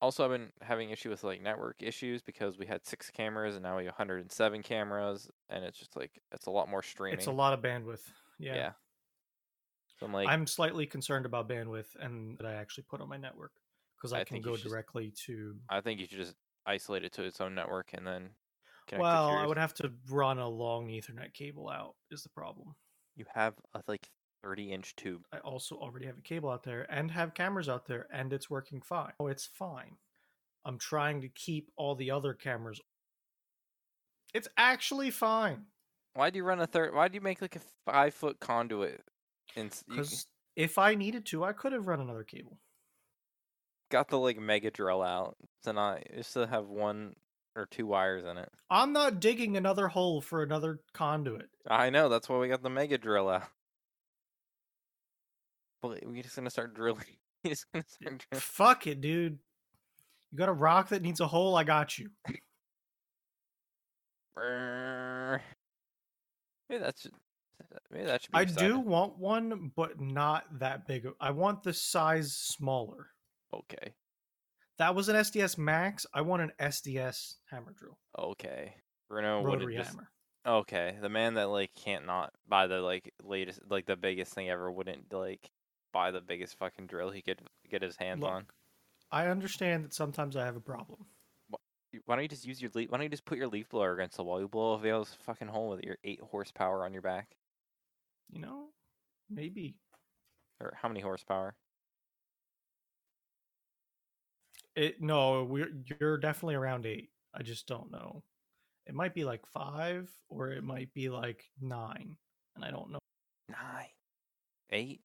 Also, 0.01 0.25
I've 0.25 0.31
been 0.31 0.53
having 0.63 0.91
issue 0.91 1.11
with 1.11 1.25
like 1.25 1.43
network 1.43 1.83
issues 1.83 2.23
because 2.23 2.57
we 2.57 2.67
had 2.67 2.87
six 2.87 3.11
cameras 3.11 3.55
and 3.57 3.65
now 3.65 3.77
we 3.77 3.85
have 3.85 3.95
107 3.95 4.63
cameras, 4.63 5.29
and 5.49 5.65
it's 5.65 5.79
just 5.79 5.97
like 5.97 6.21
it's 6.33 6.47
a 6.47 6.51
lot 6.51 6.69
more 6.69 6.83
streaming. 6.83 7.19
It's 7.19 7.27
a 7.27 7.33
lot 7.33 7.53
of 7.53 7.61
bandwidth. 7.61 8.03
Yeah. 8.39 8.55
Yeah. 8.55 8.71
So 9.99 10.07
I'm 10.07 10.13
like, 10.13 10.29
I'm 10.29 10.47
slightly 10.47 10.87
concerned 10.87 11.27
about 11.27 11.49
bandwidth 11.49 11.97
and 12.01 12.39
that 12.39 12.47
I 12.47 12.55
actually 12.55 12.85
put 12.89 13.01
on 13.01 13.09
my 13.09 13.17
network 13.17 13.51
because 13.97 14.13
I, 14.13 14.21
I 14.21 14.25
can 14.25 14.41
go 14.41 14.53
should 14.55 14.63
just- 14.63 14.73
directly 14.73 15.13
to. 15.27 15.57
I 15.69 15.81
think 15.81 15.99
you 15.99 16.07
should 16.07 16.19
just 16.19 16.37
isolate 16.65 17.05
it 17.05 17.13
to 17.15 17.25
its 17.25 17.41
own 17.41 17.55
network 17.57 17.91
and 17.95 18.07
then 18.07 18.31
connect 18.87 19.03
Well, 19.03 19.31
I 19.31 19.47
would 19.47 19.59
have 19.59 19.75
to 19.75 19.91
run 20.09 20.39
a 20.39 20.49
long 20.49 20.87
Ethernet 20.89 21.35
cable 21.35 21.69
out. 21.69 21.95
Is 22.13 22.23
the 22.23 22.29
problem? 22.29 22.77
You 23.17 23.25
have 23.35 23.55
a 23.75 23.83
like 23.89 24.09
30 24.43 24.73
inch 24.73 24.97
tube. 24.97 25.23
I 25.33 25.39
also 25.39 25.77
already 25.77 26.07
have 26.07 26.19
a 26.19 26.23
cable 26.23 26.51
out 26.51 26.63
there 26.65 26.87
and 26.91 27.11
have 27.11 27.35
cameras 27.35 27.69
out 27.69 27.87
there, 27.87 28.07
and 28.13 28.33
it's 28.33 28.49
working 28.51 28.81
fine. 28.81 29.13
Oh, 29.21 29.27
it's 29.27 29.47
fine. 29.47 29.97
I'm 30.65 30.79
trying 30.79 31.21
to 31.23 31.29
keep 31.29 31.71
all 31.77 31.95
the 31.95 32.11
other 32.11 32.35
cameras. 32.35 32.81
It's 34.35 34.49
actually 34.59 35.11
fine 35.11 35.65
Why 36.15 36.31
do 36.31 36.37
you 36.37 36.45
run 36.45 36.61
a 36.61 36.67
third? 36.67 36.95
Why 36.95 37.09
do 37.09 37.15
you 37.15 37.21
make 37.21 37.41
like 37.41 37.57
a 37.57 37.61
five 37.87 38.15
foot 38.15 38.39
conduit? 38.41 39.03
And 39.57 39.71
s- 39.73 39.85
you 39.89 40.05
c- 40.05 40.11
because 40.15 40.27
if 40.57 40.77
I 40.79 40.95
needed 40.95 41.25
to, 41.27 41.45
I 41.45 41.53
could 41.53 41.73
have 41.73 41.87
run 41.87 42.01
another 42.01 42.25
cable. 42.25 42.59
got 43.91 44.09
the 44.09 44.19
like 44.19 44.39
mega 44.39 44.71
drill 44.71 45.03
out 45.03 45.37
to 45.65 45.73
not 45.73 46.03
just 46.15 46.35
to 46.35 46.47
have 46.47 46.67
one 46.67 47.15
or 47.57 47.67
two 47.67 47.87
wires 47.87 48.25
in 48.25 48.37
it. 48.37 48.51
I'm 48.71 48.93
not 48.93 49.21
digging 49.21 49.57
another 49.57 49.89
hole 49.89 50.21
for 50.21 50.43
another 50.43 50.81
conduit. 50.93 51.49
I 51.67 51.89
know 51.91 52.09
that's 52.09 52.29
why 52.29 52.37
we 52.39 52.49
got 52.49 52.63
the 52.63 52.71
mega 52.71 52.99
drill 52.99 53.29
out. 53.29 53.45
We're 55.83 56.23
just 56.23 56.37
gonna 56.37 56.51
start 56.51 56.75
drilling. 56.75 57.05
Gonna 57.45 57.55
start 57.57 57.87
drilling. 58.01 58.21
Fuck 58.35 58.87
it, 58.89 59.01
dude. 59.01 59.39
You 60.33 60.39
got 60.39 60.49
a 60.49 60.53
rock 60.53 60.89
that 60.89 61.03
needs 61.03 61.21
a 61.21 61.27
hole? 61.27 61.55
I 61.57 61.65
got 61.65 61.97
you. 61.99 62.11
Maybe 66.69 66.83
that 66.83 66.99
should. 66.99 67.13
Maybe 67.91 68.05
that 68.07 68.23
should 68.23 68.33
be. 68.33 68.39
I 68.39 68.45
do 68.45 68.79
want 68.79 69.19
one, 69.19 69.73
but 69.75 70.01
not 70.01 70.45
that 70.59 70.87
big. 70.87 71.07
of- 71.07 71.15
I 71.21 71.31
want 71.31 71.63
the 71.63 71.73
size 71.73 72.33
smaller. 72.37 73.09
Okay. 73.53 73.95
That 74.79 74.95
was 74.95 75.09
an 75.09 75.17
SDS 75.17 75.59
Max. 75.59 76.07
I 76.15 76.21
want 76.21 76.43
an 76.43 76.53
SDS 76.61 77.37
hammer 77.51 77.73
drill, 77.73 77.99
Okay. 78.17 78.75
Bruno 79.09 79.43
would 79.43 79.47
rotary 79.55 79.77
just 79.77 79.91
hammer. 79.91 80.11
okay. 80.47 80.97
The 81.01 81.09
man 81.09 81.35
that 81.35 81.49
like 81.49 81.75
can't 81.75 82.07
not 82.07 82.33
buy 82.47 82.67
the 82.69 82.81
like 82.81 83.13
latest 83.23 83.61
like 83.69 83.87
the 83.87 83.97
biggest 83.97 84.35
thing 84.35 84.49
ever 84.51 84.71
wouldn't 84.71 85.13
like 85.13 85.51
buy 85.99 86.13
the 86.13 86.21
biggest 86.21 86.57
fucking 86.59 86.87
drill 86.87 87.11
he 87.11 87.21
could 87.21 87.43
get 87.69 87.83
his 87.83 87.97
hands 87.97 88.21
Look, 88.21 88.31
on. 88.31 88.47
I 89.11 89.27
understand 89.27 89.85
that 89.85 89.93
sometimes 89.93 90.37
I 90.37 90.45
have 90.45 90.55
a 90.55 90.61
problem. 90.61 91.07
Why 92.05 92.15
don't 92.15 92.23
you 92.23 92.29
just 92.29 92.47
use 92.47 92.63
your 92.63 92.71
leaf? 92.75 92.89
Why 92.91 92.99
don't 92.99 93.05
you 93.05 93.09
just 93.11 93.25
put 93.25 93.37
your 93.39 93.49
leaf 93.49 93.69
blower 93.71 93.95
against 93.95 94.17
the 94.17 94.23
wall? 94.23 94.41
You 94.41 94.47
blow 94.47 94.75
a 94.75 94.79
Vale's 94.79 95.17
fucking 95.25 95.49
hole 95.49 95.71
with 95.71 95.83
your 95.83 95.97
eight 96.05 96.21
horsepower 96.21 96.85
on 96.85 96.93
your 96.93 97.03
back, 97.03 97.35
You 98.31 98.41
know, 98.41 98.67
maybe 99.29 99.75
or 100.61 100.73
how 100.81 100.87
many 100.89 101.01
horsepower? 101.01 101.57
it. 104.77 105.03
No, 105.03 105.43
we're 105.45 105.73
you're 105.99 106.19
definitely 106.19 106.55
around 106.55 106.87
eight. 106.87 107.11
I 107.35 107.43
just 107.43 107.67
don't 107.67 107.91
know. 107.91 108.23
It 108.87 108.95
might 108.95 109.15
be 109.15 109.25
like 109.25 109.45
five, 109.53 110.09
or 110.29 110.51
it 110.51 110.63
might 110.63 110.93
be 110.95 111.09
like 111.09 111.43
nine, 111.61 112.17
and 112.55 112.65
I 112.65 112.71
don't 112.71 112.93
know. 112.93 112.99
Nine, 113.49 113.89
eight. 114.71 115.01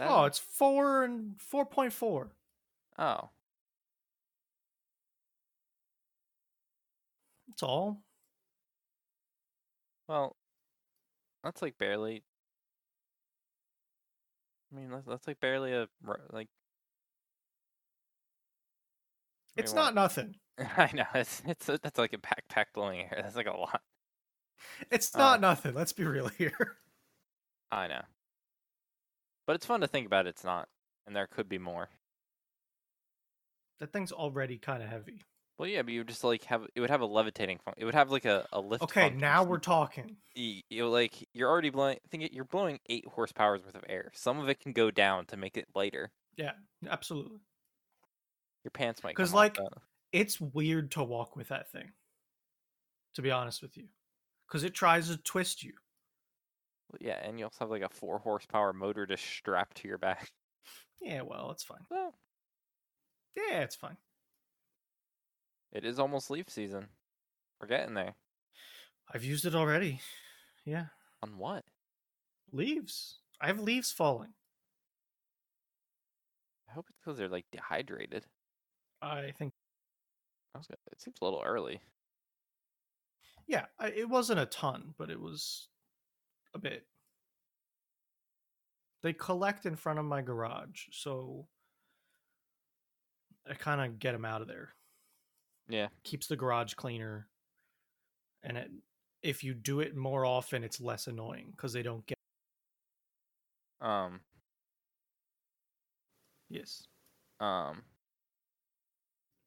Oh, 0.00 0.24
it's 0.24 0.38
four 0.38 1.04
and 1.04 1.40
four 1.40 1.64
point 1.66 1.92
four. 1.92 2.30
oh. 2.98 3.30
That's 7.48 7.62
all. 7.62 8.02
Well, 10.08 10.36
that's 11.42 11.62
like 11.62 11.78
barely. 11.78 12.22
I 14.72 14.76
mean, 14.76 14.90
that's, 14.90 15.06
that's 15.06 15.26
like 15.26 15.40
barely 15.40 15.72
a 15.72 15.88
like. 16.32 16.48
It's 19.56 19.74
not 19.74 19.94
nothing. 19.94 20.36
I 20.58 20.90
know 20.94 21.04
it's 21.14 21.42
it's 21.46 21.66
that's 21.66 21.98
like 21.98 22.12
a 22.12 22.18
backpack 22.18 22.66
blowing 22.74 23.00
air. 23.00 23.18
That's 23.22 23.36
like 23.36 23.46
a 23.46 23.56
lot. 23.56 23.82
It's 24.90 25.14
Uh, 25.14 25.18
not 25.18 25.40
nothing. 25.40 25.74
Let's 25.74 25.92
be 25.92 26.04
real 26.04 26.28
here. 26.28 26.78
I 27.70 27.86
know. 27.88 28.02
But 29.48 29.56
it's 29.56 29.66
fun 29.66 29.80
to 29.80 29.88
think 29.88 30.06
about. 30.06 30.26
It's 30.26 30.44
not, 30.44 30.68
and 31.06 31.16
there 31.16 31.26
could 31.26 31.48
be 31.48 31.56
more. 31.58 31.88
that 33.80 33.92
thing's 33.92 34.12
already 34.12 34.58
kind 34.58 34.82
of 34.82 34.88
heavy. 34.88 35.22
Well, 35.58 35.68
yeah, 35.68 35.82
but 35.82 35.92
you 35.92 36.00
would 36.00 36.08
just 36.08 36.22
like 36.22 36.44
have 36.44 36.66
it 36.74 36.80
would 36.80 36.90
have 36.90 37.00
a 37.00 37.06
levitating 37.06 37.58
function. 37.58 37.82
It 37.82 37.84
would 37.84 37.94
have 37.94 38.10
like 38.10 38.24
a, 38.24 38.46
a 38.52 38.60
lift. 38.60 38.84
Okay, 38.84 39.02
function, 39.02 39.18
now 39.20 39.42
we're 39.42 39.58
talking. 39.58 40.16
you, 40.34 40.60
you 40.68 40.86
like 40.88 41.26
you're 41.32 41.48
already 41.48 41.70
blowing. 41.70 41.98
Think 42.10 42.24
it, 42.24 42.32
you're 42.32 42.44
blowing 42.44 42.78
eight 42.90 43.06
horsepower's 43.06 43.64
worth 43.64 43.74
of 43.74 43.84
air. 43.88 44.10
Some 44.14 44.38
of 44.38 44.48
it 44.48 44.60
can 44.60 44.72
go 44.72 44.90
down 44.90 45.26
to 45.26 45.36
make 45.36 45.56
it 45.56 45.66
lighter. 45.74 46.10
Yeah, 46.36 46.52
absolutely. 46.86 47.40
Your 48.64 48.70
pants 48.70 49.02
might 49.02 49.16
'Cause, 49.16 49.28
Cuz 49.28 49.34
like, 49.34 49.56
though. 49.56 49.82
It's 50.12 50.40
weird 50.40 50.90
to 50.92 51.02
walk 51.04 51.36
with 51.36 51.48
that 51.48 51.70
thing. 51.72 51.92
To 53.14 53.22
be 53.22 53.30
honest 53.32 53.62
with 53.62 53.76
you, 53.76 53.88
because 54.46 54.62
it 54.62 54.74
tries 54.74 55.08
to 55.08 55.16
twist 55.16 55.64
you. 55.64 55.74
Well, 56.90 56.98
Yeah, 57.00 57.18
and 57.22 57.38
you 57.38 57.44
also 57.44 57.56
have 57.60 57.70
like 57.70 57.82
a 57.82 57.88
four 57.88 58.18
horsepower 58.18 58.72
motor 58.72 59.06
just 59.06 59.24
strapped 59.24 59.78
to 59.78 59.88
your 59.88 59.98
back. 59.98 60.30
Yeah, 61.00 61.22
well, 61.22 61.52
it's 61.52 61.62
fine. 61.62 61.86
Well, 61.88 62.12
Yeah, 63.36 63.60
it's 63.60 63.76
fine. 63.76 63.96
it 65.70 65.84
is 65.84 66.00
almost 66.00 66.28
leaf 66.28 66.50
season. 66.50 66.88
We're 67.60 67.68
getting 67.68 67.94
there. 67.94 68.14
I've 69.14 69.22
used 69.22 69.44
it 69.46 69.54
already. 69.54 70.00
Yeah, 70.64 70.86
On 71.22 71.38
what? 71.38 71.64
leaves. 72.50 73.20
I 73.40 73.46
have 73.46 73.60
leaves 73.60 73.92
falling. 73.92 74.30
I 76.68 76.72
hope 76.72 76.86
it's 76.90 76.98
because 76.98 77.16
they're 77.16 77.28
like 77.28 77.46
dehydrated. 77.52 78.24
I 79.00 79.30
think 79.38 79.52
I 80.54 80.58
was 80.58 80.66
gonna, 80.66 80.78
it 80.90 81.00
seems 81.00 81.18
a 81.22 81.24
little 81.24 81.42
early. 81.46 81.80
yeah, 83.46 83.66
I, 83.78 83.90
it 83.90 84.08
wasn't 84.08 84.40
a 84.40 84.46
ton, 84.46 84.94
but 84.98 85.10
it 85.10 85.20
was 85.20 85.68
a 86.54 86.58
bit. 86.58 86.86
They 89.02 89.12
collect 89.12 89.66
in 89.66 89.76
front 89.76 89.98
of 89.98 90.04
my 90.04 90.22
garage, 90.22 90.86
so 90.90 91.46
I 93.48 93.54
kind 93.54 93.80
of 93.80 93.98
get 93.98 94.12
them 94.12 94.24
out 94.24 94.42
of 94.42 94.48
there. 94.48 94.74
Yeah. 95.68 95.88
Keeps 96.02 96.26
the 96.26 96.36
garage 96.36 96.74
cleaner, 96.74 97.28
and 98.42 98.56
it 98.56 98.70
if 99.22 99.42
you 99.44 99.54
do 99.54 99.80
it 99.80 99.96
more 99.96 100.24
often, 100.24 100.64
it's 100.64 100.80
less 100.80 101.06
annoying 101.06 101.48
because 101.50 101.72
they 101.72 101.82
don't 101.82 102.06
get 102.06 102.16
Um. 103.80 104.20
yes. 106.48 106.84
Um. 107.40 107.82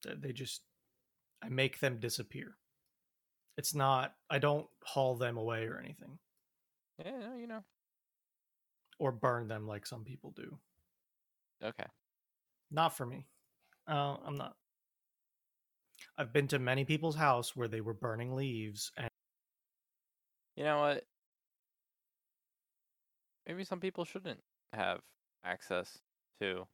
They 0.04 0.32
just 0.34 0.62
I 1.44 1.50
make 1.50 1.80
them 1.80 2.00
disappear. 2.00 2.56
It's 3.58 3.76
not 3.76 4.14
I 4.30 4.40
don't 4.40 4.68
haul 4.84 5.16
them 5.16 5.38
away 5.38 5.66
or 5.66 5.78
anything 5.78 6.18
Yeah. 7.06 7.36
You 7.38 7.48
know. 7.48 7.64
or 9.00 9.12
burn 9.12 9.48
them 9.48 9.68
like 9.68 9.86
some 9.86 10.04
people 10.04 10.32
do. 10.32 10.58
Okay. 11.64 11.86
Not 12.72 12.96
for 12.98 13.06
me. 13.06 13.26
Uh, 13.88 14.18
I'm 14.26 14.38
not. 14.38 14.56
I've 16.18 16.34
been 16.34 16.48
to 16.50 16.60
many 16.60 16.86
people's 16.86 17.16
house 17.16 17.56
where 17.56 17.68
they 17.68 17.82
were 17.82 17.94
burning 17.94 18.36
leaves, 18.36 18.92
and 18.98 19.10
You 20.56 20.64
know 20.64 20.80
what? 20.82 21.06
Maybe 23.48 23.64
some 23.64 23.80
people 23.80 24.06
shouldn't 24.06 24.42
have 24.74 25.02
access 25.44 26.00
to 26.42 26.68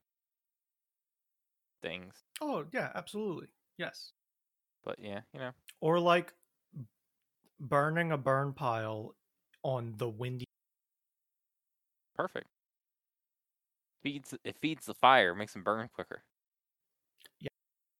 things, 1.82 2.14
oh 2.42 2.66
yeah, 2.74 2.92
absolutely, 2.96 3.48
yes. 3.78 4.14
but 4.84 4.98
yeah, 5.00 5.22
you 5.34 5.40
know. 5.40 5.52
Or 5.82 6.00
like 6.00 6.34
burning 7.60 8.12
a 8.12 8.18
burn 8.18 8.54
pile 8.54 9.16
on 9.68 9.94
the 9.98 10.08
windy. 10.08 10.46
Perfect. 12.16 12.48
Feeds 14.02 14.34
it 14.44 14.56
feeds 14.62 14.86
the 14.86 14.94
fire, 14.94 15.36
makes 15.36 15.54
them 15.54 15.64
burn 15.64 15.90
quicker. 15.94 16.24
Yeah. 17.42 17.50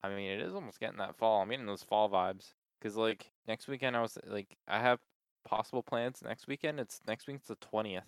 I 0.04 0.10
mean, 0.10 0.32
it 0.32 0.42
is 0.42 0.54
almost 0.54 0.80
getting 0.80 0.98
that 1.00 1.18
fall. 1.18 1.42
I'm 1.42 1.50
getting 1.50 1.66
those 1.66 1.84
fall 1.84 2.10
vibes 2.10 2.54
because 2.80 2.96
like 2.96 3.32
next 3.48 3.68
weekend 3.68 3.98
I 3.98 4.02
was 4.02 4.18
like 4.26 4.58
I 4.68 4.80
have 4.80 5.00
possible 5.46 5.84
plans 5.84 6.22
next 6.24 6.48
weekend. 6.48 6.80
It's 6.80 7.02
next 7.06 7.28
week's 7.28 7.48
the 7.48 7.56
twentieth 7.56 8.06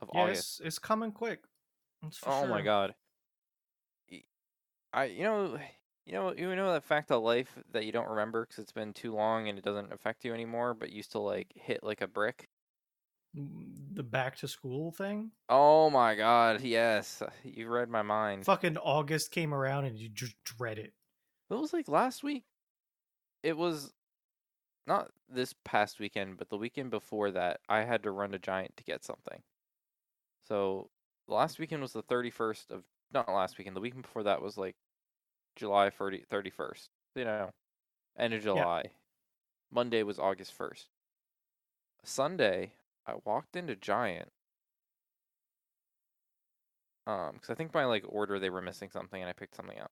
of 0.00 0.10
Yeah, 0.14 0.22
August. 0.22 0.60
it's, 0.60 0.60
it's 0.64 0.78
coming 0.78 1.10
quick. 1.10 1.40
Oh 2.24 2.46
my 2.46 2.62
god. 2.62 2.94
I 4.92 5.04
you 5.04 5.24
know 5.24 5.58
you 6.08 6.14
know 6.14 6.32
you 6.34 6.56
know 6.56 6.72
that 6.72 6.84
fact 6.84 7.10
of 7.10 7.22
life 7.22 7.58
that 7.72 7.84
you 7.84 7.92
don't 7.92 8.08
remember 8.08 8.42
because 8.44 8.58
it's 8.58 8.72
been 8.72 8.92
too 8.94 9.14
long 9.14 9.48
and 9.48 9.58
it 9.58 9.64
doesn't 9.64 9.92
affect 9.92 10.24
you 10.24 10.32
anymore, 10.32 10.74
but 10.74 10.90
you 10.90 11.02
still 11.02 11.24
like 11.24 11.52
hit 11.54 11.84
like 11.84 12.00
a 12.00 12.08
brick. 12.08 12.48
Mm, 13.36 13.94
The 13.94 14.02
back 14.02 14.36
to 14.38 14.48
school 14.48 14.90
thing. 14.90 15.32
Oh 15.50 15.90
my 15.90 16.14
god, 16.14 16.62
yes, 16.62 17.22
you 17.44 17.68
read 17.68 17.90
my 17.90 18.02
mind. 18.02 18.46
Fucking 18.46 18.78
August 18.78 19.30
came 19.30 19.52
around 19.52 19.84
and 19.84 19.98
you 19.98 20.08
just 20.08 20.34
dread 20.44 20.78
it. 20.78 20.94
It 21.50 21.54
was 21.54 21.72
like 21.72 21.88
last 21.88 22.24
week. 22.24 22.44
It 23.42 23.56
was 23.56 23.92
not 24.86 25.10
this 25.28 25.54
past 25.64 26.00
weekend, 26.00 26.38
but 26.38 26.48
the 26.48 26.56
weekend 26.56 26.90
before 26.90 27.30
that. 27.32 27.60
I 27.68 27.84
had 27.84 28.02
to 28.04 28.10
run 28.10 28.32
to 28.32 28.38
Giant 28.38 28.76
to 28.78 28.84
get 28.84 29.04
something. 29.04 29.42
So 30.48 30.88
the 31.28 31.34
last 31.34 31.58
weekend 31.58 31.82
was 31.82 31.92
the 31.92 32.02
31st 32.02 32.70
of 32.70 32.84
not 33.12 33.28
last 33.28 33.58
weekend. 33.58 33.76
The 33.76 33.80
weekend 33.80 34.02
before 34.02 34.22
that 34.24 34.42
was 34.42 34.56
like 34.56 34.76
July 35.58 35.90
30, 35.90 36.24
31st. 36.30 36.88
You 37.14 37.24
know, 37.24 37.50
end 38.18 38.34
of 38.34 38.42
July. 38.42 38.84
Monday 39.70 40.02
was 40.02 40.18
August 40.18 40.56
1st. 40.56 40.86
Sunday, 42.04 42.72
I 43.06 43.14
walked 43.24 43.56
into 43.56 43.76
Giant. 43.76 44.30
Um, 47.06 47.32
because 47.34 47.50
I 47.50 47.54
think 47.54 47.72
by 47.72 47.84
like 47.84 48.04
order 48.08 48.38
they 48.38 48.50
were 48.50 48.62
missing 48.62 48.90
something, 48.90 49.20
and 49.20 49.28
I 49.28 49.32
picked 49.32 49.56
something 49.56 49.78
up 49.78 49.90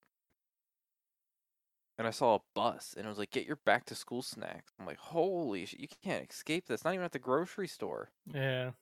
and 1.99 2.07
I 2.07 2.11
saw 2.11 2.37
a 2.37 2.41
bus, 2.55 2.95
and 2.97 3.07
it 3.07 3.09
was 3.09 3.19
like, 3.19 3.31
"Get 3.31 3.47
your 3.47 3.57
back 3.57 3.85
to 3.87 3.95
school 3.95 4.23
snacks." 4.23 4.73
I'm 4.79 4.87
like, 4.87 4.99
"Holy 4.99 5.65
shit! 5.65 5.81
You 5.81 5.89
can't 5.89 6.29
escape 6.31 6.67
this. 6.67 6.85
Not 6.85 6.95
even 6.95 7.05
at 7.05 7.13
the 7.13 7.19
grocery 7.19 7.69
store." 7.69 8.11
Yeah. 8.27 8.73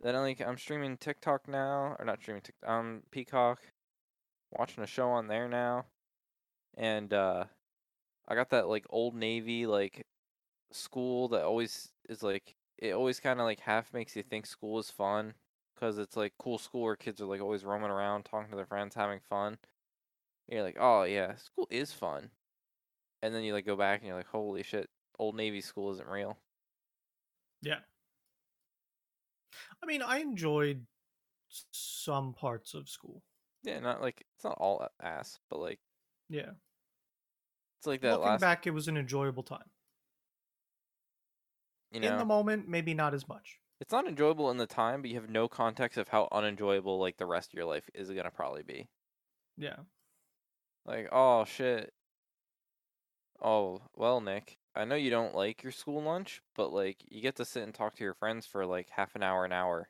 Then 0.00 0.16
I 0.16 0.20
like 0.20 0.40
I'm 0.40 0.58
streaming 0.58 0.96
TikTok 0.96 1.46
now, 1.46 1.96
or 1.98 2.04
not 2.04 2.20
streaming 2.20 2.42
TikTok, 2.42 2.68
um 2.68 3.02
Peacock, 3.10 3.60
watching 4.58 4.82
a 4.82 4.86
show 4.86 5.10
on 5.10 5.28
there 5.28 5.48
now, 5.48 5.86
and 6.76 7.12
uh, 7.12 7.44
I 8.28 8.34
got 8.34 8.50
that 8.50 8.68
like 8.68 8.86
old 8.90 9.14
Navy 9.14 9.66
like 9.66 10.06
school 10.72 11.28
that 11.28 11.44
always 11.44 11.90
is 12.08 12.22
like 12.22 12.54
it 12.78 12.92
always 12.92 13.20
kind 13.20 13.40
of 13.40 13.46
like 13.46 13.60
half 13.60 13.92
makes 13.92 14.16
you 14.16 14.22
think 14.22 14.46
school 14.46 14.78
is 14.78 14.90
fun 14.90 15.34
because 15.74 15.98
it's 15.98 16.16
like 16.16 16.32
cool 16.38 16.58
school 16.58 16.82
where 16.82 16.96
kids 16.96 17.20
are 17.20 17.26
like 17.26 17.40
always 17.40 17.64
roaming 17.64 17.90
around, 17.90 18.24
talking 18.24 18.50
to 18.50 18.56
their 18.56 18.66
friends, 18.66 18.94
having 18.94 19.20
fun. 19.28 19.58
And 20.48 20.56
you're 20.56 20.62
like, 20.62 20.78
oh 20.80 21.04
yeah, 21.04 21.36
school 21.36 21.68
is 21.70 21.92
fun, 21.92 22.30
and 23.22 23.34
then 23.34 23.44
you 23.44 23.52
like 23.52 23.66
go 23.66 23.76
back 23.76 24.00
and 24.00 24.08
you're 24.08 24.16
like, 24.16 24.26
holy 24.26 24.62
shit, 24.62 24.88
old 25.18 25.36
Navy 25.36 25.60
school 25.60 25.92
isn't 25.92 26.08
real. 26.08 26.38
Yeah. 27.62 27.78
I 29.82 29.86
mean, 29.86 30.02
I 30.02 30.18
enjoyed 30.18 30.86
some 31.70 32.32
parts 32.34 32.74
of 32.74 32.88
school. 32.88 33.22
Yeah, 33.62 33.78
not 33.80 34.00
like 34.02 34.24
it's 34.36 34.44
not 34.44 34.58
all 34.58 34.86
ass, 35.00 35.38
but 35.50 35.60
like 35.60 35.78
Yeah. 36.28 36.50
it's 37.78 37.86
like 37.86 38.00
that 38.02 38.12
Looking 38.18 38.24
last, 38.24 38.40
back, 38.40 38.66
it 38.66 38.72
was 38.72 38.88
an 38.88 38.96
enjoyable 38.96 39.42
time. 39.42 39.70
you 41.92 42.00
know, 42.00 42.08
In 42.08 42.18
the 42.18 42.24
moment, 42.24 42.68
maybe 42.68 42.94
not 42.94 43.14
as 43.14 43.28
much. 43.28 43.58
it's 43.80 43.92
not 43.92 44.06
enjoyable 44.06 44.50
in 44.50 44.56
the 44.56 44.66
time, 44.66 45.02
but 45.02 45.10
you 45.10 45.20
have 45.20 45.28
no 45.30 45.48
context 45.48 45.98
of 45.98 46.08
how 46.08 46.28
unenjoyable 46.32 46.98
like 46.98 47.16
the 47.18 47.26
rest 47.26 47.50
of 47.52 47.54
your 47.54 47.66
life 47.66 47.88
is 47.94 48.10
gonna 48.10 48.30
probably 48.30 48.62
be. 48.62 48.88
Yeah. 49.56 49.76
Like, 50.84 51.08
oh 51.12 51.44
shit. 51.44 51.92
Oh, 53.40 53.82
well, 53.96 54.20
Nick, 54.20 54.56
I 54.74 54.84
know 54.84 54.94
you 54.94 55.10
don't 55.10 55.34
like 55.34 55.62
your 55.62 55.72
school 55.72 56.02
lunch, 56.02 56.42
but 56.54 56.72
like 56.72 56.96
you 57.08 57.20
get 57.20 57.36
to 57.36 57.44
sit 57.44 57.62
and 57.64 57.74
talk 57.74 57.94
to 57.96 58.04
your 58.04 58.14
friends 58.14 58.46
for 58.46 58.64
like 58.64 58.88
half 58.90 59.14
an 59.14 59.22
hour, 59.22 59.44
an 59.44 59.52
hour. 59.52 59.88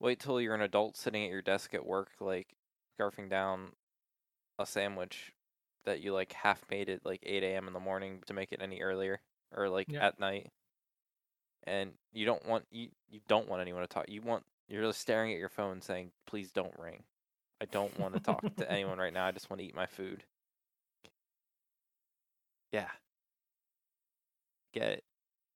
Wait 0.00 0.20
till 0.20 0.40
you're 0.40 0.54
an 0.54 0.60
adult 0.60 0.96
sitting 0.96 1.24
at 1.24 1.30
your 1.30 1.42
desk 1.42 1.74
at 1.74 1.86
work, 1.86 2.10
like 2.20 2.54
scarfing 2.98 3.28
down 3.30 3.68
a 4.58 4.66
sandwich 4.66 5.32
that 5.84 6.00
you 6.00 6.12
like 6.12 6.32
half 6.32 6.64
made 6.70 6.88
at 6.88 7.04
like 7.06 7.20
8 7.24 7.42
a.m. 7.42 7.66
in 7.66 7.72
the 7.72 7.80
morning 7.80 8.22
to 8.26 8.34
make 8.34 8.52
it 8.52 8.60
any 8.62 8.80
earlier 8.80 9.20
or 9.54 9.68
like 9.68 9.90
Yeah. 9.90 10.06
at 10.06 10.18
night. 10.20 10.50
And 11.64 11.92
you 12.12 12.24
don't 12.26 12.44
want 12.46 12.66
you 12.70 12.88
you 13.10 13.20
don't 13.28 13.48
want 13.48 13.62
anyone 13.62 13.82
to 13.82 13.88
talk. 13.88 14.06
You 14.08 14.22
want 14.22 14.44
you're 14.68 14.82
just 14.82 15.00
staring 15.00 15.32
at 15.32 15.38
your 15.38 15.48
phone 15.48 15.80
saying, 15.80 16.12
"Please 16.26 16.52
don't 16.52 16.74
ring." 16.78 17.02
I 17.60 17.64
don't 17.66 17.98
want 17.98 18.14
to 18.14 18.20
talk 18.20 18.42
to 18.56 18.70
anyone 18.70 18.98
right 18.98 19.12
now. 19.12 19.26
I 19.26 19.32
just 19.32 19.50
want 19.50 19.60
to 19.60 19.66
eat 19.66 19.74
my 19.74 19.86
food. 19.86 20.24
Yeah. 22.72 22.90
Get 24.72 24.90
it. 24.92 25.04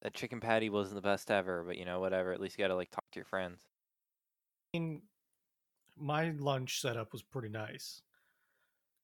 That 0.03 0.15
chicken 0.15 0.41
patty 0.41 0.69
wasn't 0.71 0.97
the 0.97 1.01
best 1.09 1.31
ever, 1.31 1.63
but 1.63 1.77
you 1.79 1.85
know, 1.85 2.01
whatever. 2.01 2.33
At 2.33 2.41
least 2.41 2.59
you 2.59 2.65
gotta 2.65 2.75
like 2.75 2.91
talk 2.91 3.05
to 3.13 3.19
your 3.19 3.25
friends. 3.27 3.61
I 4.75 4.79
mean, 4.79 5.03
my 5.99 6.31
lunch 6.39 6.81
setup 6.81 7.13
was 7.13 7.23
pretty 7.23 7.49
nice 7.49 8.03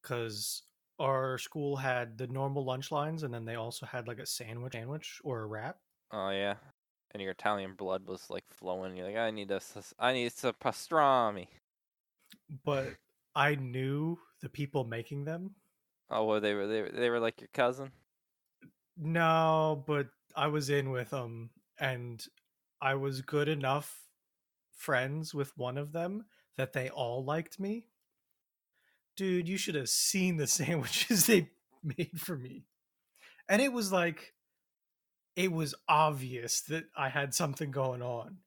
because 0.01 0.63
our 0.99 1.37
school 1.37 1.77
had 1.77 2.17
the 2.17 2.27
normal 2.27 2.65
lunch 2.65 2.91
lines, 2.91 3.23
and 3.23 3.33
then 3.33 3.45
they 3.45 3.55
also 3.55 3.85
had 3.85 4.07
like 4.07 4.19
a 4.19 4.25
sandwich, 4.25 4.73
sandwich 4.73 5.21
or 5.23 5.41
a 5.41 5.45
wrap. 5.45 5.77
Oh 6.11 6.29
yeah. 6.29 6.55
And 7.11 7.21
your 7.23 7.31
Italian 7.31 7.73
blood 7.73 8.05
was 8.05 8.29
like 8.29 8.43
flowing. 8.49 8.95
You're 8.95 9.07
like, 9.07 9.17
I 9.17 9.31
need 9.31 9.49
a, 9.51 9.61
I 9.97 10.13
need 10.13 10.31
some 10.31 10.53
pastrami. 10.61 11.47
But 12.63 12.95
I 13.35 13.55
knew 13.55 14.19
the 14.41 14.49
people 14.49 14.83
making 14.83 15.25
them. 15.25 15.55
Oh, 16.11 16.25
well, 16.25 16.41
they 16.41 16.53
were 16.53 16.67
they 16.67 16.81
were, 16.81 16.89
they 16.89 17.09
were 17.09 17.19
like 17.19 17.39
your 17.39 17.49
cousin. 17.53 17.91
No, 18.97 19.83
but 19.87 20.07
I 20.35 20.47
was 20.47 20.69
in 20.69 20.91
with 20.91 21.11
them, 21.11 21.51
and 21.79 22.23
I 22.81 22.95
was 22.95 23.21
good 23.21 23.47
enough 23.47 23.97
friends 24.75 25.33
with 25.33 25.57
one 25.57 25.77
of 25.77 25.91
them 25.91 26.25
that 26.59 26.73
they 26.73 26.89
all 26.89 27.23
liked 27.23 27.57
me. 27.57 27.85
Dude, 29.15 29.47
you 29.47 29.57
should 29.57 29.75
have 29.75 29.87
seen 29.87 30.35
the 30.35 30.45
sandwiches 30.59 31.25
they 31.25 31.49
made 31.81 32.19
for 32.19 32.35
me. 32.37 32.65
And 33.47 33.61
it 33.61 33.71
was 33.71 33.93
like, 33.93 34.33
it 35.37 35.53
was 35.53 35.73
obvious 35.87 36.59
that 36.63 36.83
I 36.97 37.07
had 37.07 37.33
something 37.33 37.71
going 37.71 38.01
on. 38.01 38.39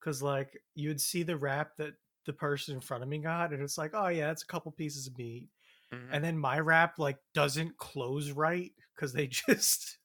Because, 0.00 0.20
like, 0.20 0.60
you'd 0.74 1.00
see 1.00 1.22
the 1.22 1.36
wrap 1.36 1.76
that 1.76 1.92
the 2.26 2.32
person 2.32 2.74
in 2.74 2.80
front 2.80 3.04
of 3.04 3.08
me 3.08 3.18
got, 3.18 3.52
and 3.52 3.62
it's 3.62 3.78
like, 3.78 3.92
oh, 3.94 4.08
yeah, 4.08 4.32
it's 4.32 4.42
a 4.42 4.46
couple 4.46 4.72
pieces 4.72 5.06
of 5.06 5.16
meat. 5.16 5.48
Mhm. 5.92 6.08
And 6.10 6.24
then 6.24 6.38
my 6.38 6.58
wrap, 6.58 6.98
like, 6.98 7.18
doesn't 7.34 7.76
close 7.76 8.32
right 8.32 8.72
because 8.96 9.12
they 9.12 9.26
just. 9.46 9.98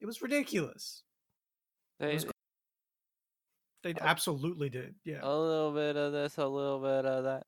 It 0.00 0.06
was 0.06 0.22
ridiculous. 0.22 1.02
They, 1.98 2.14
was 2.14 2.26
they- 3.94 4.00
Oh. 4.00 4.04
absolutely 4.04 4.68
did. 4.70 4.94
Yeah. 5.04 5.20
a 5.22 5.34
little 5.36 5.72
bit 5.72 5.96
of 5.96 6.12
this, 6.12 6.36
a 6.38 6.46
little 6.46 6.80
bit 6.80 7.04
of 7.06 7.24
that. 7.24 7.46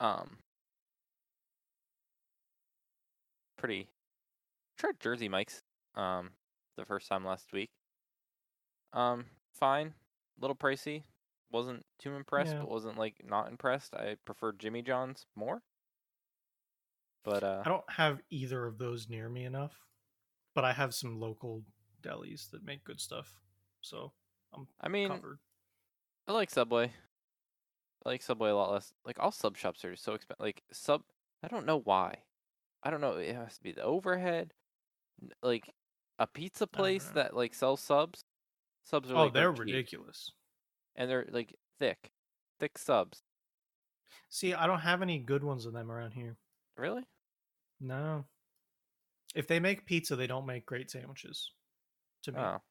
Um, 0.00 0.38
pretty. 3.56 3.88
Tried 4.78 5.00
Jersey 5.00 5.28
Mike's 5.28 5.62
um 5.94 6.30
the 6.76 6.84
first 6.84 7.08
time 7.08 7.24
last 7.24 7.52
week. 7.52 7.70
Um, 8.92 9.24
fine, 9.54 9.94
little 10.38 10.56
pricey. 10.56 11.04
Wasn't 11.50 11.86
too 11.98 12.14
impressed, 12.14 12.52
Yeah. 12.52 12.60
but 12.60 12.68
wasn't 12.70 12.98
like 12.98 13.22
not 13.24 13.48
impressed. 13.48 13.94
I 13.94 14.16
prefer 14.24 14.52
Jimmy 14.52 14.82
John's 14.82 15.26
more. 15.34 15.62
But 17.24 17.42
uh, 17.42 17.62
I 17.64 17.68
don't 17.68 17.90
have 17.90 18.20
either 18.30 18.66
of 18.66 18.78
those 18.78 19.08
near 19.08 19.28
me 19.28 19.44
enough, 19.44 19.80
but 20.54 20.64
I 20.64 20.72
have 20.72 20.94
some 20.94 21.18
local 21.18 21.64
delis 22.02 22.50
that 22.50 22.62
make 22.64 22.84
good 22.84 23.00
stuff. 23.00 23.40
So 23.86 24.12
I'm 24.52 24.66
I 24.80 24.88
mean, 24.88 25.08
covered. 25.08 25.38
I 26.26 26.32
like 26.32 26.50
Subway. 26.50 26.92
I 28.04 28.08
like 28.08 28.22
Subway 28.22 28.50
a 28.50 28.56
lot 28.56 28.72
less. 28.72 28.92
Like 29.04 29.16
all 29.20 29.30
sub 29.32 29.56
shops 29.56 29.84
are 29.84 29.96
so 29.96 30.14
expensive. 30.14 30.40
Like 30.42 30.62
sub, 30.72 31.02
I 31.42 31.48
don't 31.48 31.66
know 31.66 31.80
why. 31.80 32.16
I 32.82 32.90
don't 32.90 33.00
know. 33.00 33.12
It 33.16 33.34
has 33.34 33.56
to 33.56 33.62
be 33.62 33.72
the 33.72 33.82
overhead. 33.82 34.52
Like 35.42 35.72
a 36.18 36.26
pizza 36.26 36.66
place 36.66 37.04
mm-hmm. 37.04 37.14
that 37.14 37.36
like 37.36 37.54
sells 37.54 37.80
subs. 37.80 38.24
Subs 38.84 39.10
are 39.10 39.16
Oh, 39.16 39.24
like 39.24 39.34
they're 39.34 39.52
ridiculous. 39.52 40.32
and 40.96 41.10
they're 41.10 41.26
like 41.30 41.54
thick, 41.78 42.10
thick 42.60 42.78
subs. 42.78 43.22
See, 44.28 44.54
I 44.54 44.66
don't 44.66 44.80
have 44.80 45.02
any 45.02 45.18
good 45.18 45.44
ones 45.44 45.66
of 45.66 45.72
them 45.72 45.90
around 45.90 46.12
here. 46.12 46.36
Really? 46.76 47.02
No. 47.80 48.24
If 49.34 49.46
they 49.46 49.60
make 49.60 49.86
pizza, 49.86 50.16
they 50.16 50.26
don't 50.26 50.46
make 50.46 50.66
great 50.66 50.90
sandwiches. 50.90 51.50
To 52.24 52.32
me, 52.32 52.40
Oh, 52.40 52.62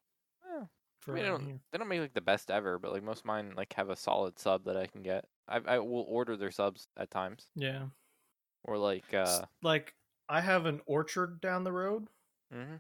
I 1.08 1.12
mean, 1.12 1.24
they 1.24 1.30
don't 1.30 1.60
they 1.72 1.78
don't 1.78 1.88
make 1.88 2.02
like 2.02 2.14
the 2.14 2.22
best 2.22 2.50
ever, 2.50 2.80
but 2.80 2.92
like 2.92 3.04
most 3.04 3.20
of 3.20 3.26
mine 3.26 3.54
like 3.56 3.74
have 3.74 3.90
a 3.90 3.96
solid 3.96 4.40
sub 4.40 4.66
that 4.66 4.78
I 4.78 4.88
can 4.88 5.04
get. 5.04 5.26
I 5.48 5.58
I 5.66 5.80
will 5.80 6.06
order 6.10 6.36
their 6.36 6.52
subs 6.52 6.88
at 6.98 7.12
times, 7.12 7.48
Yeah. 7.56 7.86
or 8.64 8.78
like 8.78 9.14
uh, 9.14 9.46
like 9.62 9.94
I 10.28 10.42
have 10.42 10.66
an 10.66 10.82
orchard 10.86 11.42
down 11.42 11.64
the 11.64 11.72
road 11.72 12.08
mm-hmm. 12.54 12.76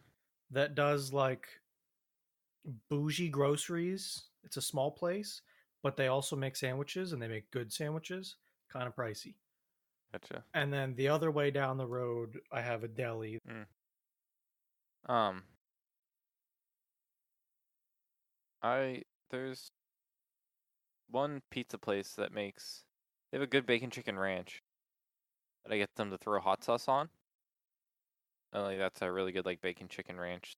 that 0.51 0.75
does 0.75 1.13
like 1.13 1.47
bougie 2.89 3.29
groceries. 3.29 4.23
It's 4.43 4.57
a 4.57 4.61
small 4.61 4.91
place, 4.91 5.41
but 5.83 5.95
they 5.97 6.07
also 6.07 6.35
make 6.35 6.55
sandwiches 6.55 7.13
and 7.13 7.21
they 7.21 7.27
make 7.27 7.51
good 7.51 7.71
sandwiches, 7.71 8.37
kind 8.71 8.87
of 8.87 8.95
pricey. 8.95 9.35
gotcha. 10.11 10.43
And 10.53 10.73
then 10.73 10.95
the 10.95 11.07
other 11.09 11.29
way 11.31 11.51
down 11.51 11.77
the 11.77 11.87
road, 11.87 12.39
I 12.51 12.61
have 12.61 12.83
a 12.83 12.87
deli. 12.87 13.39
Mm. 13.47 15.11
Um, 15.13 15.43
I 18.65 19.03
there's 19.29 19.69
one 21.11 21.43
pizza 21.51 21.77
place 21.77 22.13
that 22.13 22.33
makes 22.33 22.83
they 23.31 23.37
have 23.37 23.43
a 23.43 23.47
good 23.47 23.67
bacon 23.67 23.91
chicken 23.91 24.17
ranch 24.17 24.63
that 25.63 25.73
I 25.73 25.77
get 25.77 25.95
them 25.95 26.09
to 26.09 26.17
throw 26.17 26.39
hot 26.39 26.63
sauce 26.63 26.87
on. 26.87 27.09
And 28.51 28.63
like 28.63 28.79
that's 28.79 29.03
a 29.03 29.11
really 29.11 29.31
good 29.31 29.45
like 29.45 29.61
bacon 29.61 29.87
chicken 29.87 30.19
ranch. 30.19 30.55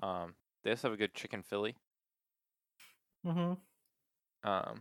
Um, 0.00 0.34
they 0.62 0.70
also 0.70 0.88
have 0.88 0.94
a 0.94 0.98
good 0.98 1.14
chicken 1.14 1.42
Philly. 1.42 1.74
Mm-hmm. 3.26 3.54
Um, 4.48 4.80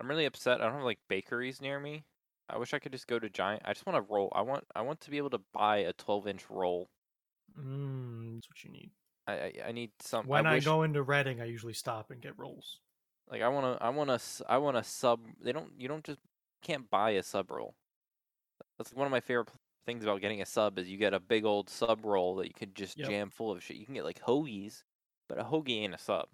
I'm 0.00 0.08
really 0.08 0.26
upset. 0.26 0.60
I 0.60 0.64
don't 0.64 0.74
have 0.74 0.82
like 0.82 0.98
bakeries 1.08 1.60
near 1.60 1.78
me. 1.78 2.04
I 2.50 2.58
wish 2.58 2.74
I 2.74 2.80
could 2.80 2.92
just 2.92 3.06
go 3.06 3.20
to 3.20 3.28
Giant. 3.28 3.62
I 3.64 3.74
just 3.74 3.86
want 3.86 3.96
to 3.96 4.12
roll. 4.12 4.32
I 4.34 4.42
want 4.42 4.64
I 4.74 4.82
want 4.82 5.00
to 5.02 5.10
be 5.10 5.18
able 5.18 5.30
to 5.30 5.40
buy 5.52 5.78
a 5.78 5.92
12 5.92 6.26
inch 6.26 6.50
roll. 6.50 6.88
Mm, 7.56 8.34
that's 8.34 8.48
what 8.48 8.64
you 8.64 8.70
need. 8.72 8.90
I 9.28 9.32
I, 9.32 9.52
I 9.68 9.72
need 9.72 9.90
some. 10.00 10.26
When 10.26 10.46
I, 10.46 10.54
wish- 10.54 10.64
go 10.64 10.82
into 10.82 11.02
Reading, 11.02 11.40
I 11.40 11.44
usually 11.44 11.74
stop 11.74 12.10
and 12.10 12.20
get 12.20 12.36
rolls. 12.38 12.80
Like 13.30 13.42
I 13.42 13.48
want 13.48 13.78
to, 13.78 13.84
I 13.84 13.90
want 13.90 14.08
to, 14.08 14.44
I 14.48 14.56
want 14.56 14.76
to 14.78 14.82
sub. 14.82 15.20
They 15.42 15.52
don't, 15.52 15.70
you 15.76 15.86
don't 15.86 16.02
just 16.02 16.18
can't 16.62 16.88
buy 16.90 17.10
a 17.10 17.22
sub 17.22 17.50
roll. 17.50 17.74
That's 18.78 18.92
one 18.94 19.06
of 19.06 19.10
my 19.10 19.20
favorite 19.20 19.50
things 19.84 20.02
about 20.02 20.20
getting 20.22 20.40
a 20.40 20.46
sub 20.46 20.78
is 20.78 20.88
you 20.88 20.96
get 20.96 21.12
a 21.14 21.20
big 21.20 21.44
old 21.44 21.68
sub 21.68 22.04
roll 22.04 22.36
that 22.36 22.46
you 22.46 22.54
could 22.54 22.74
just 22.74 22.98
Yep. 22.98 23.08
jam 23.08 23.30
full 23.30 23.52
of 23.52 23.62
shit. 23.62 23.76
You 23.76 23.84
can 23.84 23.94
get 23.94 24.04
like 24.04 24.20
hoagies, 24.22 24.82
but 25.28 25.38
a 25.38 25.44
hoagie 25.44 25.82
ain't 25.82 25.94
a 25.94 25.98
sub. 25.98 26.26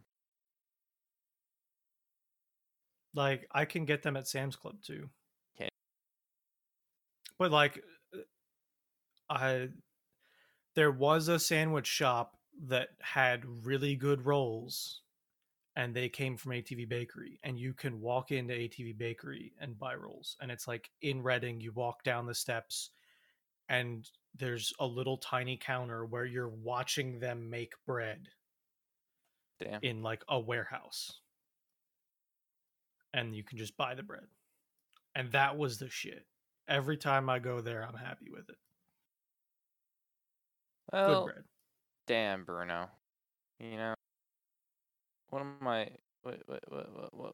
Like 3.15 3.47
I 3.53 3.65
can 3.65 3.85
get 3.85 4.03
them 4.03 4.17
at 4.17 4.27
Sam's 4.29 4.57
Club 4.57 4.77
too. 4.83 5.09
Okay. 5.57 5.69
But 7.39 7.51
like 7.51 7.83
uh, 8.15 8.19
I 9.31 9.69
there 10.75 10.91
was 10.91 11.29
a 11.29 11.39
sandwich 11.39 11.87
shop 11.87 12.37
that 12.67 12.91
had 13.01 13.45
really 13.65 13.97
good 13.97 14.25
rolls 14.25 15.01
and 15.77 15.95
they 15.95 16.09
came 16.09 16.37
from 16.37 16.53
ATV 16.53 16.89
Bakery 16.89 17.41
and 17.43 17.59
you 17.59 17.75
can 17.75 18.01
walk 18.01 18.31
into 18.31 18.55
ATV 18.55 18.97
Bakery 18.97 19.53
and 19.61 19.79
buy 19.79 19.95
rolls 19.95 20.37
and 20.41 20.51
it's 20.51 20.69
like 20.69 20.91
in 21.03 21.23
Reading 21.23 21.61
you 21.61 21.73
walk 21.73 22.05
down 22.05 22.27
the 22.27 22.35
steps 22.35 22.91
and 23.69 24.09
there's 24.37 24.73
a 24.79 24.87
little 24.87 25.17
tiny 25.17 25.57
counter 25.57 26.05
where 26.05 26.25
you're 26.25 26.49
watching 26.49 27.19
them 27.19 27.49
make 27.51 27.73
bread 27.87 28.29
Damn. 29.61 29.81
in 29.83 30.03
like 30.03 30.23
a 30.29 30.39
warehouse. 30.39 31.21
And 33.13 33.35
you 33.35 33.45
can 33.45 33.59
just 33.59 33.77
buy 33.77 33.95
the 33.95 34.03
bread. 34.03 34.27
And 35.15 35.31
that 35.33 35.57
was 35.57 35.79
the 35.79 35.89
shit. 35.89 36.27
Every 36.69 36.97
time 36.97 37.29
i 37.29 37.39
go 37.39 37.61
there 37.61 37.87
i'm 37.87 37.97
happy 37.97 38.31
with 38.31 38.49
it. 38.49 38.57
Well, 40.93 41.25
good 41.25 41.33
bread 41.33 41.45
damn, 42.07 42.45
Bruno. 42.45 42.89
You 43.61 43.77
know, 43.77 43.95
what 45.31 45.41
am 45.43 45.57
I? 45.67 45.89
What, 46.23 46.41
what, 46.47 46.63
what, 46.69 46.95
what, 46.95 47.15
what, 47.17 47.33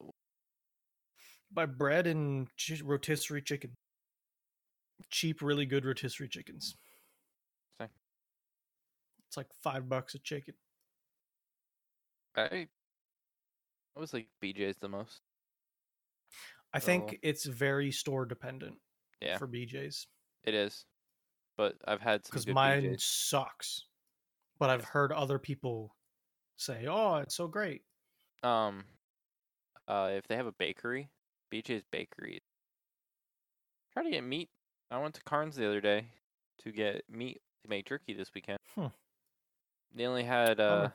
buy 1.53 1.67
bread 1.67 2.07
and 2.07 2.49
rotisserie 2.85 3.43
chicken 3.43 3.71
cheap 5.11 5.41
really 5.43 5.65
good 5.65 5.85
rotisserie 5.85 6.29
chickens 6.29 6.77
Same. 7.81 7.89
it's 9.27 9.37
like 9.37 9.47
five 9.63 9.89
bucks 9.89 10.15
a 10.15 10.19
chicken 10.19 10.55
I. 12.37 12.69
I 13.97 14.01
was 14.01 14.13
like 14.13 14.29
BJ's 14.43 14.77
the 14.81 14.89
most. 14.89 15.21
i 16.73 16.79
think 16.79 17.05
Oh. 17.15 17.17
it's 17.23 17.45
very 17.47 17.91
store 17.91 18.27
dependent 18.27 18.77
Yeah, 19.21 19.39
for 19.39 19.49
bjs 19.49 20.07
it 20.45 20.55
is. 20.55 20.85
But 21.57 21.77
I've 21.87 22.01
had 22.01 22.25
some 22.25 22.31
because 22.33 22.47
mine 22.47 22.83
BJ's. 22.85 23.05
sucks 23.05 23.85
but 24.61 24.71
i've 24.71 24.85
heard 24.85 25.11
other 25.11 25.39
people 25.41 25.97
say 26.57 26.87
oh 26.89 27.17
it's 27.17 27.35
so 27.35 27.49
great 27.49 27.83
Um, 28.45 28.85
uh, 29.89 30.11
if 30.13 30.27
they 30.29 30.37
have 30.37 30.47
a 30.47 30.53
bakery, 30.53 31.11
BJ's 31.53 31.83
Bakery. 31.91 32.41
Try 33.93 34.05
to 34.05 34.11
get 34.11 34.23
meat. 34.23 34.49
I 34.91 34.99
went 34.99 35.15
to 35.17 35.23
Carnes 35.25 35.57
the 35.57 35.67
other 35.67 35.81
day 35.81 36.07
to 36.63 36.71
get 36.71 37.03
meat 37.11 37.41
to 37.65 37.69
make 37.69 37.87
jerky 37.87 38.15
this 38.15 38.31
weekend. 38.35 38.59
Hmm. 38.77 38.87
They 39.95 40.07
only 40.07 40.23
had 40.25 40.61
uh, 40.61 40.69
Bummer. 40.77 40.95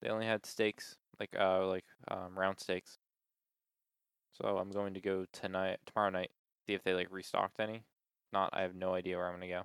they 0.00 0.08
only 0.08 0.26
had 0.26 0.46
steaks, 0.46 0.96
like 1.20 1.36
uh, 1.38 1.66
like 1.66 1.84
um, 2.08 2.38
round 2.38 2.58
steaks. 2.60 2.98
So 4.32 4.56
I'm 4.56 4.70
going 4.72 4.94
to 4.94 5.00
go 5.00 5.26
tonight, 5.32 5.78
tomorrow 5.86 6.10
night, 6.10 6.30
see 6.66 6.74
if 6.74 6.82
they 6.82 6.94
like 6.94 7.08
restocked 7.10 7.60
any. 7.60 7.84
Not, 8.32 8.50
I 8.52 8.62
have 8.62 8.74
no 8.74 8.94
idea 8.94 9.16
where 9.18 9.28
I'm 9.28 9.34
gonna 9.34 9.48
go. 9.48 9.62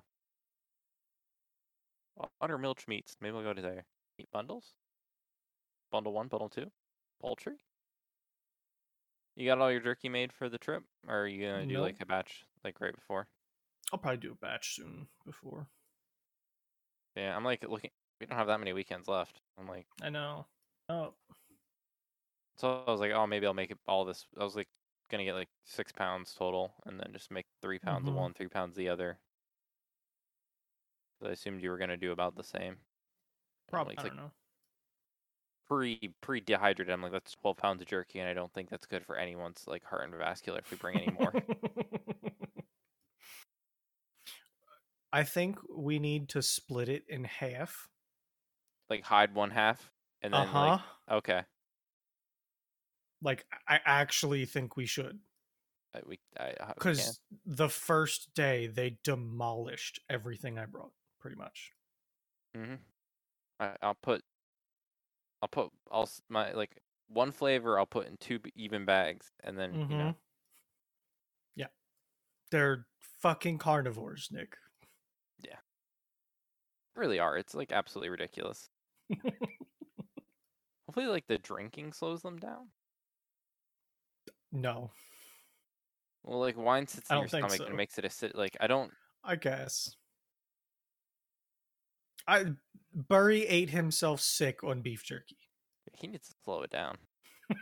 Under 2.40 2.56
Milch 2.58 2.86
Meats, 2.86 3.16
maybe 3.20 3.32
we'll 3.34 3.42
go 3.42 3.52
to 3.54 3.62
there. 3.62 3.86
Meat 4.18 4.30
bundles. 4.30 4.74
Bundle 5.92 6.12
one, 6.12 6.26
bundle 6.26 6.48
two. 6.48 6.72
Poultry. 7.20 7.58
You 9.34 9.46
got 9.46 9.58
all 9.60 9.72
your 9.72 9.80
jerky 9.80 10.08
made 10.08 10.32
for 10.32 10.48
the 10.48 10.56
trip, 10.58 10.84
or 11.08 11.22
are 11.22 11.26
you 11.26 11.44
gonna 11.44 11.66
do 11.66 11.74
Nope. 11.74 11.82
like 11.82 12.00
a 12.00 12.06
batch, 12.06 12.46
like 12.62 12.80
right 12.80 12.94
before? 12.94 13.28
i'll 13.92 13.98
probably 13.98 14.18
do 14.18 14.32
a 14.32 14.34
batch 14.34 14.74
soon 14.76 15.08
before 15.24 15.68
Yeah, 17.16 17.36
I'm 17.36 17.44
like 17.44 17.62
looking. 17.68 17.90
We 18.20 18.26
don't 18.26 18.36
have 18.38 18.46
that 18.48 18.58
many 18.58 18.72
weekends 18.72 19.08
left. 19.08 19.40
I'm 19.58 19.66
like, 19.66 19.86
i 20.02 20.10
know 20.10 20.46
oh 20.88 21.14
so 22.56 22.84
I 22.86 22.90
was 22.90 23.00
like, 23.00 23.12
oh, 23.12 23.26
maybe 23.26 23.46
I'll 23.46 23.54
make 23.54 23.70
it 23.70 23.78
all 23.88 24.04
this. 24.04 24.26
I 24.38 24.44
was 24.44 24.54
like, 24.56 24.68
gonna 25.10 25.24
get 25.24 25.34
like 25.34 25.48
six 25.64 25.92
pounds 25.92 26.34
total, 26.34 26.74
and 26.86 26.98
then 27.00 27.12
just 27.12 27.30
make 27.30 27.46
three 27.62 27.78
pounds 27.78 28.08
of 28.08 28.14
Mhm. 28.14 28.16
one, 28.16 28.34
three 28.34 28.48
pounds 28.48 28.76
the 28.76 28.88
other. 28.88 29.18
I 31.22 31.30
assumed 31.30 31.62
you 31.62 31.70
were 31.70 31.78
gonna 31.78 31.96
do 31.96 32.12
about 32.12 32.36
the 32.36 32.44
same. 32.44 32.84
Probably 33.68 33.94
like, 33.94 34.04
i 34.04 34.06
don't 34.08 34.16
know 34.16 34.32
pre 35.66 36.14
pre 36.20 36.40
dehydrated. 36.40 36.92
I'm 36.92 37.02
like, 37.02 37.12
that's 37.12 37.34
12 37.34 37.56
pounds 37.56 37.80
of 37.80 37.88
jerky, 37.88 38.18
and 38.18 38.28
I 38.28 38.34
don't 38.34 38.52
think 38.52 38.68
that's 38.70 38.86
good 38.86 39.04
for 39.06 39.16
anyone's 39.16 39.66
like 39.66 39.84
heart 39.84 40.04
and 40.04 40.14
vascular 40.14 40.58
if 40.58 40.70
we 40.70 40.76
bring 40.76 40.96
any 40.96 41.10
more. 41.10 41.38
I 45.12 45.22
think 45.24 45.58
we 45.68 45.98
need 46.00 46.28
to 46.30 46.42
split 46.42 46.88
it 46.88 47.04
in 47.08 47.22
half. 47.24 47.88
like 48.90 49.04
hide 49.04 49.34
one 49.34 49.50
half, 49.50 49.90
and 50.20 50.34
then 50.34 50.40
Uh 50.40 50.46
huh. 50.46 50.54
like 50.54 50.80
okay, 51.10 51.44
Like, 53.22 53.46
I 53.68 53.80
actually 53.84 54.46
think 54.46 54.76
we 54.76 54.86
should 54.86 55.20
I, 55.94 56.00
we 56.06 56.20
I, 56.38 56.54
I 56.60 56.74
because 56.74 57.20
the 57.44 57.68
first 57.68 58.34
day 58.34 58.66
they 58.66 58.98
demolished 59.02 60.00
everything 60.08 60.58
I 60.58 60.66
brought, 60.66 60.92
pretty 61.20 61.36
much. 61.36 61.72
Mm-hmm. 62.56 62.74
I, 63.60 63.76
I'll 63.82 63.96
put 64.02 64.22
I'll 65.42 65.48
put 65.48 65.70
I'll 65.90 66.08
my 66.28 66.52
like 66.52 66.80
one 67.08 67.30
flavor 67.32 67.78
I'll 67.78 67.86
put 67.86 68.06
in 68.06 68.16
two 68.18 68.40
even 68.56 68.84
bags, 68.84 69.30
and 69.44 69.58
then 69.58 69.74
you 69.74 69.96
know. 69.96 70.14
Yeah. 71.56 71.66
They're 72.50 72.86
fucking 73.20 73.58
carnivores, 73.58 74.28
Nick. 74.30 74.56
Yeah, 75.44 75.56
really 76.96 77.18
are. 77.18 77.36
It's 77.36 77.54
like 77.54 77.72
absolutely 77.72 78.10
ridiculous. 78.10 78.68
Hopefully, 80.86 81.06
like 81.06 81.26
the 81.28 81.38
drinking 81.38 81.92
slows 81.92 82.22
them 82.22 82.38
down. 82.38 82.68
no, 84.52 84.90
Well, 86.24 86.40
like 86.40 86.56
wine 86.56 86.86
sits 86.86 87.10
in 87.10 87.18
your 87.18 87.28
stomach 87.28 87.52
so. 87.52 87.66
and 87.66 87.76
makes 87.76 87.98
it 87.98 88.04
acid. 88.04 88.32
Like 88.34 88.56
I 88.60 88.66
don't. 88.66 88.92
I 89.22 89.36
guess. 89.36 89.94
I 92.30 92.44
Burry 92.94 93.44
ate 93.46 93.70
himself 93.70 94.20
sick 94.20 94.62
on 94.62 94.82
beef 94.82 95.04
jerky. 95.04 95.36
He 95.94 96.06
needs 96.06 96.28
to 96.28 96.34
slow 96.44 96.62
it 96.62 96.70
down. 96.70 96.96
That's 97.48 97.58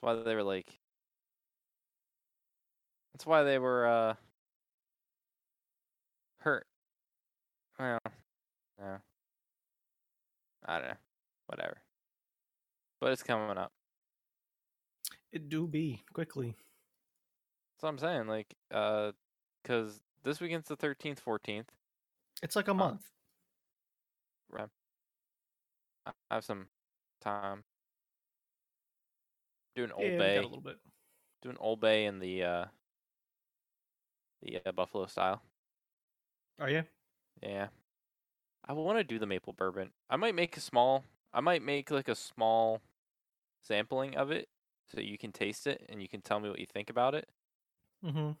why 0.00 0.14
they 0.14 0.34
were 0.34 0.42
like. 0.42 0.78
That's 3.14 3.24
why 3.24 3.42
they 3.42 3.58
were 3.58 3.86
uh 3.86 4.14
hurt. 6.40 6.66
Well, 7.78 7.98
no. 8.78 8.96
I 10.66 10.78
don't 10.78 10.88
know. 10.88 10.94
Whatever. 11.46 11.78
But 13.00 13.12
it's 13.12 13.22
coming 13.22 13.56
up. 13.56 13.72
It 15.32 15.48
do 15.48 15.66
be 15.66 16.04
quickly. 16.12 16.56
That's 17.74 17.82
what 17.82 17.88
I'm 17.88 17.98
saying. 17.98 18.26
Like, 18.26 18.54
uh, 18.70 19.12
because 19.62 20.00
this 20.22 20.40
weekend's 20.40 20.68
the 20.68 20.76
13th, 20.76 21.18
14th. 21.26 21.64
It's 22.44 22.54
like 22.54 22.68
a 22.68 22.74
month. 22.74 23.00
Right. 24.50 24.68
I 26.06 26.12
have 26.30 26.44
some 26.44 26.66
time. 27.22 27.64
Doing 29.74 29.90
Old 29.92 30.06
yeah, 30.06 30.18
Bay. 30.18 30.36
a 30.36 30.42
little 30.42 30.60
bit. 30.60 30.76
Doing 31.42 31.56
Old 31.58 31.80
Bay 31.80 32.04
in 32.04 32.18
the 32.18 32.44
uh 32.44 32.64
the 34.42 34.60
uh, 34.64 34.72
Buffalo 34.72 35.06
style. 35.06 35.40
Are 36.60 36.68
you? 36.68 36.84
Yeah. 37.42 37.68
I 38.68 38.74
want 38.74 38.98
to 38.98 39.04
do 39.04 39.18
the 39.18 39.26
maple 39.26 39.54
bourbon. 39.54 39.90
I 40.10 40.16
might 40.16 40.34
make 40.34 40.58
a 40.58 40.60
small. 40.60 41.02
I 41.32 41.40
might 41.40 41.62
make 41.62 41.90
like 41.90 42.08
a 42.08 42.14
small 42.14 42.82
sampling 43.62 44.16
of 44.16 44.30
it 44.30 44.48
so 44.94 45.00
you 45.00 45.16
can 45.16 45.32
taste 45.32 45.66
it 45.66 45.82
and 45.88 46.02
you 46.02 46.08
can 46.08 46.20
tell 46.20 46.40
me 46.40 46.50
what 46.50 46.58
you 46.58 46.66
think 46.66 46.90
about 46.90 47.14
it. 47.14 47.26
Mm-hmm. 48.04 48.32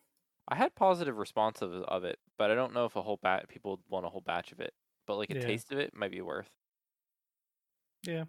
I 0.48 0.56
had 0.56 0.74
positive 0.74 1.16
response 1.16 1.62
of, 1.62 1.72
of 1.72 2.04
it, 2.04 2.18
but 2.38 2.50
I 2.50 2.54
don't 2.54 2.74
know 2.74 2.84
if 2.84 2.96
a 2.96 3.02
whole 3.02 3.18
batch 3.22 3.48
people 3.48 3.72
would 3.72 3.80
want 3.88 4.06
a 4.06 4.10
whole 4.10 4.20
batch 4.20 4.52
of 4.52 4.60
it. 4.60 4.74
But 5.06 5.16
like 5.16 5.30
a 5.30 5.34
Yeah. 5.34 5.40
taste 5.46 5.72
of 5.72 5.78
it 5.78 5.94
might 5.94 6.10
be 6.10 6.20
worth. 6.20 6.50
Yeah, 8.02 8.24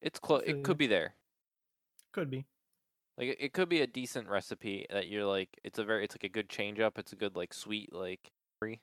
It's 0.00 0.18
close. 0.18 0.42
It 0.46 0.64
could 0.64 0.78
be 0.78 0.86
there. 0.86 1.14
could 2.12 2.30
be. 2.30 2.46
Like 3.18 3.28
it, 3.28 3.36
it 3.40 3.52
could 3.52 3.68
be 3.68 3.82
a 3.82 3.86
decent 3.86 4.28
recipe 4.28 4.86
that 4.90 5.08
you're 5.08 5.26
like. 5.26 5.50
It's 5.62 5.78
a 5.78 5.84
very. 5.84 6.04
It's 6.04 6.14
like 6.14 6.24
a 6.24 6.28
good 6.30 6.48
change 6.48 6.80
up. 6.80 6.98
It's 6.98 7.12
a 7.12 7.16
good 7.16 7.36
like 7.36 7.52
sweet 7.52 7.92
like 7.92 8.30
free 8.58 8.80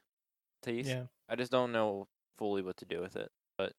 taste. 0.62 0.90
Yeah. 0.90 1.04
I 1.28 1.36
just 1.36 1.52
don't 1.52 1.72
know 1.72 2.08
fully 2.38 2.62
what 2.62 2.78
to 2.78 2.86
do 2.86 3.02
with 3.02 3.16
it, 3.16 3.32
but 3.58 3.74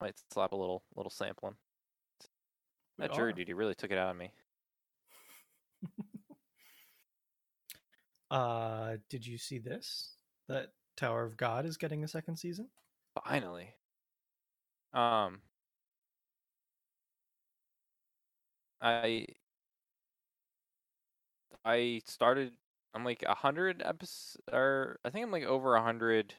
might 0.00 0.14
slap 0.32 0.52
a 0.52 0.56
little 0.56 0.82
little 0.96 1.10
sampling. 1.10 1.56
We 2.98 3.06
That 3.06 3.12
jury 3.14 3.34
duty 3.34 3.52
really 3.52 3.74
took 3.74 3.90
it 3.90 3.98
out 3.98 4.10
of 4.10 4.16
me. 4.16 4.32
Uh, 8.34 8.96
did 9.08 9.24
you 9.24 9.38
see 9.38 9.58
this? 9.58 10.16
That 10.48 10.72
Tower 10.96 11.24
of 11.24 11.36
God 11.36 11.64
is 11.66 11.76
getting 11.76 12.02
a 12.02 12.08
second 12.08 12.36
season. 12.36 12.68
Finally. 13.24 13.68
Um. 14.92 15.40
I. 18.82 19.26
I 21.64 22.02
started. 22.06 22.52
I'm 22.92 23.04
like 23.04 23.22
a 23.22 23.36
hundred 23.36 23.82
episodes, 23.84 24.36
or 24.52 24.98
I 25.04 25.10
think 25.10 25.24
I'm 25.24 25.30
like 25.32 25.44
over 25.44 25.76
a 25.76 25.82
hundred. 25.82 26.34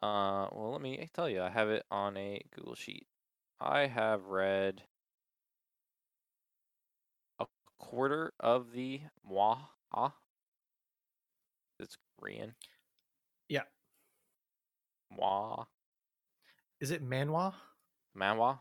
Uh, 0.00 0.46
well, 0.52 0.70
let 0.72 0.80
me 0.80 1.10
tell 1.12 1.28
you, 1.28 1.42
I 1.42 1.50
have 1.50 1.70
it 1.70 1.84
on 1.90 2.16
a 2.16 2.40
Google 2.54 2.76
sheet. 2.76 3.06
I 3.60 3.86
have 3.88 4.26
read 4.26 4.82
a 7.40 7.46
quarter 7.78 8.32
of 8.40 8.72
the 8.72 9.02
Mwaha. 9.28 10.12
It's 11.82 11.96
Korean. 12.18 12.54
Yeah. 13.48 13.62
Mwa. 15.12 15.66
Is 16.80 16.90
it 16.90 17.04
Manhwa? 17.04 17.54
Manhwa. 18.16 18.58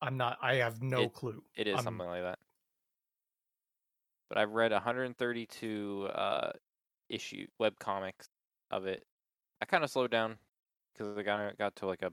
I'm 0.00 0.16
not. 0.16 0.38
I 0.42 0.56
have 0.56 0.82
no 0.82 1.02
It- 1.02 1.12
clue. 1.12 1.42
It 1.54 1.66
is 1.68 1.80
something 1.82 2.06
like 2.06 2.22
that. 2.22 2.38
But 4.28 4.38
I've 4.38 4.52
read 4.52 4.72
132 4.72 6.08
uh, 6.12 6.52
issue 7.08 7.46
web 7.58 7.78
comics 7.78 8.28
of 8.70 8.86
it. 8.86 9.04
I 9.60 9.66
kind 9.66 9.84
of 9.84 9.90
slowed 9.90 10.10
down 10.10 10.38
because 10.92 11.16
I 11.16 11.22
got 11.22 11.56
got 11.58 11.76
to 11.76 11.86
like 11.86 12.02
a. 12.02 12.12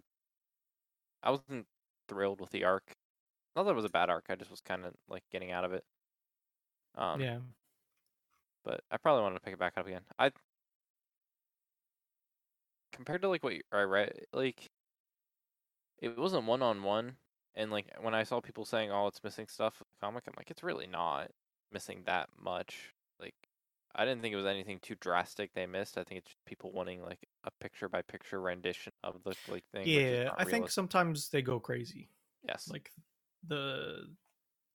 I 1.23 1.31
wasn't 1.31 1.65
thrilled 2.07 2.41
with 2.41 2.51
the 2.51 2.65
arc. 2.65 2.95
Not 3.55 3.63
that 3.63 3.71
it 3.71 3.75
was 3.75 3.85
a 3.85 3.89
bad 3.89 4.09
arc. 4.09 4.25
I 4.29 4.35
just 4.35 4.51
was 4.51 4.61
kind 4.61 4.85
of 4.85 4.93
like 5.07 5.23
getting 5.31 5.51
out 5.51 5.63
of 5.65 5.73
it. 5.73 5.83
Um, 6.95 7.21
yeah. 7.21 7.39
But 8.63 8.83
I 8.91 8.97
probably 8.97 9.23
wanted 9.23 9.35
to 9.35 9.41
pick 9.41 9.53
it 9.53 9.59
back 9.59 9.77
up 9.77 9.87
again. 9.87 10.05
I 10.17 10.31
compared 12.91 13.21
to 13.21 13.27
like 13.29 13.43
what 13.43 13.61
I 13.71 13.81
read, 13.81 14.25
like 14.33 14.71
it 15.99 16.17
wasn't 16.17 16.45
one 16.45 16.61
on 16.61 16.83
one, 16.83 17.17
and 17.55 17.71
like 17.71 17.93
when 17.99 18.15
I 18.15 18.23
saw 18.23 18.41
people 18.41 18.65
saying, 18.65 18.91
"Oh, 18.91 19.07
it's 19.07 19.23
missing 19.23 19.47
stuff," 19.47 19.79
the 19.79 19.85
comic, 20.01 20.25
I'm 20.27 20.33
like, 20.37 20.51
it's 20.51 20.63
really 20.63 20.87
not 20.87 21.31
missing 21.71 22.03
that 22.05 22.29
much. 22.37 22.95
Like, 23.19 23.35
I 23.95 24.05
didn't 24.05 24.21
think 24.21 24.33
it 24.33 24.37
was 24.37 24.45
anything 24.45 24.79
too 24.79 24.95
drastic 24.95 25.53
they 25.53 25.65
missed. 25.67 25.97
I 25.97 26.03
think 26.03 26.19
it's 26.19 26.31
just 26.31 26.45
people 26.45 26.71
wanting 26.71 27.01
like 27.03 27.27
a 27.43 27.51
picture 27.59 27.89
by 27.89 28.01
picture 28.01 28.41
rendition 28.41 28.93
of 29.03 29.23
the 29.23 29.35
like 29.47 29.65
thing. 29.73 29.87
Yeah, 29.89 30.31
I 30.37 30.45
think 30.45 30.69
sometimes 30.69 31.29
they 31.29 31.41
go 31.41 31.59
crazy. 31.59 32.09
yes, 32.43 32.73
Like 32.73 32.91
the 33.43 34.15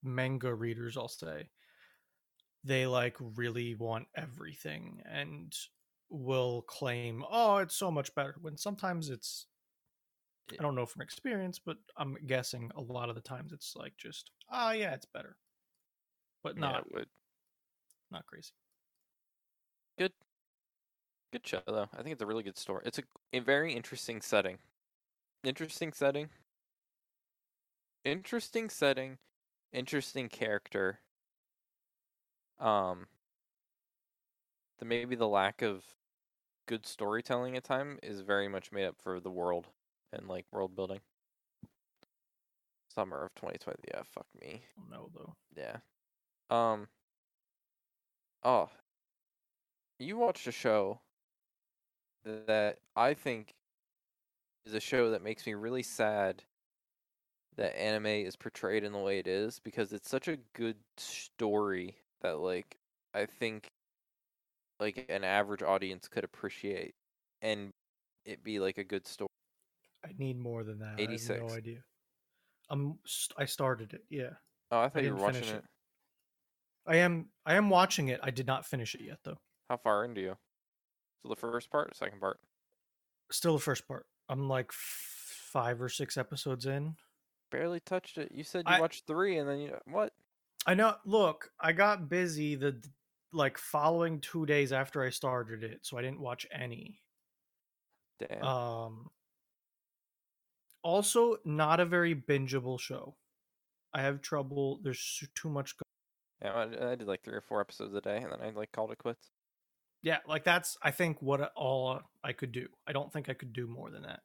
manga 0.03 0.55
readers, 0.55 0.97
I'll 0.97 1.09
say, 1.09 1.51
they 2.65 2.87
like 2.87 3.17
really 3.21 3.75
want 3.75 4.09
everything 4.15 5.03
and 5.07 5.55
will 6.11 6.63
claim, 6.63 7.25
"Oh, 7.29 7.59
it's 7.59 7.77
so 7.77 7.91
much 7.91 8.15
better." 8.15 8.37
When 8.41 8.57
sometimes 8.59 9.11
it's, 9.11 9.49
I 10.59 10.63
don't 10.63 10.75
know 10.75 10.87
from 10.87 11.03
experience, 11.03 11.59
but 11.59 11.79
I'm 11.97 12.15
guessing 12.27 12.71
a 12.75 12.81
lot 12.81 13.09
of 13.09 13.15
the 13.15 13.21
times 13.23 13.53
it's 13.53 13.75
like 13.75 13.97
just, 13.97 14.31
"Ah, 14.49 14.73
yeah, 14.73 14.95
it's 14.95 15.07
better," 15.07 15.39
but 16.43 16.57
not 16.57 16.85
would. 16.93 17.09
not 18.11 18.27
crazy. 18.27 18.53
Good. 19.99 20.13
Good 21.33 21.47
show 21.47 21.63
though. 21.67 21.89
I 21.93 21.99
think 22.03 22.13
it's 22.15 22.23
a 22.23 22.27
really 22.27 22.43
good 22.43 22.57
story. 22.57 22.83
It's 22.87 22.99
a, 22.99 23.03
a 23.35 23.41
very 23.41 23.75
interesting 23.75 24.21
setting. 24.23 24.61
Interesting 25.45 25.93
setting. 25.93 26.31
Interesting 28.05 28.71
setting. 28.71 29.19
Interesting 29.73 30.29
character. 30.31 31.03
Um 32.59 33.07
the 34.79 34.85
maybe 34.85 35.17
the 35.17 35.29
lack 35.29 35.63
of 35.63 35.85
good 36.67 36.87
storytelling 36.87 37.57
at 37.57 37.65
time 37.65 37.99
is 38.03 38.21
very 38.21 38.49
much 38.49 38.73
made 38.73 38.87
up 38.87 38.97
for 39.01 39.21
the 39.21 39.31
world 39.31 39.69
and 40.13 40.29
like 40.29 40.47
world 40.51 40.75
building. 40.75 41.01
Summer 42.89 43.25
of 43.25 43.35
2020. 43.35 43.79
Yeah, 43.89 44.03
fuck 44.05 44.27
me. 44.41 44.63
No 44.91 45.11
though. 45.15 45.35
Yeah. 45.57 45.79
Um. 46.51 46.89
Oh. 48.45 48.69
You 49.99 50.17
watched 50.17 50.47
a 50.47 50.53
show 50.53 51.01
that 52.25 52.79
I 52.97 53.15
think 53.15 53.55
is 54.65 54.75
a 54.75 54.81
show 54.81 55.11
that 55.11 55.23
makes 55.23 55.47
me 55.47 55.55
really 55.55 55.83
sad 55.83 56.45
that 57.57 57.79
anime 57.79 58.07
is 58.07 58.37
portrayed 58.37 58.83
in 58.85 58.93
the 58.93 58.99
way 58.99 59.19
it 59.19 59.27
is 59.27 59.61
because 59.61 59.93
it's 59.93 60.09
such 60.09 60.27
a 60.29 60.39
good 60.55 60.77
story 60.97 61.97
that 62.25 62.39
like 62.41 62.77
I 63.15 63.27
think 63.27 63.69
like 64.81 65.07
an 65.09 65.23
average 65.23 65.63
audience 65.63 66.09
could 66.09 66.25
appreciate 66.25 66.95
and 67.43 67.71
it 68.25 68.43
be 68.43 68.59
like 68.59 68.79
a 68.79 68.85
good 68.85 69.07
story. 69.07 69.29
I 70.05 70.11
need 70.19 70.39
more 70.39 70.65
than 70.65 70.81
that. 70.81 70.95
I 70.99 71.01
have 71.03 71.11
86. 71.11 71.41
no 71.41 71.55
idea. 71.57 71.79
I'm. 72.71 72.99
st- 73.07 73.37
I 73.39 73.45
started 73.45 73.93
it. 73.93 74.03
Yeah, 74.11 74.31
Oh, 74.71 74.81
I 74.81 74.89
thought 74.89 75.05
you 75.05 75.15
were 75.15 75.21
watching 75.23 75.45
it. 75.45 75.55
it. 75.57 75.65
I 76.87 76.97
am. 76.97 77.27
I 77.47 77.55
am 77.55 77.71
watching 77.71 78.09
it. 78.09 78.21
I 78.23 78.31
did 78.31 78.47
not 78.47 78.67
finish 78.67 78.95
it 78.95 79.03
yet 79.03 79.19
though. 79.25 79.39
How 79.71 79.77
far 79.77 80.05
into 80.05 80.21
you? 80.23 80.37
So 81.23 81.29
the 81.29 81.37
first 81.37 81.71
part, 81.71 81.95
second 81.97 82.21
part. 82.21 82.39
Still 83.31 83.55
the 83.55 83.63
first 83.63 83.87
part. 83.87 84.07
I'm 84.29 84.49
like 84.49 84.67
f- 84.71 85.49
five 85.53 85.81
or 85.81 85.89
six 85.91 86.17
episodes 86.17 86.65
in. 86.67 86.97
Barely 87.51 87.81
touched 87.81 88.17
it. 88.19 88.33
You 88.33 88.45
said 88.45 88.65
you 88.67 88.75
I- 88.75 88.81
watched 88.81 89.07
three, 89.07 89.37
and 89.39 89.49
then 89.49 89.59
you 89.61 89.77
what? 89.87 90.13
I 90.67 90.75
know. 90.75 90.97
Look, 91.05 91.51
I 91.61 91.73
got 91.73 92.09
busy 92.09 92.55
the 92.55 92.83
like 93.33 93.59
following 93.59 94.21
two 94.21 94.47
days 94.47 94.73
after 94.73 95.03
I 95.03 95.11
started 95.11 95.63
it, 95.65 95.81
so 95.83 95.99
I 95.99 96.03
didn't 96.03 96.21
watch 96.21 96.47
any. 96.53 97.01
Damn. 98.19 98.43
Um, 98.45 99.11
Also, 100.83 101.37
not 101.45 101.81
a 101.81 101.85
very 101.85 102.15
bingeable 102.15 102.79
show. 102.79 103.17
I 103.93 104.03
have 104.03 104.21
trouble. 104.23 104.81
There's 104.83 105.23
too 105.35 105.49
much. 105.49 105.77
Go- 105.77 105.83
Yeah, 106.43 106.53
I, 106.53 106.93
I 106.93 106.95
did 106.95 107.07
like 107.09 107.23
three 107.23 107.35
or 107.35 107.41
four 107.41 107.61
episodes 107.61 107.95
a 107.95 108.01
day, 108.01 108.19
and 108.19 108.31
then 108.33 108.41
I 108.43 108.51
like 108.51 108.73
called 108.73 108.93
it 108.93 108.99
quits. 108.99 109.31
yeah, 110.03 110.19
like 110.27 110.45
that's 110.45 110.77
I 110.83 110.91
think 110.91 111.21
what 111.23 111.53
all 111.57 112.01
I 112.23 112.33
could 112.33 112.53
do. 112.53 112.69
I 112.87 112.93
don't 112.93 113.13
think 113.13 113.29
I 113.29 113.35
could 113.35 113.53
do 113.53 113.67
more 113.67 113.91
than 113.91 114.03
that. 114.03 114.21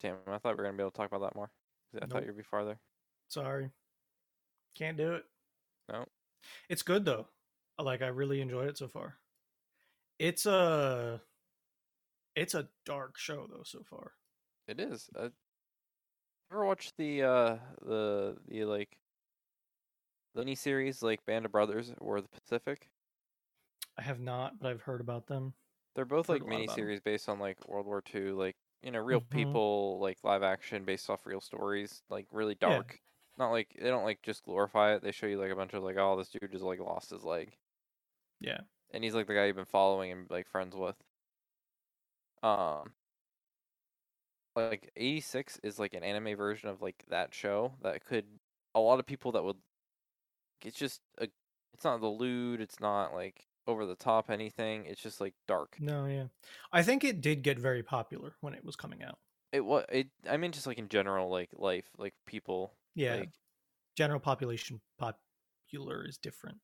Damn, 0.00 0.16
I 0.26 0.38
thought 0.38 0.54
we 0.56 0.58
were 0.58 0.64
gonna 0.64 0.76
be 0.76 0.82
able 0.82 0.90
to 0.90 0.96
talk 0.96 1.10
about 1.12 1.22
that 1.22 1.34
more. 1.36 1.50
I 2.00 2.06
thought 2.06 2.26
you'd 2.26 2.36
be 2.36 2.42
farther. 2.42 2.78
Sorry, 3.28 3.70
can't 4.74 4.96
do 4.96 5.14
it. 5.14 5.26
No. 5.88 6.06
It's 6.68 6.82
good 6.82 7.04
though. 7.06 7.28
Like 7.78 8.02
I 8.02 8.08
really 8.08 8.40
enjoyed 8.40 8.68
it 8.68 8.76
so 8.78 8.88
far. 8.88 9.18
It's 10.18 10.46
a 10.46 11.22
it's 12.36 12.54
a 12.54 12.70
dark 12.84 13.16
show 13.18 13.46
though 13.46 13.62
so 13.64 13.82
far. 13.82 14.14
It 14.66 14.78
is. 14.80 15.08
Uh, 15.14 15.30
ever 16.50 16.64
watched 16.64 16.96
the 16.96 17.22
uh 17.22 17.58
the 17.82 18.38
the 18.46 18.64
like 18.64 18.98
the 20.34 20.40
mini 20.42 20.54
series 20.54 21.02
like 21.02 21.24
Band 21.24 21.46
of 21.46 21.52
Brothers 21.52 21.94
or 21.98 22.20
the 22.20 22.28
Pacific? 22.28 22.90
I 23.96 24.02
have 24.02 24.20
not, 24.20 24.60
but 24.60 24.70
I've 24.70 24.82
heard 24.82 25.00
about 25.00 25.26
them. 25.26 25.54
They're 25.94 26.04
both 26.04 26.28
like 26.28 26.44
mini 26.44 26.68
series 26.68 27.00
based 27.00 27.28
on 27.28 27.38
like 27.38 27.66
World 27.68 27.86
War 27.86 28.00
II, 28.02 28.32
like 28.32 28.56
you 28.82 28.90
know, 28.90 29.00
real 29.00 29.20
Mhm. 29.30 29.60
people, 29.60 29.98
like 30.00 30.22
live 30.24 30.42
action 30.42 30.84
based 30.84 31.08
off 31.10 31.26
real 31.26 31.40
stories, 31.40 32.02
like 32.08 32.26
really 32.30 32.54
dark. 32.54 33.02
Not 33.36 33.50
like 33.50 33.76
they 33.80 33.88
don't 33.88 34.04
like 34.04 34.22
just 34.22 34.44
glorify 34.44 34.94
it. 34.94 35.02
They 35.02 35.10
show 35.12 35.26
you 35.26 35.40
like 35.40 35.50
a 35.50 35.56
bunch 35.56 35.74
of 35.74 35.82
like, 35.82 35.96
oh, 35.98 36.16
this 36.16 36.28
dude 36.28 36.52
just 36.52 36.62
like 36.64 36.78
lost 36.80 37.10
his 37.10 37.24
leg, 37.24 37.56
Yeah. 38.40 38.60
and 38.92 39.02
he's 39.02 39.14
like 39.14 39.26
the 39.26 39.34
guy 39.34 39.46
you've 39.46 39.56
been 39.56 39.64
following 39.64 40.12
and 40.12 40.30
like 40.30 40.48
friends 40.48 40.76
with. 40.76 40.96
Um, 42.42 42.92
like 44.54 44.90
eighty 44.96 45.20
six 45.20 45.58
is 45.62 45.78
like 45.78 45.94
an 45.94 46.04
anime 46.04 46.36
version 46.36 46.68
of 46.68 46.80
like 46.80 47.04
that 47.08 47.34
show 47.34 47.72
that 47.82 48.04
could 48.04 48.26
a 48.74 48.80
lot 48.80 48.98
of 49.00 49.06
people 49.06 49.32
that 49.32 49.44
would. 49.44 49.56
It's 50.64 50.78
just 50.78 51.00
a. 51.18 51.28
It's 51.72 51.84
not 51.84 52.00
the 52.00 52.06
lewd. 52.06 52.60
It's 52.60 52.78
not 52.78 53.14
like 53.14 53.46
over 53.66 53.84
the 53.84 53.96
top 53.96 54.30
anything. 54.30 54.84
It's 54.86 55.00
just 55.02 55.20
like 55.20 55.34
dark. 55.48 55.76
No, 55.80 56.06
yeah. 56.06 56.26
I 56.72 56.82
think 56.84 57.02
it 57.02 57.20
did 57.20 57.42
get 57.42 57.58
very 57.58 57.82
popular 57.82 58.34
when 58.40 58.54
it 58.54 58.64
was 58.64 58.76
coming 58.76 59.02
out. 59.02 59.18
It 59.52 59.64
was 59.64 59.84
it. 59.90 60.08
I 60.30 60.36
mean, 60.36 60.52
just 60.52 60.68
like 60.68 60.78
in 60.78 60.88
general, 60.88 61.28
like 61.30 61.50
life, 61.56 61.86
like 61.98 62.14
people. 62.26 62.74
Yeah. 62.94 63.16
Like, 63.16 63.30
General 63.96 64.18
population 64.20 64.80
popular 64.98 66.04
is 66.06 66.18
different. 66.18 66.58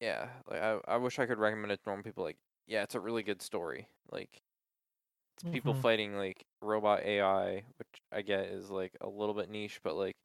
yeah. 0.00 0.28
Like 0.48 0.60
I, 0.60 0.78
I 0.86 0.96
wish 0.98 1.18
I 1.18 1.26
could 1.26 1.38
recommend 1.38 1.72
it 1.72 1.76
to 1.82 1.88
normal 1.88 2.04
people. 2.04 2.22
Like, 2.24 2.38
yeah, 2.66 2.82
it's 2.84 2.94
a 2.94 3.00
really 3.00 3.22
good 3.24 3.42
story. 3.42 3.88
Like, 4.10 4.40
it's 5.34 5.44
people 5.50 5.74
Mhm. 5.74 5.82
fighting 5.82 6.16
like 6.16 6.46
robot 6.62 7.02
AI, 7.02 7.64
which 7.78 8.02
I 8.12 8.22
get 8.22 8.46
is 8.46 8.70
like 8.70 8.96
a 9.00 9.08
little 9.08 9.34
bit 9.34 9.50
niche, 9.50 9.80
but 9.82 9.96
like, 9.96 10.16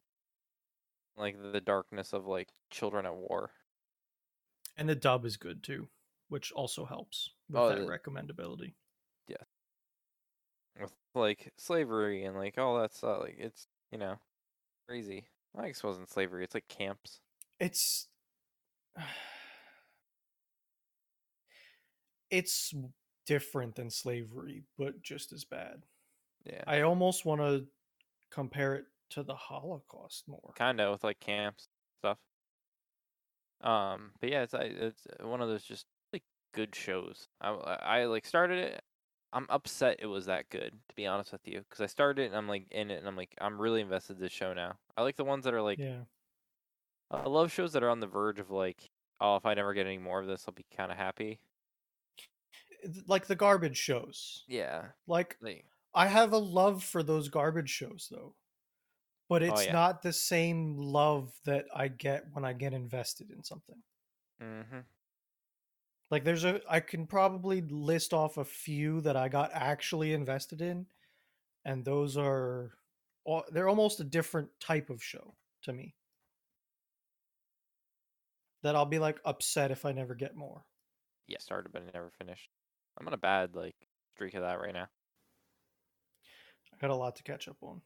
like 1.16 1.36
the 1.52 1.60
darkness 1.60 2.12
of 2.12 2.26
like 2.26 2.48
children 2.70 3.04
at 3.06 3.14
war. 3.14 3.50
And 4.76 4.88
the 4.88 4.94
dub 4.94 5.24
is 5.24 5.36
good 5.36 5.62
too, 5.62 5.88
which 6.28 6.52
also 6.52 6.84
helps 6.84 7.30
with 7.48 7.56
Oh, 7.60 7.68
that 7.70 7.78
the- 7.80 7.86
recommendability. 7.86 8.74
Yeah. 9.28 9.42
With 10.80 10.92
like 11.14 11.52
slavery 11.58 12.24
and 12.24 12.36
like 12.36 12.56
all 12.58 12.80
that 12.80 12.94
stuff. 12.94 13.20
Like 13.22 13.36
it's 13.38 13.66
you 13.90 13.98
know 13.98 14.18
crazy. 14.88 15.26
I 15.58 15.66
guess 15.68 15.78
it 15.78 15.84
wasn't 15.86 16.10
slavery. 16.10 16.44
It's 16.44 16.54
like 16.54 16.68
camps. 16.68 17.20
It's 17.60 18.08
it's 22.30 22.74
different 23.26 23.74
than 23.76 23.90
slavery, 23.90 24.64
but 24.78 25.02
just 25.02 25.32
as 25.32 25.44
bad. 25.44 25.84
Yeah, 26.44 26.64
I 26.66 26.80
almost 26.82 27.24
want 27.24 27.40
to 27.40 27.66
compare 28.30 28.74
it 28.74 28.86
to 29.10 29.22
the 29.22 29.34
Holocaust 29.34 30.24
more. 30.26 30.52
kind 30.56 30.80
of 30.80 30.92
with 30.92 31.04
like 31.04 31.20
camps 31.20 31.68
stuff. 31.98 32.18
Um, 33.60 34.10
but 34.20 34.30
yeah, 34.30 34.42
it's 34.42 34.54
I- 34.54 34.62
it's 34.64 35.06
one 35.20 35.40
of 35.40 35.48
those 35.48 35.62
just 35.62 35.86
like 36.12 36.24
good 36.52 36.74
shows. 36.74 37.28
I, 37.40 37.50
I, 37.50 38.04
like 38.06 38.26
started 38.26 38.58
it. 38.58 38.82
I'm 39.32 39.46
upset 39.48 39.96
it 40.00 40.06
was 40.06 40.26
that 40.26 40.50
good 40.50 40.72
to 40.88 40.94
be 40.94 41.06
honest 41.06 41.32
with 41.32 41.46
you 41.46 41.60
because 41.60 41.80
I 41.80 41.86
started 41.86 42.22
it 42.22 42.26
and 42.26 42.36
I'm 42.36 42.48
like 42.48 42.66
in 42.70 42.90
it 42.90 42.98
and 42.98 43.08
I'm 43.08 43.16
like 43.16 43.34
I'm 43.40 43.60
really 43.60 43.80
invested 43.80 44.16
in 44.16 44.22
this 44.22 44.32
show 44.32 44.52
now. 44.52 44.76
I 44.96 45.02
like 45.02 45.16
the 45.16 45.24
ones 45.24 45.44
that 45.44 45.54
are 45.54 45.62
like 45.62 45.78
yeah. 45.78 46.00
I 47.10 47.28
love 47.28 47.52
shows 47.52 47.72
that 47.72 47.82
are 47.82 47.90
on 47.90 48.00
the 48.00 48.06
verge 48.06 48.38
of 48.38 48.50
like 48.50 48.90
oh 49.20 49.36
if 49.36 49.46
I 49.46 49.54
never 49.54 49.74
get 49.74 49.86
any 49.86 49.98
more 49.98 50.20
of 50.20 50.26
this 50.26 50.44
I'll 50.46 50.54
be 50.54 50.66
kind 50.76 50.90
of 50.92 50.98
happy. 50.98 51.40
Like 53.06 53.26
the 53.26 53.36
garbage 53.36 53.76
shows. 53.76 54.44
Yeah, 54.48 54.86
Like 55.06 55.36
like 55.40 55.64
I 55.94 56.06
have 56.08 56.32
a 56.32 56.38
love 56.38 56.82
for 56.82 57.02
those 57.02 57.28
garbage 57.28 57.70
shows 57.70 58.08
though. 58.10 58.34
But 59.28 59.42
it's 59.42 59.62
Oh, 59.62 59.64
yeah. 59.64 59.72
not 59.72 60.02
the 60.02 60.12
same 60.12 60.76
love 60.76 61.32
that 61.46 61.64
I 61.74 61.88
get 61.88 62.24
when 62.32 62.44
I 62.44 62.52
get 62.52 62.74
invested 62.74 63.30
in 63.30 63.42
something. 63.42 63.82
mm-hmm. 64.42 64.80
Like 66.12 66.24
there's 66.24 66.44
a 66.44 66.60
I 66.68 66.80
can 66.80 67.06
probably 67.06 67.62
list 67.62 68.12
off 68.12 68.36
a 68.36 68.44
few 68.44 69.00
that 69.00 69.16
I 69.16 69.28
got 69.30 69.50
actually 69.54 70.12
invested 70.12 70.60
in 70.60 70.86
and 71.64 71.84
those 71.84 72.18
are 72.18 72.72
they're 73.50 73.68
almost 73.68 73.98
a 74.00 74.04
different 74.04 74.50
type 74.60 74.90
of 74.90 75.02
show 75.02 75.34
to 75.62 75.72
me. 75.72 75.94
That 78.62 78.76
I'll 78.76 78.84
be 78.84 78.98
like 78.98 79.20
upset 79.24 79.70
if 79.70 79.86
I 79.86 79.92
never 79.92 80.14
get 80.14 80.36
more. 80.36 80.62
yeah 81.28 81.38
started 81.40 81.72
but 81.72 81.82
never 81.94 82.10
finished. 82.10 82.50
I'm 83.00 83.06
on 83.06 83.14
a 83.14 83.16
bad 83.16 83.56
like 83.56 83.74
streak 84.14 84.34
of 84.34 84.42
that 84.42 84.60
right 84.60 84.74
now. 84.74 84.88
I 86.74 86.76
got 86.78 86.90
a 86.90 86.94
lot 86.94 87.16
to 87.16 87.22
catch 87.22 87.48
up 87.48 87.56
on. 87.62 87.80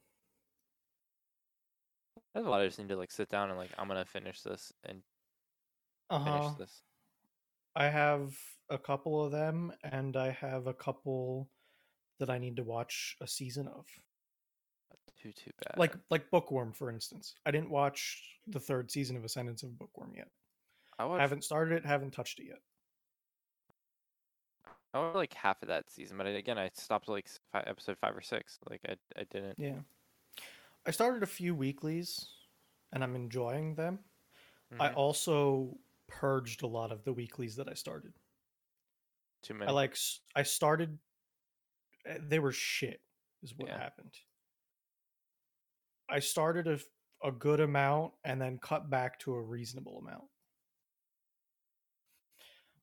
There's 2.35 2.47
a 2.47 2.51
lot 2.51 2.61
I 2.61 2.67
just 2.67 2.79
need 2.79 2.89
to 2.89 2.97
like 2.97 3.11
sit 3.13 3.29
down 3.29 3.51
and 3.51 3.59
like 3.59 3.71
I'm 3.79 3.89
gonna 3.89 4.05
finish 4.05 4.43
this 4.43 4.73
and 4.85 5.01
finish 6.11 6.45
Uh-huh. 6.45 6.55
this. 6.59 6.83
I 7.77 7.89
have 7.89 8.37
a 8.71 8.79
couple 8.79 9.23
of 9.25 9.31
them 9.31 9.73
and 9.85 10.17
I 10.17 10.31
have 10.31 10.67
a 10.67 10.75
couple 10.75 11.51
that 12.19 12.31
I 12.31 12.39
need 12.39 12.57
to 12.57 12.65
watch 12.65 13.15
a 13.21 13.27
season 13.29 13.69
of. 13.69 13.87
Too 15.21 15.33
too 15.33 15.51
bad. 15.63 15.79
Like 15.79 15.95
like 16.11 16.31
Bookworm 16.31 16.73
for 16.75 16.91
instance. 16.91 17.35
I 17.45 17.51
didn't 17.51 17.71
watch 17.71 18.23
the 18.47 18.61
third 18.61 18.91
season 18.91 19.17
of 19.17 19.25
Ascendance 19.25 19.63
of 19.63 19.79
Bookworm 19.79 20.15
yet. 20.17 20.29
I 20.99 21.05
watched, 21.05 21.21
haven't 21.21 21.45
started 21.45 21.77
it, 21.77 21.87
haven't 21.87 22.13
touched 22.13 22.39
it 22.41 22.47
yet. 22.47 22.63
I 24.95 24.99
watched 24.99 25.17
like 25.17 25.35
half 25.35 25.61
of 25.63 25.69
that 25.69 25.91
season, 25.91 26.17
but 26.17 26.27
I, 26.27 26.31
again 26.31 26.59
I 26.59 26.71
stopped 26.75 27.09
like 27.09 27.27
s- 27.27 27.41
fi 27.53 27.61
episode 27.67 27.99
five 27.99 28.17
or 28.17 28.23
six. 28.23 28.59
Like 28.69 28.81
I 28.89 28.97
I 29.19 29.25
didn't. 29.25 29.59
Yeah. 29.59 29.81
I 30.87 30.91
started 30.93 31.23
a 31.23 31.27
few 31.27 31.55
weeklies 31.55 32.27
and 32.93 33.03
I'm 33.03 33.17
enjoying 33.17 33.75
them. 33.75 33.99
I 34.81 34.89
Mhm. 34.89 34.97
also 34.97 35.79
purged 36.09 36.63
a 36.63 36.67
lot 36.67 36.93
of 36.93 37.05
the 37.05 37.13
weeklies 37.13 37.57
that 37.57 37.69
I 37.69 37.75
started. 37.75 38.13
Too 39.43 39.55
many. 39.55 39.69
I 39.69 39.73
like 39.73 39.97
I 40.35 40.43
started 40.43 40.99
eh, 42.07 42.19
they 42.27 42.39
were 42.39 42.53
shit 42.53 43.01
is 43.43 43.55
what 43.57 43.69
Yeah. 43.69 43.79
happened. 43.79 44.15
I 46.09 46.19
started 46.21 46.67
a 46.67 46.79
a 47.25 47.33
good 47.33 47.61
amount 47.61 48.13
and 48.25 48.41
then 48.41 48.59
cut 48.59 48.91
back 48.91 49.19
to 49.21 49.35
a 49.35 49.41
reasonable 49.43 49.99
amount. 49.99 50.25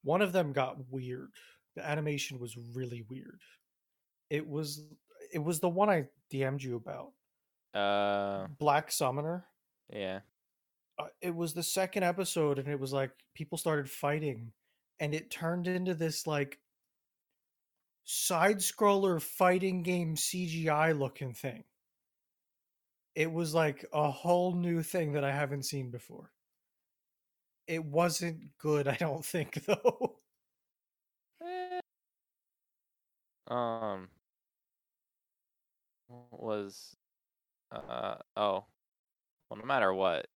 One 0.03 0.21
of 0.21 0.34
them 0.34 0.51
got 0.53 0.89
weird. 0.91 1.32
The 1.76 1.86
animation 1.88 2.39
was 2.39 2.57
really 2.57 3.03
weird. 3.09 3.39
It 4.30 4.47
was 4.47 4.86
it 5.34 5.39
was 5.39 5.59
the 5.59 5.69
one 5.69 5.89
I 5.89 6.07
DM'd 6.32 6.63
you 6.63 6.76
about. 6.76 7.13
Uh 7.74 8.47
Black 8.59 8.91
Summoner. 8.91 9.45
yeah. 9.91 10.19
Uh, 11.00 11.06
it 11.22 11.34
was 11.34 11.54
the 11.54 11.64
second 11.64 12.04
episode 12.04 12.60
and 12.60 12.68
it 12.68 12.80
was 12.80 12.94
like 12.94 13.12
people 13.34 13.58
started 13.58 13.89
fighting 13.89 14.52
and 15.00 15.14
it 15.14 15.32
turned 15.32 15.68
into 15.68 15.94
this 15.94 16.28
like 16.28 16.60
side 18.04 18.58
scroller 18.60 19.22
fighting 19.22 19.82
game 19.84 20.16
CGI 20.16 20.98
looking 20.98 21.34
thing. 21.34 21.64
It 23.16 23.32
was 23.32 23.54
like 23.54 23.86
a 23.94 24.10
whole 24.10 24.54
new 24.54 24.82
thing 24.84 25.14
that 25.14 25.24
I 25.24 25.32
haven't 25.32 25.64
seen 25.64 25.91
before. 25.91 26.32
It 27.68 27.84
wasn't 27.84 28.58
good, 28.58 28.88
I 28.89 28.96
don't 28.96 29.26
think 29.26 29.64
though. 29.66 30.16
Eh. 31.41 31.80
Um 33.48 34.10
was 36.32 36.96
uh 37.72 38.16
oh 38.36 38.66
well 39.50 39.60
no 39.60 39.66
matter 39.66 39.94
what 39.94 40.28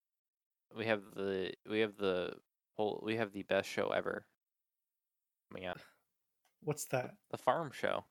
we 0.76 0.86
have 0.86 1.02
the 1.14 1.52
we 1.68 1.80
have 1.80 1.96
the 1.96 2.32
whole 2.76 3.00
we 3.04 3.16
have 3.16 3.32
the 3.32 3.42
best 3.44 3.68
show 3.68 3.88
ever 3.88 4.26
coming 5.50 5.66
out 5.66 5.78
What's 6.62 6.84
that? 6.86 7.14
the 7.30 7.38
farm 7.38 7.70
show 7.72 8.04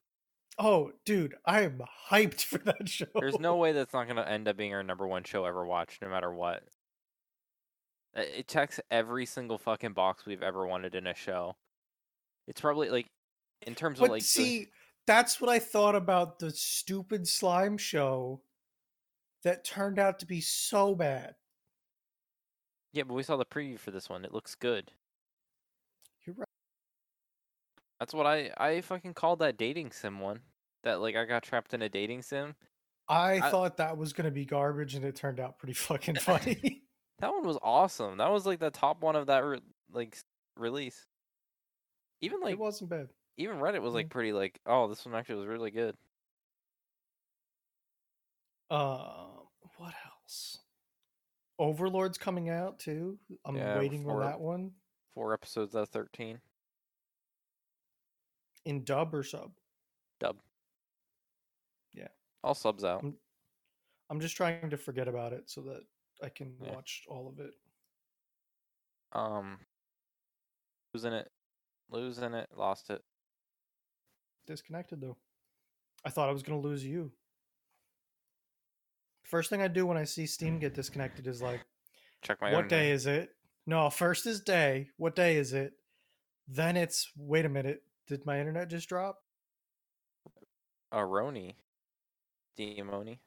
Oh, 0.57 0.93
dude, 1.03 1.35
I 1.45 1.63
am 1.63 1.81
hyped 2.09 2.41
for 2.45 2.59
that 2.59 2.87
show. 2.89 3.07
there's 3.15 3.39
no 3.39 3.57
way 3.57 3.73
that's 3.73 3.91
not 3.93 4.05
going 4.05 4.15
to 4.15 4.29
end 4.29 4.47
up 4.47 4.55
being 4.55 4.73
our 4.73 4.83
number 4.83 5.05
one 5.05 5.25
show 5.25 5.43
ever 5.43 5.65
watched 5.65 6.01
no 6.01 6.07
matter 6.09 6.33
what 6.33 6.63
it 8.13 8.47
checks 8.47 8.79
every 8.89 9.25
single 9.25 9.57
fucking 9.57 9.91
box 9.91 10.25
we've 10.25 10.41
ever 10.43 10.65
wanted 10.65 10.95
in 10.95 11.07
a 11.07 11.13
show 11.13 11.55
it's 12.47 12.61
probably 12.61 12.89
like 12.89 13.07
in 13.67 13.75
terms 13.75 13.99
But 13.99 14.05
of 14.05 14.11
like 14.11 14.21
the- 14.21 14.27
see, 14.27 14.67
That's 15.07 15.41
what 15.41 15.49
I 15.49 15.59
thought 15.59 15.95
about 15.95 16.39
the 16.39 16.51
stupid 16.51 17.27
slime 17.27 17.77
show 17.77 18.41
that 19.43 19.63
turned 19.65 19.99
out 19.99 20.19
to 20.19 20.25
be 20.25 20.41
so 20.41 20.95
bad. 20.95 21.35
Yeah, 22.95 23.03
but 23.03 23.13
we 23.13 23.23
saw 23.23 23.35
the 23.35 23.45
preview 23.45 23.77
for 23.77 23.91
this 23.91 24.09
one. 24.09 24.23
It 24.23 24.33
looks 24.33 24.55
good. 24.55 24.89
You're 26.25 26.35
right. 26.37 26.47
That's 27.99 28.13
what 28.13 28.25
I 28.25 28.51
I 28.57 28.79
fucking 28.81 29.13
called 29.15 29.39
that 29.39 29.57
dating 29.57 29.91
sim 29.91 30.19
one. 30.21 30.39
That 30.83 31.01
like 31.01 31.15
I 31.17 31.25
got 31.25 31.43
trapped 31.43 31.73
in 31.73 31.81
a 31.81 31.89
dating 31.89 32.21
sim. 32.21 32.55
I, 33.09 33.33
I- 33.41 33.51
thought 33.51 33.77
that 33.77 33.97
was 33.97 34.13
going 34.13 34.25
to 34.25 34.31
be 34.31 34.45
garbage 34.45 34.95
and 34.95 35.03
it 35.05 35.15
turned 35.15 35.39
out 35.41 35.59
pretty 35.59 35.73
fucking 35.73 36.15
funny. 36.21 36.81
That 37.19 37.31
one 37.31 37.45
was 37.47 37.57
awesome. 37.61 38.17
That 38.17 38.29
was 38.29 38.45
like 38.45 38.59
the 38.59 38.69
top 38.71 39.01
one 39.01 39.15
of 39.15 39.27
that 39.27 39.39
re- 39.45 39.61
like 39.93 40.17
release. 40.57 41.05
Even 42.19 42.41
like 42.41 42.51
it 42.51 42.59
wasn't 42.59 42.89
bad. 42.89 43.07
even 43.37 43.55
Reddit 43.57 43.81
was 43.81 43.93
like 43.93 44.09
pretty 44.09 44.33
like, 44.33 44.59
oh, 44.65 44.89
this 44.89 45.05
one 45.05 45.15
actually 45.15 45.35
was 45.35 45.47
really 45.47 45.71
good. 45.71 45.95
Uh, 48.69 49.27
what 49.77 49.93
else? 50.21 50.59
Overlord's 51.59 52.17
coming 52.17 52.49
out 52.49 52.79
too. 52.79 53.17
I'm 53.45 53.55
Yeah, 53.55 53.77
waiting 53.77 54.01
on 54.09 54.15
for- 54.17 54.23
that 54.23 54.39
one 54.39 54.75
Four 55.13 55.33
episodes 55.33 55.75
out 55.75 55.83
of 55.83 55.89
thirteen. 55.89 56.41
in 58.65 58.83
dub 58.83 59.13
or 59.13 59.23
sub. 59.23 59.53
Dub. 60.19 60.41
Yeah. 61.93 62.07
All 62.43 62.55
subs 62.55 62.83
out. 62.83 63.03
I'm- 63.03 63.19
I'm 64.09 64.19
just 64.19 64.35
trying 64.35 64.69
to 64.69 64.77
forget 64.77 65.07
about 65.07 65.33
it 65.33 65.49
so 65.49 65.61
that 65.63 65.87
I 66.21 66.29
can 66.29 66.57
Yeah. 66.61 66.73
watch 66.75 67.05
all 67.07 67.27
of 67.27 67.39
it. 67.39 67.53
Um, 69.13 69.65
losing 70.93 71.13
it, 71.13 71.31
losing 71.89 72.33
it, 72.33 72.51
lost 72.51 72.89
it. 72.89 73.05
Disconnected 74.45 74.99
though. 74.99 75.17
I 76.03 76.09
thought 76.09 76.27
I 76.29 76.33
was 76.33 76.43
gonna 76.43 76.59
lose 76.59 76.83
you. 76.85 77.15
First 79.25 79.49
thing 79.49 79.61
I 79.61 79.67
do 79.67 79.85
when 79.85 79.97
I 79.97 80.03
see 80.03 80.25
Steam 80.25 80.59
get 80.59 80.73
disconnected 80.75 81.27
is 81.27 81.41
like, 81.41 81.61
Check 82.21 82.39
my. 82.41 82.53
what 82.53 82.69
day 82.69 82.91
internet. 82.91 82.95
is 82.95 83.05
it? 83.07 83.29
No, 83.65 83.89
first 83.89 84.25
is 84.27 84.41
day. 84.41 84.89
What 84.97 85.15
day 85.15 85.37
is 85.37 85.53
it? 85.53 85.73
Then 86.47 86.77
it's 86.77 87.11
wait 87.17 87.45
a 87.45 87.49
minute. 87.49 87.81
Did 88.07 88.25
my 88.25 88.39
internet 88.39 88.69
just 88.69 88.87
drop? 88.87 89.17
Uh, 90.91 90.99
Roni. 90.99 91.55
Demoni. 92.57 93.17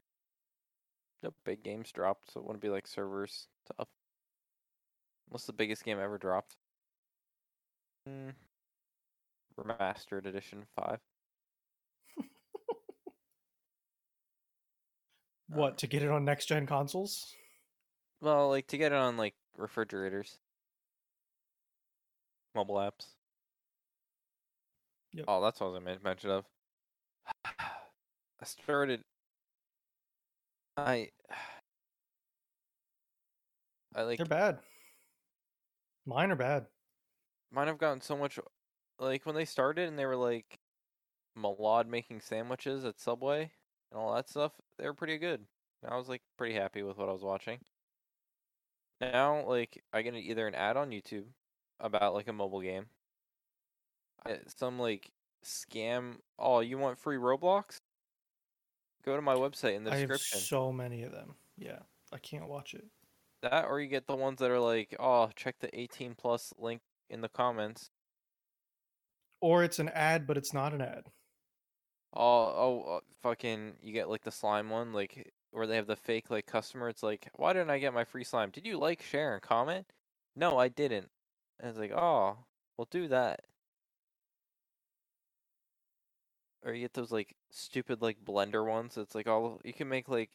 The 1.22 1.32
big 1.44 1.64
games 1.64 1.90
dropped, 1.90 2.32
so 2.32 2.40
it 2.40 2.46
wouldn't 2.46 2.62
be 2.62 2.68
like 2.68 2.86
servers 2.86 3.49
to 3.66 3.74
up. 3.80 3.88
What's 5.28 5.46
the 5.46 5.53
biggest 5.53 5.84
game 5.84 5.99
ever 5.99 6.16
dropped? 6.16 6.57
Mm, 8.09 8.32
remastered 9.61 10.24
edition 10.26 10.64
five. 10.76 11.01
What 15.49 15.72
uh, 15.72 15.76
to 15.76 15.86
get 15.86 16.03
it 16.03 16.11
on 16.11 16.24
next 16.24 16.46
gen 16.46 16.66
consoles? 16.66 17.34
Well, 18.20 18.49
like 18.49 18.66
to 18.68 18.78
get 18.78 18.92
it 18.92 18.99
on 18.99 19.16
like 19.16 19.34
refrigerators, 19.57 20.38
mobile 22.55 22.76
apps. 22.76 23.14
Yep. 25.12 25.24
Oh, 25.26 25.42
that's 25.42 25.61
what 25.61 25.68
I 25.68 25.70
was 25.70 25.80
gonna 25.80 25.99
mention 26.05 26.30
of. 26.30 26.44
I 27.44 28.44
started. 28.44 29.01
I. 30.76 31.09
I 33.94 34.03
like 34.03 34.18
They're 34.18 34.26
bad. 34.26 34.59
Mine 36.07 36.30
are 36.30 36.36
bad. 36.36 36.66
mine 37.51 37.66
have 37.66 37.78
gotten 37.78 38.01
so 38.01 38.16
much 38.16 38.38
like 38.99 39.26
when 39.26 39.34
they 39.34 39.44
started 39.44 39.88
and 39.88 39.99
they 39.99 40.07
were 40.07 40.16
like 40.16 40.59
Malad 41.36 41.86
making 41.86 42.20
sandwiches 42.20 42.84
at 42.84 43.01
Subway 43.01 43.51
and 43.91 44.01
all 44.01 44.14
that 44.14 44.28
stuff, 44.28 44.53
they 44.78 44.86
were 44.86 44.95
pretty 44.95 45.18
good. 45.18 45.45
And 45.82 45.93
I 45.93 45.97
was 45.97 46.09
like 46.09 46.22
pretty 46.36 46.55
happy 46.55 46.82
with 46.82 46.99
what 46.99 47.09
I 47.09 47.12
was 47.12 47.22
watching. 47.22 47.59
Now 49.01 49.45
like 49.47 49.82
I 49.93 50.03
get 50.03 50.14
either 50.14 50.47
an 50.47 50.55
ad 50.55 50.76
on 50.76 50.91
YouTube 50.91 51.26
about 51.80 52.14
like 52.14 52.28
a 52.28 52.32
mobile 52.32 52.61
game. 52.61 52.86
Uh, 54.26 54.34
some 54.57 54.78
like 54.78 55.11
scam 55.45 56.16
oh, 56.39 56.61
you 56.61 56.78
want 56.78 56.99
free 56.99 57.16
Roblox? 57.16 57.80
Go 59.05 59.16
to 59.16 59.22
my 59.22 59.34
website 59.34 59.76
in 59.76 59.84
the 59.84 59.93
I 59.93 59.99
have 59.99 60.09
description. 60.09 60.41
so 60.41 60.72
many 60.72 61.03
of 61.03 61.12
them. 61.12 61.34
Yeah, 61.57 61.78
I 62.12 62.18
can't 62.18 62.49
watch 62.49 62.74
it. 62.74 62.84
That 63.43 63.66
or 63.66 63.80
you 63.80 63.89
get 63.89 64.07
the 64.07 64.16
ones 64.16 64.41
that 64.41 64.51
are 64.51 64.59
like, 64.59 64.97
oh, 64.99 65.30
check 65.36 65.57
the 65.61 65.78
18 65.78 66.14
plus 66.16 66.53
link 66.59 66.80
in 67.09 67.20
the 67.20 67.28
comments. 67.28 67.91
Or 69.41 69.62
it's 69.62 69.78
an 69.78 69.89
ad, 69.91 70.26
but 70.26 70.36
it's 70.36 70.53
not 70.53 70.74
an 70.74 70.80
ad. 70.80 71.05
Oh, 72.15 72.23
oh, 72.23 72.97
uh, 72.97 73.01
fucking! 73.23 73.75
You 73.83 73.93
get 73.93 74.09
like 74.09 74.23
the 74.25 74.31
slime 74.31 74.71
one, 74.71 74.93
like 74.93 75.33
where 75.51 75.67
they 75.67 75.77
have 75.77 75.87
the 75.87 75.97
fake 75.97 76.31
like 76.31 76.47
customer. 76.47 76.89
It's 76.89 77.03
like, 77.03 77.29
why 77.37 77.53
didn't 77.53 77.71
I 77.71 77.79
get 77.79 77.95
my 77.95 78.05
free 78.05 78.25
slime? 78.25 78.51
Did 78.51 78.67
you 78.67 78.79
like, 78.79 79.03
share, 79.03 79.35
and 79.35 79.43
comment? 79.43 79.87
No, 80.37 80.59
I 80.59 80.69
didn't. 80.69 81.09
And 81.61 81.71
it's 81.71 81.79
like, 81.79 81.93
oh, 81.93 82.39
well, 82.77 82.89
do 82.91 83.09
that. 83.09 83.41
Or 86.65 86.73
you 86.73 86.81
get 86.83 86.95
those 86.95 87.13
like 87.13 87.35
stupid 87.51 88.03
like 88.03 88.25
blender 88.25 88.65
ones. 88.67 88.97
It's 88.97 89.15
like 89.15 89.27
all 89.29 89.61
you 89.65 89.73
can 89.73 89.89
make 89.89 90.09
like 90.09 90.31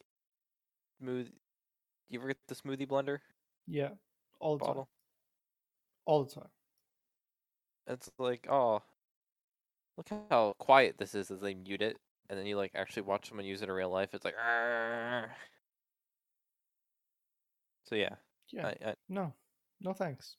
smooth. 1.00 1.30
You 2.08 2.18
ever 2.18 2.28
get 2.28 2.38
the 2.48 2.54
smoothie 2.54 2.86
blender 2.88 3.18
Yeah, 3.66 3.90
all 4.40 4.58
the 4.58 4.64
time. 4.64 4.84
All 6.06 6.24
the 6.24 6.30
time. 6.34 6.48
It's 7.86 8.10
like, 8.18 8.46
oh, 8.50 8.82
look 9.96 10.08
how 10.30 10.54
quiet 10.58 10.96
this 10.98 11.14
is 11.14 11.30
as 11.30 11.40
they 11.40 11.54
mute 11.54 11.82
it, 11.82 11.96
and 12.28 12.38
then 12.38 12.46
you 12.46 12.56
like 12.56 12.72
actually 12.74 13.02
watch 13.02 13.28
someone 13.28 13.46
use 13.46 13.62
it 13.62 13.68
in 13.68 13.74
real 13.74 13.90
life. 13.90 14.10
It's 14.14 14.24
like, 14.24 14.36
"Arrgh." 14.36 15.28
so 17.84 17.94
yeah, 17.94 18.14
Yeah. 18.50 18.68
I, 18.68 18.90
I 18.90 18.94
No, 19.08 19.32
no 19.80 19.92
thanks. 19.92 20.36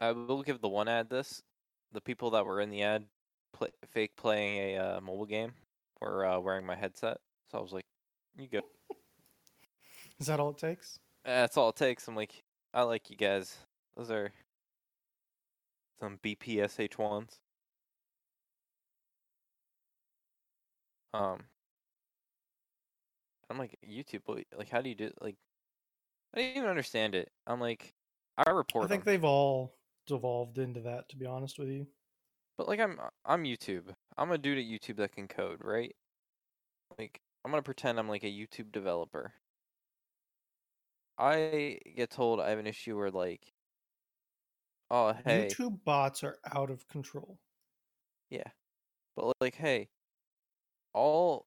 I 0.00 0.12
will 0.12 0.42
give 0.42 0.60
the 0.60 0.68
one 0.68 0.88
ad 0.88 1.10
this. 1.10 1.42
The 1.92 2.00
people 2.00 2.30
that 2.30 2.46
were 2.46 2.60
in 2.60 2.70
the 2.70 2.82
ad, 2.82 3.04
play, 3.52 3.70
fake 3.88 4.14
playing 4.16 4.58
a 4.58 4.78
uh, 4.78 5.00
mobile 5.00 5.26
game, 5.26 5.52
were 6.00 6.24
uh, 6.24 6.38
wearing 6.38 6.66
my 6.66 6.76
headset. 6.76 7.18
So 7.50 7.58
I 7.58 7.62
was 7.62 7.72
like, 7.72 7.86
you 8.36 8.46
go. 8.46 8.60
Is 10.20 10.26
that 10.26 10.38
all 10.38 10.50
it 10.50 10.58
takes? 10.58 10.98
That's 11.24 11.56
all 11.56 11.70
it 11.70 11.76
takes. 11.76 12.06
I'm 12.08 12.16
like, 12.16 12.42
I 12.74 12.82
like 12.82 13.10
you 13.10 13.16
guys. 13.16 13.56
Those 13.96 14.10
are 14.10 14.30
some 16.00 16.18
BPSH 16.22 16.98
ones. 16.98 17.40
Um, 21.14 21.48
I'm 23.50 23.58
like 23.58 23.78
YouTube. 23.84 24.22
Like, 24.54 24.68
how 24.68 24.80
do 24.82 24.88
you 24.88 24.94
do? 24.94 25.12
Like, 25.20 25.36
I 26.34 26.38
didn't 26.38 26.58
even 26.58 26.70
understand 26.70 27.14
it. 27.14 27.32
I'm 27.46 27.60
like, 27.60 27.94
I 28.38 28.50
report. 28.52 28.84
I 28.84 28.86
think 28.88 29.04
'em, 29.04 29.04
they've 29.04 29.22
all 29.24 29.78
devolved 30.06 30.58
into 30.58 30.80
that. 30.80 31.08
To 31.10 31.16
be 31.16 31.26
honest 31.26 31.58
with 31.60 31.68
you, 31.68 31.92
but 32.58 32.68
like, 32.68 32.80
I'm 32.80 32.98
I'm 33.24 33.44
YouTube. 33.44 33.94
I'm 34.16 34.30
a 34.32 34.38
dude 34.38 34.58
at 34.58 34.64
YouTube 34.64 34.96
that 34.96 35.12
can 35.12 35.28
code, 35.28 35.60
right? 35.64 35.94
Like, 36.98 37.22
I'm 37.44 37.50
gonna 37.50 37.62
pretend 37.62 37.98
I'm 37.98 38.08
like 38.10 38.24
a 38.24 38.26
YouTube 38.26 38.72
developer. 38.72 39.34
I 41.18 41.80
get 41.96 42.08
told 42.10 42.40
I 42.40 42.48
have 42.50 42.58
an 42.58 42.66
issue 42.66 42.96
where 42.96 43.10
like, 43.10 43.52
oh 44.90 45.12
hey, 45.12 45.56
YouTube 45.56 45.84
bots 45.84 46.24
are 46.24 46.40
out 46.44 46.70
of 46.70 46.88
control. 46.88 47.40
Yeah. 48.30 48.50
But 49.16 49.34
like, 49.40 49.56
hey, 49.56 49.90
all 50.92 51.46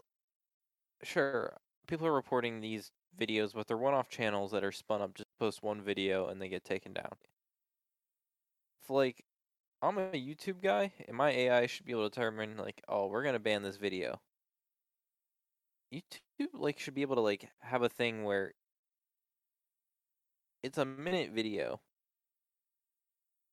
sure, 1.04 1.58
people 1.88 2.08
are 2.08 2.14
reporting 2.14 2.62
these 2.62 2.92
videos, 3.20 3.54
but 3.54 3.68
they're 3.68 3.78
one-off 3.78 4.10
channels 4.10 4.52
that 4.52 4.64
are 4.64 4.72
spun 4.72 5.02
up 5.02 5.14
just 5.16 5.28
post 5.40 5.64
one 5.64 5.82
video 5.82 6.28
and 6.28 6.42
they 6.42 6.50
get 6.50 6.64
taken 6.64 6.94
down. 6.94 7.14
Like 8.90 9.24
I'm 9.82 9.98
a 9.98 10.12
YouTube 10.12 10.62
guy 10.62 10.94
and 11.08 11.16
my 11.18 11.32
AI 11.32 11.66
should 11.66 11.86
be 11.86 11.94
able 11.94 12.10
to 12.10 12.10
determine 12.10 12.58
like, 12.58 12.82
oh, 12.88 13.08
we're 13.08 13.24
gonna 13.24 13.40
ban 13.40 13.64
this 13.64 13.78
video. 13.78 14.22
YouTube 15.94 16.48
like 16.54 16.80
should 16.80 16.94
be 16.96 17.02
able 17.02 17.16
to 17.16 17.22
like 17.22 17.50
have 17.60 17.82
a 17.84 17.90
thing 17.90 18.24
where 18.24 18.54
it's 20.64 20.78
a 20.78 20.86
minute 20.86 21.32
video. 21.32 21.82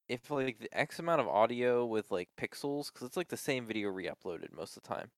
If 0.08 0.30
like 0.30 0.58
the 0.58 0.76
X 0.76 0.98
amount 0.98 1.20
of 1.20 1.28
audio 1.28 1.84
with 1.86 2.10
like 2.10 2.30
pixels, 2.36 2.92
because 2.92 3.06
it's 3.06 3.16
like 3.16 3.28
the 3.28 3.36
same 3.36 3.66
video 3.66 3.90
re-uploaded 3.90 4.52
most 4.52 4.76
of 4.76 4.82
the 4.82 4.88
time. 4.88 5.10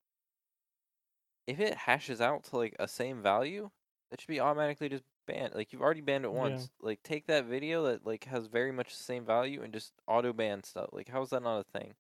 If 1.47 1.59
it 1.61 1.74
hashes 1.74 2.20
out 2.20 2.45
to 2.45 2.57
like 2.57 2.76
a 2.78 2.86
same 2.88 3.22
value, 3.22 3.70
that 4.11 4.20
should 4.20 4.28
be 4.28 4.41
automatically 4.41 4.88
just 4.88 5.05
banned. 5.26 5.55
Like 5.55 5.72
you've 5.72 5.82
already 5.82 6.01
banned 6.01 6.24
it 6.24 6.32
Yeah. 6.32 6.38
once. 6.38 6.70
Like 6.80 7.03
take 7.03 7.26
that 7.26 7.47
video 7.47 7.84
that 7.84 8.07
like 8.07 8.24
has 8.24 8.47
very 8.47 8.72
much 8.72 8.97
the 8.97 9.03
same 9.05 9.24
value 9.24 9.62
and 9.62 9.72
just 9.72 9.93
auto 10.07 10.32
ban 10.32 10.62
stuff. 10.64 10.91
Like 10.93 11.09
how 11.09 11.22
is 11.22 11.30
that 11.30 11.43
not 11.43 11.61
a 11.61 11.78
thing? 11.78 11.95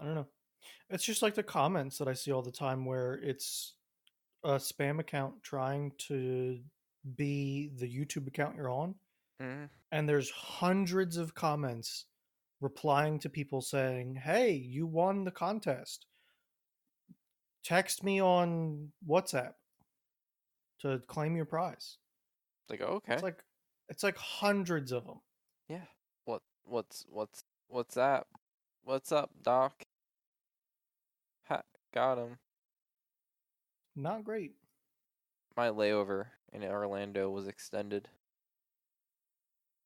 I 0.00 0.04
don't 0.04 0.14
know. 0.14 0.26
It's 0.90 1.04
just 1.04 1.22
like 1.22 1.34
the 1.34 1.42
comments 1.42 1.98
that 1.98 2.08
I 2.08 2.14
see 2.14 2.32
all 2.32 2.42
the 2.42 2.50
time 2.50 2.84
where 2.84 3.14
it's 3.14 3.74
a 4.42 4.52
spam 4.56 4.98
account 4.98 5.42
trying 5.42 5.92
to 6.08 6.60
be 7.16 7.70
the 7.76 7.86
YouTube 7.86 8.26
account 8.26 8.56
you're 8.56 8.70
on, 8.70 8.94
Mm-hmm. 9.42 9.64
and 9.92 10.08
there's 10.08 10.30
hundreds 10.30 11.16
of 11.16 11.34
comments 11.34 12.06
replying 12.60 13.18
to 13.18 13.28
people 13.28 13.60
saying, 13.60 14.14
"Hey, 14.14 14.52
you 14.52 14.86
won 14.86 15.24
the 15.24 15.30
contest. 15.32 16.06
Text 17.64 18.04
me 18.04 18.20
on 18.20 18.92
WhatsApp 19.08 19.54
to 20.80 21.00
claim 21.06 21.34
your 21.36 21.46
prize." 21.46 21.98
Like 22.68 22.80
oh, 22.82 22.94
okay, 22.96 23.14
It's 23.14 23.22
like 23.22 23.42
it's 23.88 24.02
like 24.02 24.16
hundreds 24.16 24.92
of 24.92 25.04
them. 25.06 25.20
yeah. 25.68 25.84
What 26.24 26.42
what's 26.64 27.04
what's 27.08 27.42
what's 27.68 27.94
that? 27.94 28.26
What's 28.84 29.12
up, 29.12 29.30
Doc? 29.42 29.82
Ha, 31.48 31.62
got 31.92 32.18
him. 32.18 32.38
Not 33.96 34.24
great. 34.24 34.52
My 35.56 35.68
layover 35.68 36.26
in 36.52 36.64
Orlando 36.64 37.30
was 37.30 37.46
extended. 37.46 38.08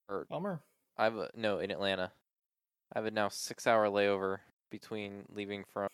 Or 0.09 0.25
Bummer. 0.29 0.61
I 0.97 1.03
have 1.05 1.15
a 1.17 1.29
no 1.35 1.59
in 1.59 1.71
Atlanta. 1.71 2.11
I 2.93 2.97
have 2.99 3.05
a 3.05 3.11
now 3.11 3.29
six 3.29 3.67
hour 3.67 3.85
layover 3.87 4.39
between 4.71 5.25
leaving 5.33 5.63
from. 5.71 5.89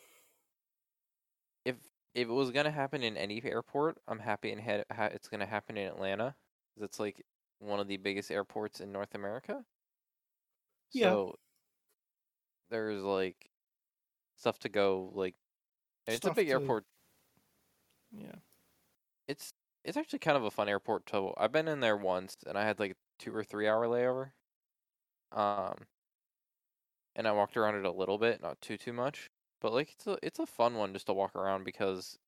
If 2.15 2.27
it 2.29 2.31
was 2.31 2.49
gonna 2.51 2.71
happen 2.71 3.03
in 3.03 3.15
any 3.15 3.43
airport, 3.43 4.01
I'm 4.07 4.19
happy 4.19 4.51
and 4.51 4.61
ha- 4.91 5.05
it's 5.13 5.27
gonna 5.29 5.45
happen 5.45 5.77
in 5.77 5.87
Atlanta. 5.87 6.35
Cause 6.75 6.83
it's 6.83 6.99
like 6.99 7.23
one 7.59 7.79
of 7.79 7.87
the 7.87 7.97
biggest 7.97 8.31
airports 8.31 8.81
in 8.81 8.91
North 8.91 9.13
America. 9.15 9.65
Yeah. 10.91 11.09
So 11.09 11.35
there's 12.69 13.01
like 13.03 13.49
stuff 14.37 14.59
to 14.59 14.69
go 14.69 15.11
like. 15.15 15.35
It's 16.07 16.27
a 16.27 16.31
big 16.31 16.47
to- 16.47 16.53
airport. 16.53 16.85
Yeah. 18.11 18.35
It's 19.27 19.53
it's 19.83 19.97
actually 19.97 20.19
kind 20.19 20.37
of 20.37 20.43
a 20.43 20.51
fun 20.51 20.67
airport 20.69 21.05
to. 21.07 21.33
I've 21.37 21.51
been 21.51 21.67
in 21.67 21.79
there 21.79 21.97
once, 21.97 22.37
and 22.45 22.57
I 22.57 22.63
had 22.65 22.79
like 22.79 22.91
a 22.93 22.95
two 23.19 23.35
or 23.35 23.43
three 23.43 23.67
hour 23.67 23.85
layover. 23.87 24.33
Um, 25.31 25.87
and 27.15 27.27
I 27.27 27.31
walked 27.31 27.57
around 27.57 27.75
it 27.75 27.85
a 27.85 27.91
little 27.91 28.17
bit, 28.17 28.41
not 28.41 28.61
too 28.61 28.77
too 28.77 28.93
much, 28.93 29.29
but 29.65 29.73
like 29.73 29.93
it's 29.93 30.05
a 30.05 30.15
it's 30.21 30.37
a 30.37 30.45
fun 30.45 30.75
one 30.75 30.93
just 30.93 31.07
to 31.07 31.13
walk 31.13 31.35
around 31.35 31.63
because 31.63 32.19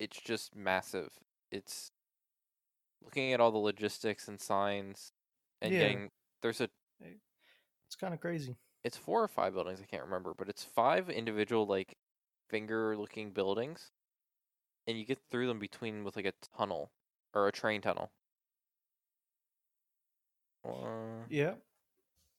it's 0.00 0.20
just 0.20 0.56
massive. 0.56 1.12
It's 1.52 1.92
looking 3.00 3.32
at 3.32 3.38
all 3.40 3.52
the 3.52 3.58
logistics 3.58 4.26
and 4.26 4.40
signs, 4.40 5.12
and 5.62 5.72
Yeah. 5.72 5.78
getting 5.78 6.10
there's 6.42 6.60
a 6.60 6.68
It's 7.00 7.94
kind 7.94 8.12
of 8.12 8.18
crazy. 8.18 8.56
it's 8.82 8.96
four 8.96 9.22
or 9.22 9.28
five 9.28 9.54
buildings 9.54 9.80
I 9.80 9.84
can't 9.84 10.02
remember, 10.02 10.34
but 10.36 10.48
it's 10.48 10.64
five 10.64 11.08
individual 11.08 11.64
like 11.64 11.96
finger 12.48 12.96
looking 12.96 13.30
buildings, 13.30 13.92
and 14.88 14.98
you 14.98 15.04
get 15.04 15.20
through 15.30 15.46
them 15.46 15.60
between 15.60 16.02
with 16.02 16.16
like 16.16 16.26
a 16.26 16.32
tunnel 16.58 16.90
or 17.32 17.46
a 17.46 17.52
train 17.52 17.82
tunnel. 17.82 18.10
One, 20.62 21.30
Yeah. 21.30 21.54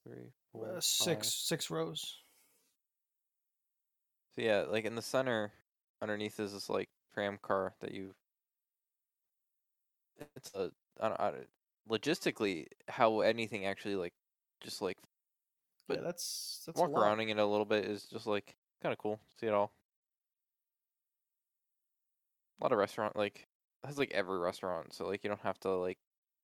three, 0.04 0.32
Uh, 0.54 0.58
four, 0.58 0.80
six 0.80 1.28
five. 1.28 1.32
six 1.32 1.70
rows. 1.70 2.22
So 4.34 4.42
yeah, 4.42 4.64
like 4.68 4.84
in 4.84 4.94
the 4.94 5.02
center, 5.02 5.52
underneath 6.00 6.40
is 6.40 6.52
this 6.52 6.70
like 6.70 6.88
tram 7.14 7.38
car 7.42 7.74
that 7.80 7.92
you. 7.92 8.14
It's 10.36 10.52
a 10.54 10.70
I 11.00 11.08
don't, 11.08 11.20
I 11.20 11.30
don't 11.30 11.46
logistically 11.90 12.66
how 12.88 13.20
anything 13.20 13.66
actually 13.66 13.96
like 13.96 14.12
just 14.60 14.80
like 14.80 14.96
yeah, 15.88 16.00
that's 16.00 16.62
that's 16.66 16.78
a 16.78 16.82
walk 16.82 16.92
lot. 16.92 17.02
around 17.02 17.20
in 17.20 17.28
it 17.28 17.38
a 17.38 17.46
little 17.46 17.64
bit 17.66 17.84
is 17.84 18.04
just 18.04 18.26
like 18.26 18.54
kind 18.82 18.92
of 18.92 18.98
cool. 18.98 19.20
See 19.40 19.46
it 19.46 19.52
all. 19.52 19.72
A 22.60 22.64
lot 22.64 22.72
of 22.72 22.78
restaurant 22.78 23.16
like 23.16 23.46
has 23.84 23.98
like 23.98 24.12
every 24.12 24.38
restaurant, 24.38 24.94
so 24.94 25.06
like 25.08 25.24
you 25.24 25.28
don't 25.28 25.40
have 25.40 25.58
to 25.60 25.70
like 25.70 25.98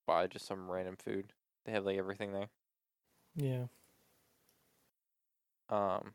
buy 0.07 0.27
just 0.27 0.47
some 0.47 0.71
random 0.71 0.97
food. 0.97 1.33
They 1.65 1.73
have 1.73 1.85
like 1.85 1.99
everything 1.99 2.33
there. 2.33 2.49
Yeah. 3.37 3.67
Um, 5.71 6.15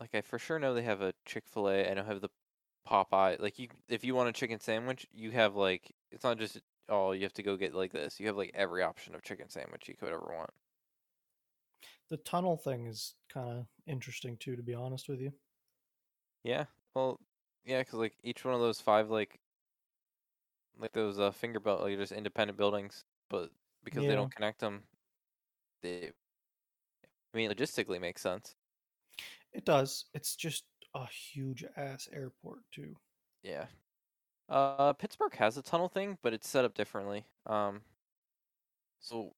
like 0.00 0.14
I 0.14 0.20
for 0.22 0.38
sure 0.38 0.58
know 0.58 0.74
they 0.74 0.82
have 0.82 1.02
a 1.02 1.14
Chick 1.24 1.48
Fil 1.48 1.68
A. 1.68 1.90
I 1.90 1.94
know 1.94 2.04
have 2.04 2.20
the 2.20 2.30
Popeye. 2.86 3.40
Like 3.40 3.58
you, 3.58 3.68
if 3.88 4.04
you 4.04 4.14
want 4.14 4.28
a 4.28 4.32
chicken 4.32 4.60
sandwich, 4.60 5.06
you 5.12 5.30
have 5.32 5.56
like 5.56 5.92
it's 6.10 6.24
not 6.24 6.38
just 6.38 6.60
oh 6.88 7.12
you 7.12 7.22
have 7.24 7.34
to 7.34 7.42
go 7.42 7.56
get 7.56 7.74
like 7.74 7.92
this. 7.92 8.20
You 8.20 8.26
have 8.28 8.36
like 8.36 8.52
every 8.54 8.82
option 8.82 9.14
of 9.14 9.22
chicken 9.22 9.48
sandwich 9.48 9.88
you 9.88 9.96
could 9.96 10.12
ever 10.12 10.32
want. 10.36 10.50
The 12.08 12.16
tunnel 12.16 12.56
thing 12.56 12.86
is 12.86 13.14
kind 13.28 13.48
of 13.48 13.66
interesting 13.86 14.36
too, 14.38 14.56
to 14.56 14.62
be 14.62 14.74
honest 14.74 15.08
with 15.08 15.20
you. 15.20 15.32
Yeah, 16.42 16.66
well, 16.94 17.20
yeah, 17.64 17.80
because 17.80 17.94
like 17.94 18.16
each 18.22 18.44
one 18.44 18.54
of 18.54 18.60
those 18.60 18.80
five 18.80 19.10
like 19.10 19.40
like 20.78 20.92
those 20.92 21.18
uh 21.18 21.30
finger 21.30 21.60
belt 21.60 21.80
like 21.82 21.96
just 21.96 22.12
independent 22.12 22.56
buildings, 22.58 23.04
but 23.28 23.50
because 23.84 24.06
they 24.06 24.14
don't 24.14 24.30
connect 24.30 24.60
them, 24.60 24.84
they. 25.82 26.12
I 27.32 27.36
mean, 27.36 27.50
logistically 27.50 28.00
makes 28.00 28.22
sense. 28.22 28.56
It 29.56 29.64
does. 29.64 30.04
It's 30.12 30.36
just 30.36 30.64
a 30.94 31.06
huge 31.06 31.64
ass 31.78 32.08
airport 32.12 32.60
too. 32.72 32.94
Yeah. 33.42 33.64
Uh, 34.50 34.92
Pittsburgh 34.92 35.34
has 35.36 35.56
a 35.56 35.62
tunnel 35.62 35.88
thing, 35.88 36.18
but 36.22 36.34
it's 36.34 36.46
set 36.46 36.66
up 36.66 36.74
differently. 36.74 37.24
Um, 37.46 37.80
so 39.00 39.32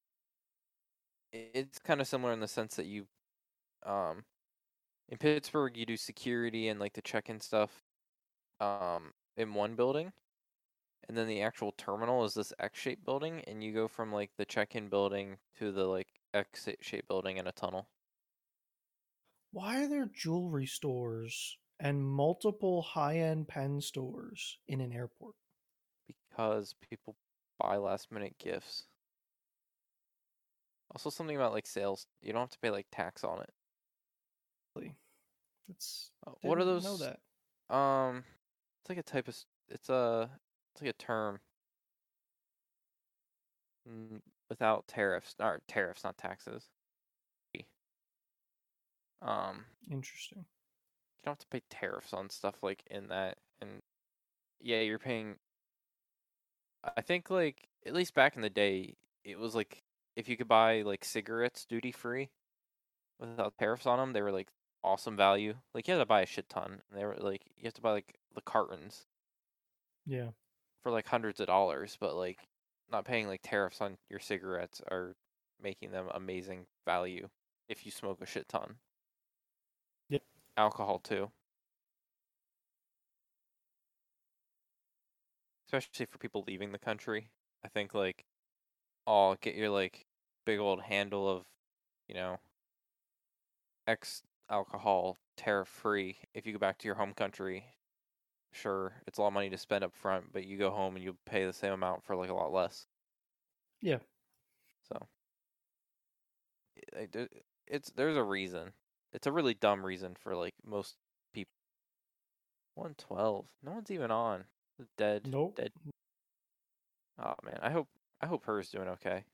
it's 1.32 1.78
kind 1.78 2.00
of 2.00 2.08
similar 2.08 2.32
in 2.32 2.40
the 2.40 2.48
sense 2.48 2.74
that 2.76 2.86
you, 2.86 3.06
um, 3.86 4.24
in 5.08 5.18
Pittsburgh 5.18 5.76
you 5.76 5.86
do 5.86 5.96
security 5.96 6.66
and 6.68 6.80
like 6.80 6.94
the 6.94 7.00
check-in 7.00 7.40
stuff, 7.40 7.84
um, 8.60 9.12
in 9.36 9.54
one 9.54 9.76
building, 9.76 10.12
and 11.08 11.16
then 11.16 11.28
the 11.28 11.42
actual 11.42 11.72
terminal 11.78 12.24
is 12.24 12.34
this 12.34 12.52
X-shaped 12.58 13.04
building, 13.04 13.42
and 13.46 13.62
you 13.62 13.72
go 13.72 13.86
from 13.86 14.12
like 14.12 14.30
the 14.36 14.44
check-in 14.44 14.88
building 14.88 15.36
to 15.60 15.70
the 15.70 15.84
like 15.84 16.08
X-shaped 16.34 17.06
building 17.06 17.36
in 17.36 17.46
a 17.46 17.52
tunnel. 17.52 17.86
Why 19.50 19.82
are 19.82 19.88
there 19.88 20.06
jewelry 20.06 20.66
stores 20.66 21.56
and 21.80 22.04
multiple 22.04 22.82
high-end 22.82 23.48
pen 23.48 23.80
stores 23.80 24.58
in 24.66 24.80
an 24.80 24.92
airport? 24.92 25.34
because 26.38 26.74
people 26.88 27.16
buy 27.58 27.76
last 27.76 28.12
minute 28.12 28.36
gifts. 28.38 28.84
Also, 30.92 31.10
something 31.10 31.36
about 31.36 31.52
like 31.52 31.66
sales, 31.66 32.06
you 32.22 32.32
don't 32.32 32.42
have 32.42 32.50
to 32.50 32.58
pay 32.60 32.70
like 32.70 32.86
tax 32.90 33.24
on 33.24 33.42
it. 33.42 33.50
Really? 34.74 34.94
Uh, 36.26 36.32
What 36.42 36.58
are 36.58 36.64
those? 36.64 36.84
Know 36.84 36.96
that? 36.96 37.74
Um, 37.74 38.24
it's 38.80 38.88
like 38.88 38.98
a 38.98 39.02
type 39.02 39.28
of. 39.28 39.36
It's 39.68 39.90
a. 39.90 40.30
It's 40.72 40.82
like 40.82 40.90
a 40.90 40.94
term. 40.94 41.40
Mm, 43.88 44.20
Without 44.48 44.88
tariffs, 44.88 45.34
or 45.40 45.60
tariffs, 45.68 46.04
not 46.04 46.16
taxes. 46.16 46.68
Um, 49.22 49.66
Interesting. 49.90 50.46
you 51.18 51.24
don't 51.24 51.32
have 51.32 51.38
to 51.38 51.46
pay 51.48 51.62
tariffs 51.70 52.12
on 52.12 52.30
stuff 52.30 52.62
like 52.62 52.82
in 52.90 53.08
that, 53.08 53.38
and 53.60 53.82
yeah, 54.60 54.80
you're 54.80 54.98
paying. 54.98 55.36
I 56.96 57.02
think 57.02 57.30
like 57.30 57.68
at 57.86 57.94
least 57.94 58.14
back 58.14 58.36
in 58.36 58.42
the 58.42 58.50
day, 58.50 58.96
it 59.24 59.38
was 59.38 59.54
like 59.54 59.82
if 60.16 60.28
you 60.28 60.36
could 60.36 60.48
buy 60.48 60.82
like 60.82 61.04
cigarettes 61.04 61.64
duty 61.64 61.92
free 61.92 62.30
without 63.20 63.58
tariffs 63.58 63.86
on 63.86 63.98
them, 63.98 64.12
they 64.12 64.22
were 64.22 64.32
like 64.32 64.48
awesome 64.84 65.16
value. 65.16 65.54
Like 65.74 65.88
you 65.88 65.94
had 65.94 66.00
to 66.00 66.06
buy 66.06 66.22
a 66.22 66.26
shit 66.26 66.48
ton, 66.48 66.82
and 66.90 66.98
they 67.00 67.04
were 67.04 67.16
like 67.18 67.50
you 67.56 67.64
have 67.64 67.74
to 67.74 67.82
buy 67.82 67.92
like 67.92 68.18
the 68.34 68.42
cartons 68.42 69.06
Yeah. 70.06 70.30
for 70.82 70.90
like 70.90 71.06
hundreds 71.06 71.40
of 71.40 71.46
dollars, 71.46 71.96
but 72.00 72.16
like 72.16 72.48
not 72.90 73.04
paying 73.04 73.26
like 73.28 73.42
tariffs 73.42 73.80
on 73.80 73.98
your 74.08 74.20
cigarettes 74.20 74.80
are 74.90 75.14
making 75.60 75.90
them 75.92 76.08
amazing 76.14 76.66
value 76.86 77.28
if 77.68 77.84
you 77.84 77.92
smoke 77.92 78.20
a 78.20 78.26
shit 78.26 78.48
ton. 78.48 78.76
Alcohol 80.58 80.98
too. 80.98 81.32
Especially 85.66 86.06
for 86.06 86.18
people 86.18 86.42
leaving 86.48 86.72
the 86.72 86.78
country. 86.78 87.30
I 87.64 87.68
think 87.68 87.94
like 87.94 88.24
oh 89.06 89.36
get 89.40 89.54
your 89.56 89.70
like 89.70 90.06
big 90.44 90.58
old 90.60 90.82
handle 90.82 91.28
of, 91.28 91.46
you 92.08 92.14
know, 92.14 92.40
X 93.88 94.22
alcohol 94.48 95.16
tariff 95.36 95.66
free 95.68 96.20
if 96.32 96.46
you 96.46 96.52
go 96.52 96.60
back 96.60 96.78
to 96.78 96.86
your 96.86 96.94
home 96.94 97.12
country 97.12 97.74
sure 98.52 99.02
it's 99.06 99.18
a 99.18 99.22
lot 99.22 99.28
of 99.28 99.34
money 99.34 99.50
to 99.50 99.58
spend 99.58 99.84
up 99.84 99.94
front 99.94 100.32
but 100.32 100.44
you 100.46 100.58
go 100.58 100.70
home 100.70 100.96
and 100.96 101.04
you 101.04 101.16
pay 101.26 101.44
the 101.46 101.52
same 101.52 101.72
amount 101.72 102.04
for 102.04 102.16
like 102.16 102.30
a 102.30 102.34
lot 102.34 102.52
less 102.52 102.86
Yeah. 103.80 103.98
so 104.88 105.08
i- 106.76 107.00
I- 107.02 107.06
there- 107.06 107.28
it's 107.66 107.90
there's 107.92 108.16
a 108.16 108.22
reason 108.24 108.72
it's 109.12 109.26
a 109.26 109.32
really 109.32 109.54
dumb 109.54 109.84
reason 109.84 110.14
for 110.22 110.34
like 110.36 110.54
most 110.66 110.96
people 111.32 111.52
112 112.74 113.46
no 113.64 113.72
one's 113.72 113.90
even 113.90 114.10
on 114.10 114.44
dead 114.96 115.26
Nope. 115.26 115.56
dead 115.56 115.70
oh 117.22 117.34
man 117.44 117.58
i 117.62 117.70
hope 117.70 117.88
i 118.20 118.26
hope 118.26 118.44
her's 118.44 118.70
doing 118.70 118.88
okay 118.88 119.24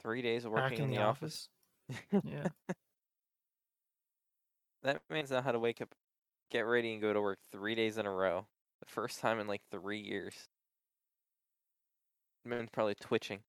three 0.00 0.22
days 0.22 0.44
of 0.44 0.52
working 0.52 0.78
Back 0.78 0.84
in, 0.84 0.90
the, 0.90 0.98
office. 0.98 1.48
yeah. 2.24 2.46
that 4.82 5.00
man's 5.10 5.30
know 5.30 5.40
how 5.40 5.52
to 5.52 5.58
wake 5.58 5.82
up 5.82 5.88
get 6.50 6.60
ready 6.60 6.92
and 6.92 7.02
go 7.02 7.12
to 7.12 7.20
work 7.20 7.38
three 7.52 7.74
days 7.74 7.98
in 7.98 8.06
a 8.06 8.10
row 8.10 8.46
the 8.80 8.86
first 8.86 9.20
time 9.20 9.40
in 9.40 9.46
like 9.46 9.60
three 9.70 10.00
years 10.00 10.34
man's 12.44 12.70
probably 12.72 12.94
twitching 12.94 13.40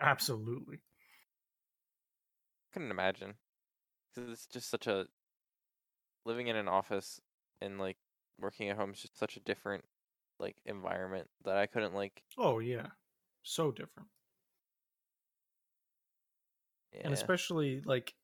Absolutely. 0.00 0.78
Couldn't 2.72 2.90
imagine 2.90 3.34
because 4.14 4.30
it's 4.30 4.46
just 4.46 4.70
such 4.70 4.86
a 4.86 5.06
living 6.24 6.48
in 6.48 6.56
an 6.56 6.68
office 6.68 7.20
and 7.60 7.78
like 7.78 7.96
working 8.38 8.68
at 8.68 8.76
home 8.76 8.90
is 8.90 9.00
just 9.00 9.18
such 9.18 9.36
a 9.36 9.40
different 9.40 9.84
like 10.38 10.56
environment 10.64 11.28
that 11.44 11.56
I 11.56 11.66
couldn't 11.66 11.94
like. 11.94 12.22
Oh 12.38 12.58
yeah, 12.58 12.88
so 13.42 13.70
different. 13.70 14.08
Yeah. 16.92 17.02
and 17.04 17.14
especially 17.14 17.82
like 17.84 18.14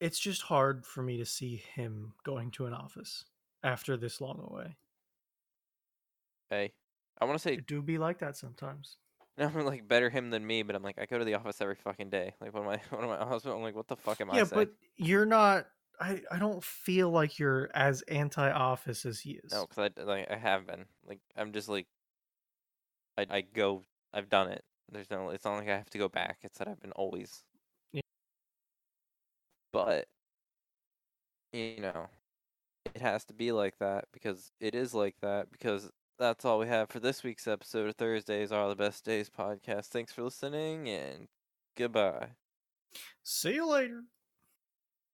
it's 0.00 0.18
just 0.18 0.40
hard 0.42 0.86
for 0.86 1.02
me 1.02 1.18
to 1.18 1.26
see 1.26 1.62
him 1.74 2.14
going 2.24 2.50
to 2.52 2.64
an 2.64 2.72
office 2.72 3.26
after 3.62 3.96
this 3.98 4.22
long 4.22 4.40
away 4.50 4.78
hey, 6.50 6.72
I 7.20 7.24
want 7.24 7.38
to 7.38 7.42
say 7.42 7.54
it 7.54 7.66
do 7.66 7.80
be 7.80 7.98
like 7.98 8.18
that 8.18 8.36
sometimes 8.36 8.96
no, 9.40 9.46
I'm 9.46 9.64
like 9.66 9.88
better 9.88 10.10
him 10.10 10.30
than 10.30 10.46
me, 10.46 10.62
but 10.62 10.76
I'm 10.76 10.82
like 10.82 10.98
I 11.00 11.06
go 11.06 11.18
to 11.18 11.24
the 11.24 11.34
office 11.34 11.60
every 11.60 11.76
fucking 11.76 12.10
day. 12.10 12.34
Like 12.40 12.54
when 12.54 12.64
my 12.64 12.80
when 12.90 13.08
my 13.08 13.16
husband, 13.24 13.54
I'm 13.54 13.62
like, 13.62 13.74
what 13.74 13.88
the 13.88 13.96
fuck 13.96 14.20
am 14.20 14.30
I 14.30 14.38
yeah 14.38 14.44
saying? 14.44 14.66
but 14.66 14.70
you're 14.96 15.26
not 15.26 15.66
i 16.00 16.20
i 16.30 16.38
don't 16.38 16.62
feel 16.64 17.10
like 17.10 17.38
you're 17.38 17.70
as 17.74 18.02
anti-office 18.02 19.06
as 19.06 19.20
he 19.20 19.40
is 19.44 19.52
No, 19.52 19.66
because 19.66 19.90
I 19.98 20.02
like 20.02 20.30
I 20.30 20.36
have 20.36 20.66
been 20.66 20.86
like 21.06 21.20
I'm 21.36 21.52
just 21.52 21.68
like 21.68 21.86
I 23.18 23.26
I 23.30 23.40
go 23.42 23.84
I've 24.12 24.28
done 24.28 24.48
it. 24.50 24.64
There's 24.90 25.10
no 25.10 25.30
it's 25.30 25.44
not 25.44 25.56
like 25.56 25.68
I 25.68 25.76
have 25.76 25.90
to 25.90 25.98
go 25.98 26.08
back. 26.08 26.38
It's 26.42 26.58
that 26.58 26.68
I've 26.68 26.80
been 26.80 26.92
always. 26.92 27.44
Yeah. 27.92 28.02
But 29.72 30.06
you 31.52 31.80
know, 31.80 32.08
it 32.94 33.02
has 33.02 33.24
to 33.26 33.34
be 33.34 33.52
like 33.52 33.78
that 33.78 34.06
because 34.12 34.52
it 34.60 34.74
is 34.74 34.94
like 34.94 35.16
that 35.22 35.50
because 35.52 35.90
that's 36.20 36.44
all 36.44 36.58
we 36.58 36.66
have 36.66 36.90
for 36.90 37.00
this 37.00 37.22
week's 37.22 37.48
episode 37.48 37.88
of 37.88 37.96
Thursdays 37.96 38.52
Are 38.52 38.68
the 38.68 38.76
Best 38.76 39.06
Days 39.06 39.30
podcast. 39.30 39.86
Thanks 39.86 40.12
for 40.12 40.22
listening 40.22 40.86
and 40.86 41.28
goodbye. 41.78 42.32
see 43.22 43.54
you 43.54 43.66
later 43.66 44.04